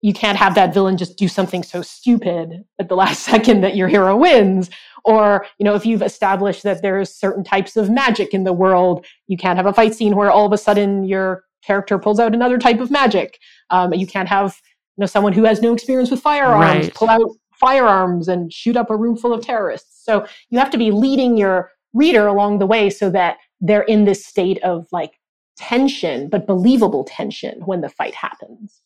you 0.00 0.12
can't 0.12 0.36
have 0.36 0.54
that 0.54 0.74
villain 0.74 0.98
just 0.98 1.16
do 1.16 1.28
something 1.28 1.62
so 1.62 1.80
stupid 1.80 2.62
at 2.78 2.90
the 2.90 2.94
last 3.02 3.22
second 3.22 3.62
that 3.62 3.74
your 3.74 3.88
hero 3.88 4.16
wins. 4.16 4.70
Or 5.04 5.46
you 5.58 5.64
know 5.64 5.74
if 5.74 5.84
you've 5.84 6.02
established 6.02 6.62
that 6.62 6.82
there's 6.82 7.14
certain 7.14 7.44
types 7.44 7.76
of 7.76 7.90
magic 7.90 8.32
in 8.32 8.44
the 8.44 8.52
world 8.52 9.04
you 9.26 9.36
can't 9.36 9.56
have 9.56 9.66
a 9.66 9.72
fight 9.72 9.94
scene 9.94 10.16
where 10.16 10.30
all 10.30 10.46
of 10.46 10.52
a 10.52 10.58
sudden 10.58 11.04
your 11.04 11.44
character 11.66 11.98
pulls 11.98 12.20
out 12.20 12.34
another 12.34 12.58
type 12.58 12.80
of 12.80 12.90
magic. 12.90 13.38
Um, 13.70 13.92
you 13.94 14.06
can't 14.06 14.28
have 14.28 14.60
you 14.96 15.02
know 15.02 15.06
someone 15.06 15.32
who 15.32 15.44
has 15.44 15.60
no 15.60 15.72
experience 15.72 16.10
with 16.10 16.20
firearms 16.20 16.86
right. 16.86 16.94
pull 16.94 17.08
out 17.08 17.30
firearms 17.52 18.28
and 18.28 18.52
shoot 18.52 18.76
up 18.76 18.90
a 18.90 18.96
room 18.96 19.16
full 19.16 19.32
of 19.32 19.44
terrorists. 19.44 20.04
So 20.04 20.26
you 20.50 20.58
have 20.58 20.70
to 20.70 20.78
be 20.78 20.90
leading 20.90 21.36
your 21.36 21.70
reader 21.92 22.26
along 22.26 22.58
the 22.58 22.66
way 22.66 22.90
so 22.90 23.10
that 23.10 23.38
they're 23.60 23.82
in 23.82 24.04
this 24.04 24.26
state 24.26 24.62
of 24.62 24.86
like 24.92 25.12
tension, 25.56 26.28
but 26.28 26.46
believable 26.46 27.04
tension 27.04 27.60
when 27.64 27.80
the 27.80 27.88
fight 27.88 28.14
happens. 28.14 28.82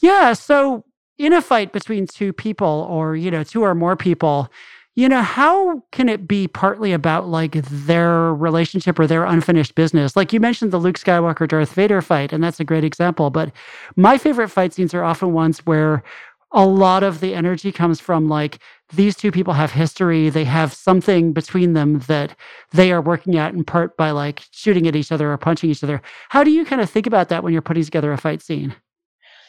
Yeah. 0.00 0.32
So 0.32 0.84
in 1.18 1.32
a 1.32 1.40
fight 1.40 1.72
between 1.72 2.06
two 2.06 2.32
people 2.32 2.86
or, 2.90 3.16
you 3.16 3.30
know, 3.30 3.44
two 3.44 3.62
or 3.62 3.74
more 3.74 3.96
people, 3.96 4.50
you 4.98 5.08
know, 5.08 5.22
how 5.22 5.80
can 5.92 6.08
it 6.08 6.26
be 6.26 6.48
partly 6.48 6.92
about 6.92 7.28
like 7.28 7.52
their 7.52 8.34
relationship 8.34 8.98
or 8.98 9.06
their 9.06 9.24
unfinished 9.24 9.76
business? 9.76 10.16
Like 10.16 10.32
you 10.32 10.40
mentioned 10.40 10.72
the 10.72 10.78
Luke 10.78 10.98
Skywalker 10.98 11.46
Darth 11.46 11.72
Vader 11.72 12.02
fight, 12.02 12.32
and 12.32 12.42
that's 12.42 12.58
a 12.58 12.64
great 12.64 12.82
example. 12.82 13.30
But 13.30 13.52
my 13.94 14.18
favorite 14.18 14.48
fight 14.48 14.74
scenes 14.74 14.92
are 14.94 15.04
often 15.04 15.32
ones 15.32 15.60
where 15.60 16.02
a 16.50 16.66
lot 16.66 17.04
of 17.04 17.20
the 17.20 17.32
energy 17.32 17.70
comes 17.70 18.00
from 18.00 18.28
like 18.28 18.58
these 18.92 19.14
two 19.14 19.30
people 19.30 19.52
have 19.52 19.70
history 19.70 20.30
they 20.30 20.44
have 20.44 20.72
something 20.72 21.32
between 21.32 21.74
them 21.74 22.00
that 22.08 22.34
they 22.72 22.90
are 22.90 23.02
working 23.02 23.36
at 23.36 23.52
in 23.54 23.62
part 23.62 23.96
by 23.98 24.10
like 24.10 24.42
shooting 24.50 24.88
at 24.88 24.96
each 24.96 25.12
other 25.12 25.30
or 25.30 25.36
punching 25.36 25.70
each 25.70 25.84
other 25.84 26.00
how 26.30 26.42
do 26.42 26.50
you 26.50 26.64
kind 26.64 26.80
of 26.80 26.88
think 26.88 27.06
about 27.06 27.28
that 27.28 27.44
when 27.44 27.52
you're 27.52 27.60
putting 27.60 27.84
together 27.84 28.12
a 28.12 28.16
fight 28.16 28.40
scene 28.40 28.74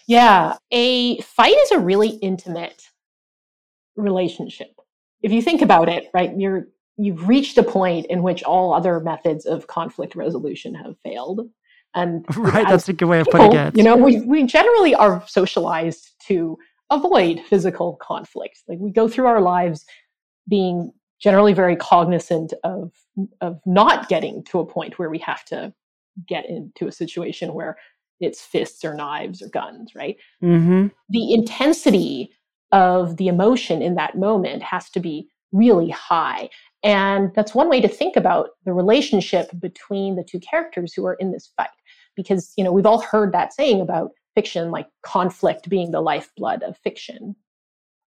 yeah 0.10 0.58
a 0.72 1.22
fight 1.22 1.56
is 1.56 1.72
a 1.72 1.80
really 1.80 2.10
intimate 2.10 2.90
relationship 3.96 4.79
if 5.22 5.32
you 5.32 5.42
think 5.42 5.62
about 5.62 5.90
it 5.90 6.08
right 6.14 6.38
you're 6.38 6.68
you've 6.98 7.28
reached 7.28 7.58
a 7.58 7.64
point 7.64 8.06
in 8.08 8.24
which 8.24 8.44
all 8.44 8.74
other 8.74 9.00
methods 9.00 9.46
of 9.46 9.68
conflict 9.68 10.16
resolution 10.16 10.74
have 10.74 10.96
failed 11.04 11.50
and 11.96 12.26
right 12.38 12.68
that's 12.68 12.90
a 12.90 12.94
good 12.94 13.06
way 13.06 13.20
of 13.20 13.28
people, 13.28 13.40
putting 13.40 13.60
it 13.60 13.78
you 13.78 13.84
know 13.84 13.96
we, 13.96 14.22
we 14.22 14.44
generally 14.44 14.94
are 14.96 15.24
socialized 15.28 16.12
to 16.28 16.58
avoid 16.90 17.42
physical 17.42 17.96
conflict. 18.02 18.60
Like 18.68 18.80
we 18.80 18.92
go 18.92 19.08
through 19.08 19.28
our 19.28 19.42
lives 19.42 19.86
being 20.48 20.92
generally 21.22 21.54
very 21.54 21.76
cognizant 21.76 22.54
of 22.64 22.92
of 23.42 23.60
not 23.66 24.08
getting 24.10 24.44
to 24.46 24.60
a 24.60 24.66
point 24.66 24.98
where 24.98 25.10
we 25.10 25.20
have 25.20 25.44
to 25.46 25.74
get 26.28 26.50
into 26.50 26.88
a 26.88 26.92
situation 26.92 27.54
where 27.54 27.78
it's 28.20 28.42
fists 28.42 28.84
or 28.84 28.94
knives 28.94 29.42
or 29.42 29.50
guns, 29.50 29.94
right? 29.96 30.18
Mm-hmm. 30.44 30.88
The 31.10 31.34
intensity 31.34 32.32
of 32.72 33.18
the 33.18 33.28
emotion 33.28 33.82
in 33.82 33.96
that 33.96 34.18
moment 34.18 34.64
has 34.64 34.90
to 34.92 35.00
be 35.00 35.28
really 35.52 35.90
high. 35.90 36.50
And 36.84 37.32
that's 37.36 37.54
one 37.56 37.70
way 37.70 37.82
to 37.82 37.88
think 37.88 38.16
about 38.16 38.52
the 38.66 38.74
relationship 38.74 39.50
between 39.60 40.16
the 40.16 40.24
two 40.24 40.40
characters 40.40 40.94
who 40.94 41.06
are 41.06 41.16
in 41.16 41.32
this 41.32 41.52
fight. 41.58 41.70
Because, 42.16 42.54
you 42.58 42.64
know, 42.64 42.72
we've 42.72 42.86
all 42.86 43.02
heard 43.02 43.34
that 43.34 43.54
saying 43.54 43.82
about 43.82 44.12
fiction, 44.36 44.72
like 44.72 44.88
conflict 45.04 45.70
being 45.70 45.92
the 45.92 46.02
lifeblood 46.02 46.64
of 46.64 46.78
fiction. 46.78 47.36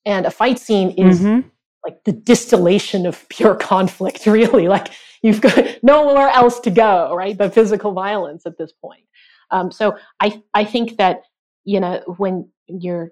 And 0.06 0.26
a 0.26 0.32
fight 0.32 0.60
scene 0.60 0.92
is 0.92 1.20
mm-hmm. 1.20 1.48
like 1.86 2.04
the 2.04 2.12
distillation 2.12 3.06
of 3.06 3.28
pure 3.30 3.56
conflict, 3.74 4.26
really. 4.26 4.68
Like 4.68 4.90
you've 5.22 5.42
got 5.42 5.66
nowhere 5.84 6.30
else 6.30 6.60
to 6.62 6.72
go, 6.72 7.14
right? 7.16 7.38
But 7.38 7.54
physical 7.54 7.94
violence 7.94 8.46
at 8.46 8.58
this 8.58 8.72
point. 8.72 9.04
Um, 9.52 9.72
so 9.72 9.98
I 10.20 10.42
I 10.54 10.64
think 10.64 10.98
that 10.98 11.24
you 11.66 11.80
know 11.80 12.04
when 12.18 12.50
you're 12.68 13.12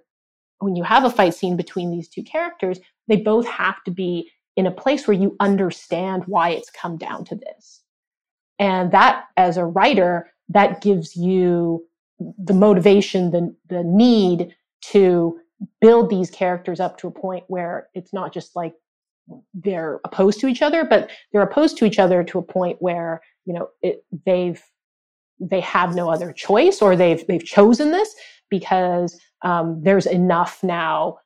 when 0.59 0.75
you 0.75 0.83
have 0.83 1.03
a 1.03 1.09
fight 1.09 1.33
scene 1.33 1.55
between 1.55 1.91
these 1.91 2.07
two 2.07 2.23
characters, 2.23 2.79
they 3.07 3.17
both 3.17 3.47
have 3.47 3.83
to 3.83 3.91
be 3.91 4.31
in 4.55 4.65
a 4.65 4.71
place 4.71 5.07
where 5.07 5.17
you 5.17 5.35
understand 5.39 6.23
why 6.25 6.49
it's 6.49 6.69
come 6.69 6.97
down 6.97 7.23
to 7.25 7.35
this. 7.35 7.81
And 8.59 8.91
that, 8.91 9.25
as 9.37 9.57
a 9.57 9.65
writer, 9.65 10.31
that 10.49 10.81
gives 10.81 11.15
you 11.15 11.85
the 12.19 12.53
motivation, 12.53 13.29
the 13.29 13.55
the 13.69 13.83
need 13.83 14.55
to 14.81 15.39
build 15.81 16.09
these 16.09 16.31
characters 16.31 16.79
up 16.79 16.97
to 16.97 17.07
a 17.07 17.11
point 17.11 17.43
where 17.47 17.89
it's 17.93 18.13
not 18.13 18.33
just 18.33 18.55
like 18.55 18.73
they're 19.53 19.99
opposed 20.05 20.39
to 20.39 20.47
each 20.47 20.61
other, 20.61 20.83
but 20.83 21.09
they're 21.31 21.41
opposed 21.41 21.77
to 21.77 21.85
each 21.85 21.99
other 21.99 22.23
to 22.23 22.39
a 22.39 22.43
point 22.43 22.77
where 22.79 23.21
you 23.45 23.53
know 23.53 23.69
it, 23.81 24.03
they've 24.25 24.61
they 25.39 25.59
have 25.59 25.93
no 25.93 26.09
other 26.09 26.33
choice 26.33 26.81
or 26.81 26.95
they've 26.95 27.25
they've 27.27 27.45
chosen 27.45 27.91
this 27.91 28.15
because 28.49 29.19
um, 29.43 29.81
there's 29.83 30.05
enough 30.05 30.63
now 30.63 31.17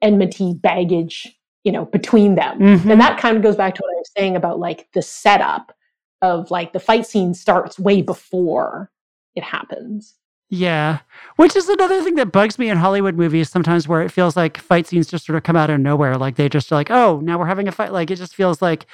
enmity 0.00 0.54
baggage 0.54 1.36
you 1.64 1.72
know 1.72 1.84
between 1.86 2.36
them 2.36 2.58
mm-hmm. 2.58 2.90
and 2.90 3.00
that 3.00 3.18
kind 3.18 3.36
of 3.36 3.42
goes 3.42 3.56
back 3.56 3.74
to 3.74 3.82
what 3.82 3.92
i 3.92 3.98
was 3.98 4.10
saying 4.16 4.36
about 4.36 4.60
like 4.60 4.86
the 4.94 5.02
setup 5.02 5.74
of 6.22 6.50
like 6.50 6.72
the 6.72 6.78
fight 6.78 7.04
scene 7.04 7.34
starts 7.34 7.78
way 7.78 8.00
before 8.00 8.90
it 9.34 9.42
happens 9.42 10.18
yeah. 10.50 11.00
Which 11.36 11.54
is 11.56 11.68
another 11.68 12.02
thing 12.02 12.14
that 12.14 12.32
bugs 12.32 12.58
me 12.58 12.70
in 12.70 12.78
Hollywood 12.78 13.16
movies 13.16 13.50
sometimes 13.50 13.86
where 13.86 14.02
it 14.02 14.10
feels 14.10 14.36
like 14.36 14.56
fight 14.56 14.86
scenes 14.86 15.06
just 15.06 15.26
sort 15.26 15.36
of 15.36 15.42
come 15.42 15.56
out 15.56 15.70
of 15.70 15.80
nowhere. 15.80 16.16
Like 16.16 16.36
they 16.36 16.48
just 16.48 16.70
like, 16.70 16.90
oh, 16.90 17.20
now 17.22 17.38
we're 17.38 17.46
having 17.46 17.68
a 17.68 17.72
fight. 17.72 17.92
Like 17.92 18.10
it 18.10 18.16
just 18.16 18.34
feels 18.34 18.62
like 18.62 18.86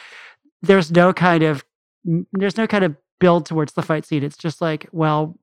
there's 0.63 0.91
no 0.91 1.13
kind 1.13 1.43
of 1.43 1.65
there's 2.33 2.57
no 2.57 2.67
kind 2.67 2.85
of 2.85 2.97
build 3.21 3.47
towards 3.47 3.75
the 3.75 3.83
fight 3.83 4.05
scene. 4.05 4.25
It's 4.25 4.37
just 4.37 4.61
like, 4.61 4.89
well, 4.93 5.39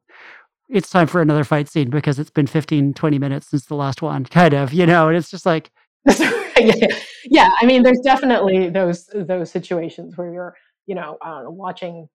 it's 0.71 0.89
time 0.89 1.07
for 1.07 1.21
another 1.21 1.43
fight 1.43 1.67
scene 1.67 1.89
because 1.89 2.17
it's 2.17 2.29
been 2.29 2.47
15, 2.47 2.93
20 2.93 3.19
minutes 3.19 3.49
since 3.49 3.65
the 3.65 3.75
last 3.75 4.01
one, 4.01 4.25
kind 4.25 4.53
of, 4.53 4.73
you 4.73 4.85
know, 4.85 5.09
and 5.09 5.17
it's 5.17 5.29
just 5.29 5.45
like 5.45 5.71
yeah. 7.25 7.49
I 7.59 7.65
mean, 7.65 7.83
there's 7.83 7.99
definitely 7.99 8.69
those 8.69 9.07
those 9.13 9.51
situations 9.51 10.17
where 10.17 10.33
you're, 10.33 10.55
you 10.87 10.95
know, 10.95 11.17
watching 11.47 12.07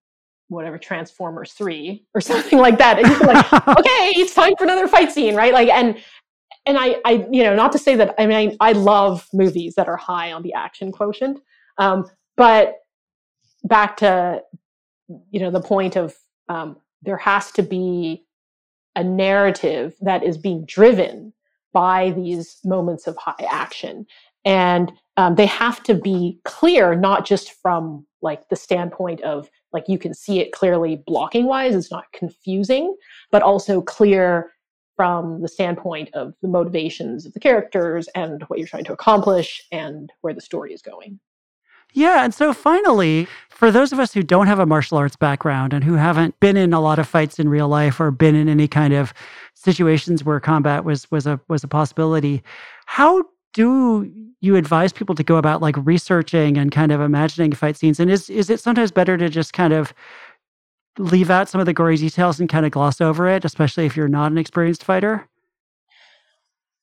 whatever 0.49 0.77
Transformers 0.77 1.53
3 1.53 2.05
or 2.13 2.21
something 2.21 2.59
like 2.59 2.77
that. 2.77 2.99
And 2.99 3.07
you're 3.07 3.19
like, 3.19 3.53
okay, 3.67 4.13
it's 4.15 4.33
time 4.33 4.53
for 4.57 4.63
another 4.65 4.87
fight 4.87 5.11
scene, 5.11 5.35
right? 5.35 5.53
Like, 5.53 5.69
and 5.69 5.97
and 6.65 6.77
I, 6.77 6.97
I, 7.05 7.27
you 7.31 7.43
know, 7.43 7.55
not 7.55 7.71
to 7.73 7.79
say 7.79 7.95
that 7.95 8.13
I 8.17 8.27
mean 8.27 8.57
I, 8.59 8.69
I 8.69 8.71
love 8.73 9.27
movies 9.33 9.75
that 9.75 9.87
are 9.87 9.97
high 9.97 10.33
on 10.33 10.43
the 10.43 10.53
action 10.53 10.91
quotient, 10.91 11.39
um, 11.77 12.09
but 12.35 12.75
back 13.63 13.97
to 13.97 14.43
you 15.29 15.39
know 15.39 15.51
the 15.51 15.61
point 15.61 15.95
of 15.95 16.13
um, 16.49 16.77
there 17.03 17.17
has 17.17 17.51
to 17.53 17.63
be 17.63 18.26
a 18.97 19.03
narrative 19.03 19.95
that 20.01 20.23
is 20.23 20.37
being 20.37 20.65
driven 20.65 21.33
by 21.73 22.11
these 22.11 22.57
moments 22.65 23.07
of 23.07 23.15
high 23.17 23.45
action, 23.49 24.05
and 24.43 24.91
um, 25.17 25.35
they 25.35 25.45
have 25.45 25.83
to 25.83 25.93
be 25.93 26.39
clear, 26.43 26.95
not 26.95 27.25
just 27.25 27.53
from 27.61 28.05
like 28.21 28.49
the 28.49 28.55
standpoint 28.55 29.21
of 29.21 29.49
like 29.73 29.87
you 29.87 29.99
can 29.99 30.13
see 30.13 30.39
it 30.39 30.51
clearly 30.51 31.03
blocking 31.05 31.45
wise 31.45 31.75
it's 31.75 31.91
not 31.91 32.11
confusing 32.13 32.95
but 33.31 33.41
also 33.41 33.81
clear 33.81 34.51
from 34.95 35.41
the 35.41 35.47
standpoint 35.47 36.09
of 36.13 36.33
the 36.41 36.47
motivations 36.47 37.25
of 37.25 37.33
the 37.33 37.39
characters 37.39 38.07
and 38.15 38.41
what 38.43 38.57
you're 38.57 38.67
trying 38.67 38.83
to 38.83 38.93
accomplish 38.93 39.61
and 39.71 40.11
where 40.21 40.33
the 40.33 40.41
story 40.41 40.73
is 40.73 40.81
going 40.81 41.19
yeah. 41.97 42.23
And 42.23 42.33
so 42.33 42.53
finally, 42.53 43.27
for 43.49 43.71
those 43.71 43.91
of 43.91 43.99
us 43.99 44.13
who 44.13 44.21
don't 44.21 44.45
have 44.45 44.59
a 44.59 44.67
martial 44.67 44.99
arts 44.99 45.15
background 45.15 45.73
and 45.73 45.83
who 45.83 45.95
haven't 45.95 46.39
been 46.39 46.55
in 46.55 46.71
a 46.71 46.79
lot 46.79 46.99
of 46.99 47.07
fights 47.07 47.39
in 47.39 47.49
real 47.49 47.67
life 47.67 47.99
or 47.99 48.11
been 48.11 48.35
in 48.35 48.47
any 48.47 48.67
kind 48.67 48.93
of 48.93 49.15
situations 49.55 50.23
where 50.23 50.39
combat 50.39 50.83
was 50.83 51.09
was 51.09 51.25
a 51.25 51.39
was 51.47 51.63
a 51.63 51.67
possibility, 51.67 52.43
how 52.85 53.23
do 53.53 54.07
you 54.41 54.55
advise 54.55 54.93
people 54.93 55.15
to 55.15 55.23
go 55.23 55.37
about 55.37 55.59
like 55.59 55.75
researching 55.79 56.55
and 56.55 56.71
kind 56.71 56.91
of 56.91 57.01
imagining 57.01 57.51
fight 57.51 57.75
scenes? 57.75 57.99
And 57.99 58.11
is 58.11 58.29
is 58.29 58.51
it 58.51 58.59
sometimes 58.59 58.91
better 58.91 59.17
to 59.17 59.27
just 59.27 59.53
kind 59.53 59.73
of 59.73 59.91
leave 60.99 61.31
out 61.31 61.49
some 61.49 61.59
of 61.59 61.65
the 61.65 61.73
gory 61.73 61.97
details 61.97 62.39
and 62.39 62.47
kind 62.47 62.65
of 62.65 62.71
gloss 62.71 63.01
over 63.01 63.27
it, 63.27 63.43
especially 63.43 63.87
if 63.87 63.97
you're 63.97 64.07
not 64.07 64.31
an 64.31 64.37
experienced 64.37 64.83
fighter? 64.83 65.27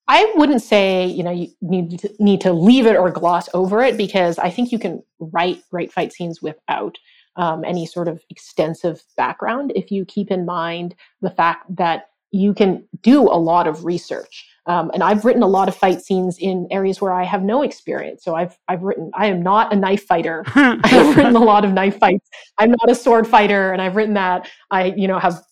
I 0.06 0.30
wouldn't 0.36 0.62
say 0.62 1.06
you 1.06 1.22
know 1.22 1.30
you 1.30 1.48
need 1.60 1.98
to, 2.00 2.10
need 2.18 2.40
to 2.42 2.52
leave 2.52 2.86
it 2.86 2.96
or 2.96 3.10
gloss 3.10 3.48
over 3.54 3.82
it 3.82 3.96
because 3.96 4.38
I 4.38 4.50
think 4.50 4.72
you 4.72 4.78
can 4.78 5.02
write 5.18 5.62
great 5.70 5.92
fight 5.92 6.12
scenes 6.12 6.42
without 6.42 6.98
um, 7.36 7.64
any 7.64 7.86
sort 7.86 8.08
of 8.08 8.22
extensive 8.30 9.02
background 9.16 9.72
if 9.74 9.90
you 9.90 10.04
keep 10.04 10.30
in 10.30 10.44
mind 10.44 10.94
the 11.20 11.30
fact 11.30 11.74
that 11.76 12.08
you 12.30 12.52
can 12.52 12.84
do 13.02 13.22
a 13.22 13.38
lot 13.38 13.66
of 13.66 13.84
research. 13.84 14.44
Um, 14.66 14.90
and 14.92 15.02
I've 15.02 15.24
written 15.24 15.42
a 15.42 15.46
lot 15.46 15.68
of 15.68 15.76
fight 15.76 16.00
scenes 16.00 16.38
in 16.38 16.66
areas 16.70 17.00
where 17.00 17.12
I 17.12 17.22
have 17.22 17.42
no 17.42 17.62
experience. 17.62 18.24
So 18.24 18.34
I've 18.34 18.58
I've 18.66 18.82
written. 18.82 19.10
I 19.14 19.26
am 19.26 19.42
not 19.42 19.72
a 19.72 19.76
knife 19.76 20.04
fighter. 20.04 20.42
I've 20.54 21.16
written 21.16 21.36
a 21.36 21.44
lot 21.44 21.64
of 21.64 21.72
knife 21.72 21.98
fights. 21.98 22.28
I'm 22.58 22.70
not 22.70 22.90
a 22.90 22.94
sword 22.94 23.26
fighter, 23.26 23.72
and 23.72 23.80
I've 23.80 23.94
written 23.94 24.14
that. 24.14 24.50
I 24.70 24.94
you 24.96 25.06
know 25.06 25.18
have 25.18 25.42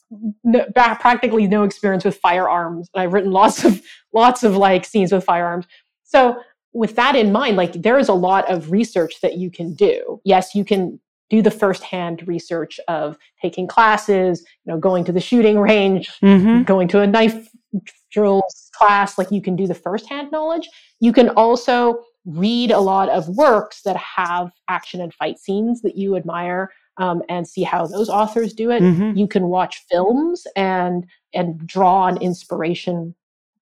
no, 0.44 0.66
practically 0.74 1.46
no 1.46 1.64
experience 1.64 2.04
with 2.04 2.16
firearms, 2.16 2.88
and 2.94 3.02
I've 3.02 3.12
written 3.12 3.30
lots 3.30 3.64
of 3.64 3.82
lots 4.12 4.42
of 4.42 4.56
like 4.56 4.84
scenes 4.84 5.12
with 5.12 5.24
firearms. 5.24 5.66
So 6.04 6.40
with 6.72 6.96
that 6.96 7.16
in 7.16 7.32
mind, 7.32 7.56
like 7.56 7.82
there 7.82 7.98
is 7.98 8.08
a 8.08 8.14
lot 8.14 8.50
of 8.50 8.70
research 8.70 9.20
that 9.22 9.36
you 9.36 9.50
can 9.50 9.74
do. 9.74 10.20
Yes, 10.24 10.54
you 10.54 10.64
can 10.64 11.00
do 11.30 11.40
the 11.40 11.50
firsthand 11.50 12.26
research 12.28 12.78
of 12.88 13.16
taking 13.40 13.66
classes, 13.66 14.44
you 14.64 14.72
know, 14.72 14.78
going 14.78 15.04
to 15.04 15.12
the 15.12 15.20
shooting 15.20 15.58
range, 15.58 16.10
mm-hmm. 16.22 16.62
going 16.64 16.88
to 16.88 17.00
a 17.00 17.06
knife 17.06 17.48
drill 18.10 18.42
class, 18.74 19.16
like 19.16 19.30
you 19.30 19.40
can 19.40 19.56
do 19.56 19.66
the 19.66 19.74
firsthand 19.74 20.30
knowledge. 20.30 20.68
You 21.00 21.12
can 21.12 21.30
also 21.30 22.02
read 22.26 22.70
a 22.70 22.78
lot 22.78 23.08
of 23.08 23.28
works 23.30 23.80
that 23.82 23.96
have 23.96 24.52
action 24.68 25.00
and 25.00 25.12
fight 25.14 25.38
scenes 25.38 25.80
that 25.82 25.96
you 25.96 26.16
admire 26.16 26.70
um, 26.98 27.22
and 27.28 27.46
see 27.46 27.62
how 27.62 27.86
those 27.86 28.08
authors 28.08 28.52
do 28.52 28.70
it. 28.70 28.82
Mm-hmm. 28.82 29.16
You 29.16 29.26
can 29.26 29.48
watch 29.48 29.84
films 29.90 30.46
and 30.56 31.06
and 31.34 31.66
draw 31.66 32.02
on 32.02 32.20
inspiration 32.20 33.14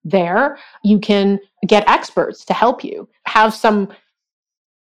there. 0.03 0.57
You 0.83 0.99
can 0.99 1.39
get 1.67 1.87
experts 1.87 2.43
to 2.45 2.53
help 2.53 2.83
you. 2.83 3.07
Have 3.25 3.53
some 3.53 3.89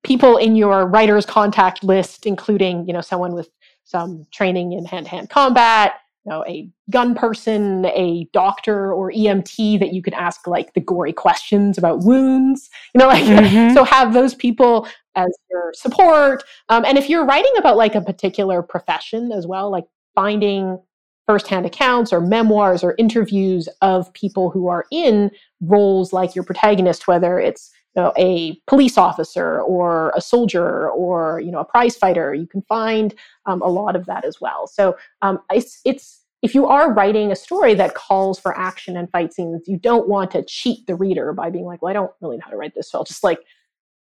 people 0.03 0.37
in 0.37 0.55
your 0.55 0.87
writer's 0.87 1.25
contact 1.25 1.83
list, 1.83 2.25
including, 2.25 2.87
you 2.87 2.93
know, 2.93 3.01
someone 3.01 3.33
with 3.33 3.49
some 3.83 4.25
training 4.31 4.73
in 4.73 4.85
hand-to-hand 4.85 5.29
combat, 5.29 5.93
know, 6.29 6.45
a 6.47 6.69
gun 6.89 7.15
person, 7.15 7.85
a 7.87 8.27
doctor 8.33 8.93
or 8.93 9.11
EMT 9.11 9.79
that 9.79 9.93
you 9.93 10.01
could 10.01 10.13
ask 10.13 10.47
like 10.47 10.73
the 10.73 10.79
gory 10.79 11.13
questions 11.13 11.77
about 11.77 12.03
wounds, 12.03 12.69
you 12.93 12.99
know, 12.99 13.07
like 13.15 13.23
mm-hmm. 13.23 13.73
so 13.73 13.83
have 13.83 14.13
those 14.13 14.35
people 14.35 14.87
as 15.15 15.29
your 15.49 15.71
support. 15.73 16.43
Um, 16.69 16.85
and 16.85 16.97
if 16.97 17.09
you're 17.09 17.25
writing 17.25 17.51
about 17.57 17.77
like 17.77 17.95
a 17.95 18.01
particular 18.01 18.61
profession 18.61 19.31
as 19.31 19.45
well, 19.45 19.69
like 19.69 19.85
finding 20.15 20.79
firsthand 21.27 21.65
accounts 21.65 22.11
or 22.11 22.21
memoirs 22.21 22.83
or 22.83 22.95
interviews 22.97 23.69
of 23.81 24.11
people 24.13 24.49
who 24.49 24.67
are 24.67 24.85
in 24.91 25.29
roles 25.61 26.11
like 26.11 26.33
your 26.33 26.43
protagonist, 26.43 27.07
whether 27.07 27.39
it's 27.39 27.71
you 27.95 28.01
know, 28.01 28.13
a 28.17 28.59
police 28.67 28.97
officer 28.97 29.61
or 29.61 30.11
a 30.15 30.21
soldier 30.21 30.89
or 30.91 31.39
you 31.39 31.51
know 31.51 31.59
a 31.59 31.65
prize 31.65 31.95
fighter. 31.95 32.33
You 32.33 32.47
can 32.47 32.61
find 32.63 33.13
um, 33.45 33.61
a 33.61 33.67
lot 33.67 33.95
of 33.95 34.05
that 34.05 34.25
as 34.25 34.39
well. 34.39 34.67
So 34.67 34.95
um, 35.21 35.39
it's 35.51 35.81
it's 35.85 36.18
if 36.41 36.55
you 36.55 36.67
are 36.67 36.93
writing 36.93 37.31
a 37.31 37.35
story 37.35 37.73
that 37.75 37.95
calls 37.95 38.39
for 38.39 38.57
action 38.57 38.95
and 38.95 39.09
fight 39.11 39.33
scenes, 39.33 39.67
you 39.67 39.77
don't 39.77 40.07
want 40.07 40.31
to 40.31 40.43
cheat 40.43 40.85
the 40.87 40.95
reader 40.95 41.33
by 41.33 41.49
being 41.49 41.65
like, 41.65 41.81
"Well, 41.81 41.89
I 41.89 41.93
don't 41.93 42.11
really 42.21 42.37
know 42.37 42.43
how 42.45 42.51
to 42.51 42.57
write 42.57 42.73
this, 42.75 42.89
so 42.89 42.99
I'll 42.99 43.05
just 43.05 43.23
like 43.23 43.39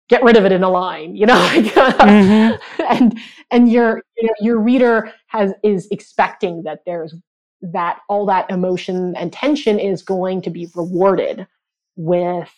get 0.10 0.24
rid 0.24 0.38
of 0.38 0.46
it 0.46 0.52
in 0.52 0.64
a 0.64 0.70
line," 0.70 1.16
you 1.16 1.26
know. 1.26 1.34
mm-hmm. 1.54 2.82
and 2.90 3.20
and 3.52 3.72
your 3.72 4.02
you 4.18 4.28
know, 4.28 4.34
your 4.42 4.60
reader 4.60 5.12
has 5.28 5.54
is 5.64 5.88
expecting 5.92 6.64
that 6.64 6.80
there's 6.86 7.16
that 7.62 8.00
all 8.10 8.26
that 8.26 8.50
emotion 8.52 9.16
and 9.16 9.32
tension 9.32 9.80
is 9.80 10.02
going 10.02 10.42
to 10.42 10.50
be 10.50 10.70
rewarded 10.76 11.48
with 11.96 12.52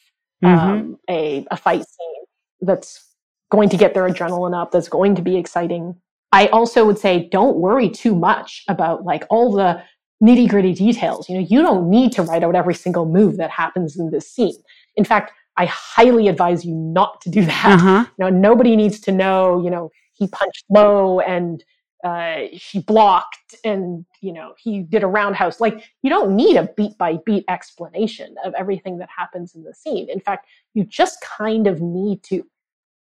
mm-hmm. 0.44 0.48
um, 0.48 1.00
a, 1.10 1.46
a 1.52 1.58
fight 1.58 1.82
scene 1.82 2.24
that's 2.62 3.06
going 3.50 3.70
to 3.70 3.78
get 3.78 3.94
their 3.94 4.10
adrenaline 4.10 4.60
up, 4.60 4.72
that's 4.72 4.90
going 4.90 5.16
to 5.16 5.22
be 5.22 5.38
exciting. 5.38 5.96
I 6.32 6.48
also 6.48 6.86
would 6.86 6.98
say 6.98 7.30
don't 7.32 7.58
worry 7.58 7.90
too 7.90 8.16
much 8.16 8.64
about 8.68 9.04
like 9.04 9.26
all 9.30 9.52
the 9.52 9.82
nitty 10.24 10.50
gritty 10.50 10.74
details. 10.74 11.30
You 11.30 11.36
know, 11.36 11.48
you 11.48 11.62
don't 11.62 11.90
need 11.90 12.12
to 12.14 12.24
write 12.24 12.44
out 12.44 12.56
every 12.56 12.74
single 12.74 13.06
move 13.06 13.38
that 13.38 13.52
happens 13.52 13.98
in 13.98 14.12
this 14.12 14.30
scene. 14.30 14.56
In 14.96 15.06
fact, 15.06 15.32
I 15.58 15.66
highly 15.66 16.28
advise 16.28 16.66
you 16.66 16.74
not 16.74 17.22
to 17.22 17.30
do 17.30 17.46
that. 17.46 17.80
Uh-huh. 17.80 18.06
You 18.18 18.26
know, 18.26 18.30
nobody 18.30 18.76
needs 18.76 19.00
to 19.02 19.12
know, 19.12 19.64
you 19.64 19.70
know, 19.70 19.92
he 20.14 20.28
punched 20.28 20.66
low 20.70 21.20
and 21.20 21.64
uh, 22.04 22.46
she 22.56 22.80
blocked 22.80 23.56
and 23.64 24.06
you 24.22 24.32
know 24.32 24.54
he 24.60 24.82
did 24.82 25.04
a 25.04 25.08
roundhouse 25.08 25.60
like 25.60 25.84
you 26.04 26.10
don't 26.12 26.36
need 26.36 26.56
a 26.56 26.70
beat 26.78 26.96
by 26.98 27.18
beat 27.26 27.44
explanation 27.50 28.36
of 28.46 28.54
everything 28.54 29.00
that 29.00 29.10
happens 29.16 29.56
in 29.56 29.64
the 29.64 29.74
scene 29.74 30.08
in 30.10 30.20
fact 30.20 30.48
you 30.76 30.84
just 30.84 31.20
kind 31.22 31.66
of 31.66 31.82
need 31.82 32.22
to 32.22 32.46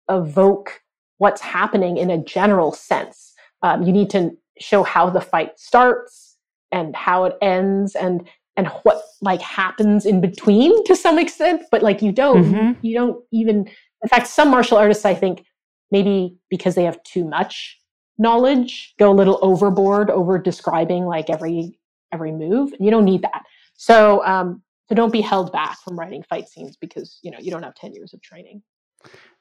evoke 0.08 0.80
what's 1.18 1.40
happening 1.40 1.96
in 1.96 2.10
a 2.10 2.18
general 2.18 2.72
sense. 2.72 3.34
Um, 3.62 3.82
you 3.82 3.92
need 3.92 4.10
to 4.10 4.36
show 4.58 4.82
how 4.82 5.10
the 5.10 5.20
fight 5.20 5.58
starts 5.58 6.36
and 6.72 6.94
how 6.96 7.24
it 7.24 7.36
ends 7.40 7.94
and 7.94 8.28
and 8.56 8.66
what 8.82 9.02
like 9.20 9.40
happens 9.40 10.04
in 10.04 10.20
between 10.20 10.84
to 10.84 10.96
some 10.96 11.16
extent 11.16 11.62
but 11.70 11.80
like 11.80 12.02
you 12.02 12.10
don't 12.10 12.44
mm-hmm. 12.44 12.72
you 12.84 12.92
don't 12.92 13.24
even 13.30 13.58
in 14.02 14.08
fact 14.08 14.26
some 14.26 14.50
martial 14.50 14.76
artists 14.76 15.04
i 15.04 15.14
think 15.14 15.44
maybe 15.92 16.36
because 16.50 16.74
they 16.74 16.82
have 16.82 17.00
too 17.04 17.24
much 17.24 17.78
knowledge 18.18 18.94
go 18.98 19.10
a 19.10 19.14
little 19.14 19.38
overboard 19.40 20.10
over 20.10 20.38
describing 20.38 21.04
like 21.06 21.30
every 21.30 21.78
every 22.12 22.32
move. 22.32 22.72
You 22.78 22.90
don't 22.90 23.04
need 23.04 23.22
that. 23.22 23.44
So 23.74 24.24
um 24.24 24.62
so 24.88 24.94
don't 24.94 25.12
be 25.12 25.20
held 25.20 25.52
back 25.52 25.78
from 25.80 25.98
writing 25.98 26.22
fight 26.22 26.48
scenes 26.48 26.76
because 26.76 27.18
you 27.22 27.30
know 27.30 27.38
you 27.40 27.50
don't 27.50 27.62
have 27.62 27.74
10 27.74 27.92
years 27.92 28.14
of 28.14 28.22
training 28.22 28.62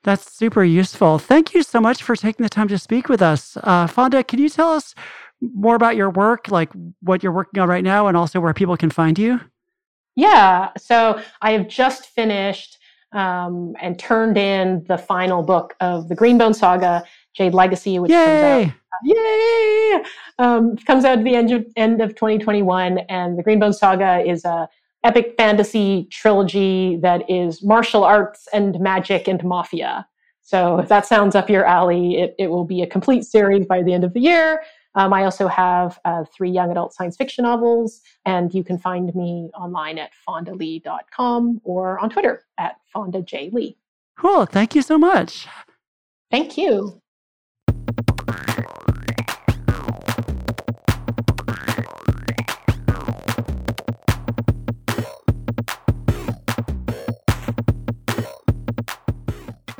that's 0.07 0.31
super 0.31 0.63
useful 0.63 1.19
thank 1.19 1.53
you 1.53 1.61
so 1.61 1.81
much 1.81 2.01
for 2.01 2.15
taking 2.15 2.41
the 2.41 2.49
time 2.49 2.69
to 2.69 2.77
speak 2.77 3.09
with 3.09 3.21
us 3.21 3.57
uh, 3.63 3.85
fonda 3.85 4.23
can 4.23 4.39
you 4.39 4.47
tell 4.47 4.71
us 4.71 4.95
more 5.41 5.75
about 5.75 5.97
your 5.97 6.09
work 6.09 6.49
like 6.49 6.71
what 7.01 7.21
you're 7.21 7.33
working 7.33 7.59
on 7.61 7.67
right 7.67 7.83
now 7.83 8.07
and 8.07 8.15
also 8.15 8.39
where 8.39 8.53
people 8.53 8.77
can 8.77 8.89
find 8.89 9.19
you 9.19 9.37
yeah 10.15 10.69
so 10.77 11.21
i 11.41 11.51
have 11.51 11.67
just 11.67 12.05
finished 12.05 12.77
um, 13.11 13.75
and 13.81 13.99
turned 13.99 14.37
in 14.37 14.85
the 14.87 14.97
final 14.97 15.43
book 15.43 15.75
of 15.81 16.07
the 16.07 16.15
greenbone 16.15 16.55
saga 16.55 17.03
Jade 17.37 17.53
Legacy, 17.53 17.99
which 17.99 18.09
yay! 18.09 18.25
comes 18.25 18.71
out, 18.71 18.73
yay, 19.03 20.03
um, 20.39 20.75
comes 20.77 21.05
out 21.05 21.19
at 21.19 21.23
the 21.23 21.35
end 21.35 21.51
of, 21.51 21.65
end 21.75 22.01
of 22.01 22.15
2021. 22.15 22.97
And 23.09 23.37
the 23.37 23.43
Greenbone 23.43 23.75
Saga 23.75 24.27
is 24.27 24.43
a 24.43 24.67
epic 25.03 25.35
fantasy 25.37 26.07
trilogy 26.11 26.97
that 27.01 27.29
is 27.29 27.63
martial 27.63 28.03
arts 28.03 28.47
and 28.53 28.79
magic 28.79 29.27
and 29.27 29.43
mafia. 29.43 30.07
So 30.41 30.79
if 30.79 30.87
that 30.87 31.05
sounds 31.05 31.35
up 31.35 31.49
your 31.49 31.65
alley, 31.65 32.15
it, 32.21 32.35
it 32.39 32.47
will 32.47 32.63
be 32.63 32.81
a 32.81 32.87
complete 32.87 33.23
series 33.25 33.65
by 33.65 33.83
the 33.83 33.93
end 33.93 34.03
of 34.03 34.13
the 34.13 34.21
year. 34.21 34.63
Um, 34.95 35.13
I 35.13 35.25
also 35.25 35.47
have 35.47 35.99
uh, 36.05 36.23
three 36.35 36.49
young 36.49 36.71
adult 36.71 36.93
science 36.93 37.15
fiction 37.15 37.43
novels, 37.43 38.01
and 38.25 38.53
you 38.53 38.63
can 38.63 38.79
find 38.79 39.13
me 39.13 39.51
online 39.53 39.99
at 39.99 40.11
fondalee.com 40.27 41.61
or 41.63 41.99
on 41.99 42.09
Twitter 42.09 42.45
at 42.57 42.77
fondajlee. 42.95 43.75
Cool. 44.17 44.45
Thank 44.47 44.73
you 44.73 44.81
so 44.81 44.97
much. 44.97 45.47
Thank 46.31 46.57
you. 46.57 47.01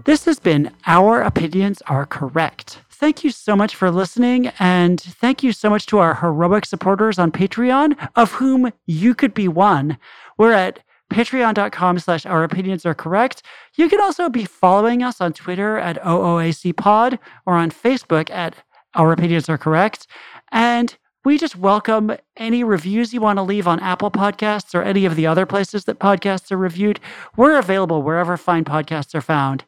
This 0.08 0.24
has 0.24 0.40
been 0.40 0.72
Our 0.86 1.22
Opinions 1.22 1.82
Are 1.88 2.06
Correct. 2.06 2.80
Thank 2.90 3.26
you 3.26 3.30
so 3.30 3.58
much 3.58 3.76
for 3.76 3.92
listening, 3.92 4.48
and 4.58 5.02
thank 5.02 5.44
you 5.44 5.52
so 5.52 5.70
much 5.70 5.86
to 5.88 5.98
our 5.98 6.16
heroic 6.16 6.66
supporters 6.66 7.20
on 7.20 7.30
Patreon, 7.30 8.10
of 8.16 8.32
whom 8.32 8.72
you 8.86 9.14
could 9.14 9.34
be 9.34 9.50
one. 9.50 9.98
We're 10.38 10.54
at 10.54 10.80
patreon.com 11.12 12.00
slash 12.00 12.26
our 12.26 12.46
opinions 12.46 12.86
are 12.86 12.94
correct. 12.94 13.44
You 13.76 13.90
can 13.90 14.00
also 14.00 14.30
be 14.30 14.46
following 14.46 15.04
us 15.04 15.20
on 15.20 15.34
Twitter 15.34 15.78
at 15.78 16.02
OOACpod 16.02 17.20
or 17.46 17.56
on 17.56 17.70
Facebook 17.70 18.32
at 18.32 18.56
our 18.94 19.12
opinions 19.12 19.50
are 19.50 19.58
correct. 19.58 20.08
And 20.54 20.96
we 21.28 21.38
just 21.38 21.58
welcome 21.58 22.16
any 22.38 22.64
reviews 22.64 23.14
you 23.14 23.20
want 23.20 23.36
to 23.36 23.44
leave 23.44 23.68
on 23.68 23.82
Apple 23.82 24.10
Podcasts 24.10 24.74
or 24.74 24.82
any 24.82 25.04
of 25.04 25.18
the 25.18 25.28
other 25.28 25.46
places 25.46 25.84
that 25.84 26.00
podcasts 26.00 26.54
are 26.54 26.58
reviewed. 26.58 27.02
We're 27.36 27.60
available 27.60 28.02
wherever 28.02 28.38
fine 28.38 28.64
podcasts 28.64 29.14
are 29.14 29.20
found. 29.20 29.66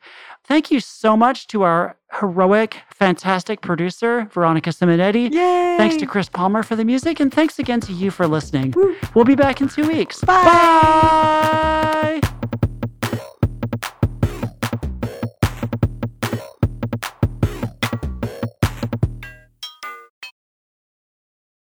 Thank 0.49 0.71
you 0.71 0.79
so 0.79 1.15
much 1.15 1.45
to 1.49 1.61
our 1.61 1.95
heroic, 2.11 2.77
fantastic 2.89 3.61
producer, 3.61 4.27
Veronica 4.33 4.71
Simonetti. 4.71 5.31
Yay! 5.31 5.75
Thanks 5.77 5.95
to 5.97 6.07
Chris 6.07 6.27
Palmer 6.27 6.63
for 6.63 6.75
the 6.75 6.83
music, 6.83 7.19
and 7.19 7.31
thanks 7.31 7.59
again 7.59 7.79
to 7.81 7.93
you 7.93 8.09
for 8.09 8.25
listening. 8.27 8.71
Woo. 8.75 8.95
We'll 9.13 9.25
be 9.25 9.35
back 9.35 9.61
in 9.61 9.69
two 9.69 9.87
weeks. 9.87 10.23
Bye. 10.23 10.43
Bye. 12.23 12.29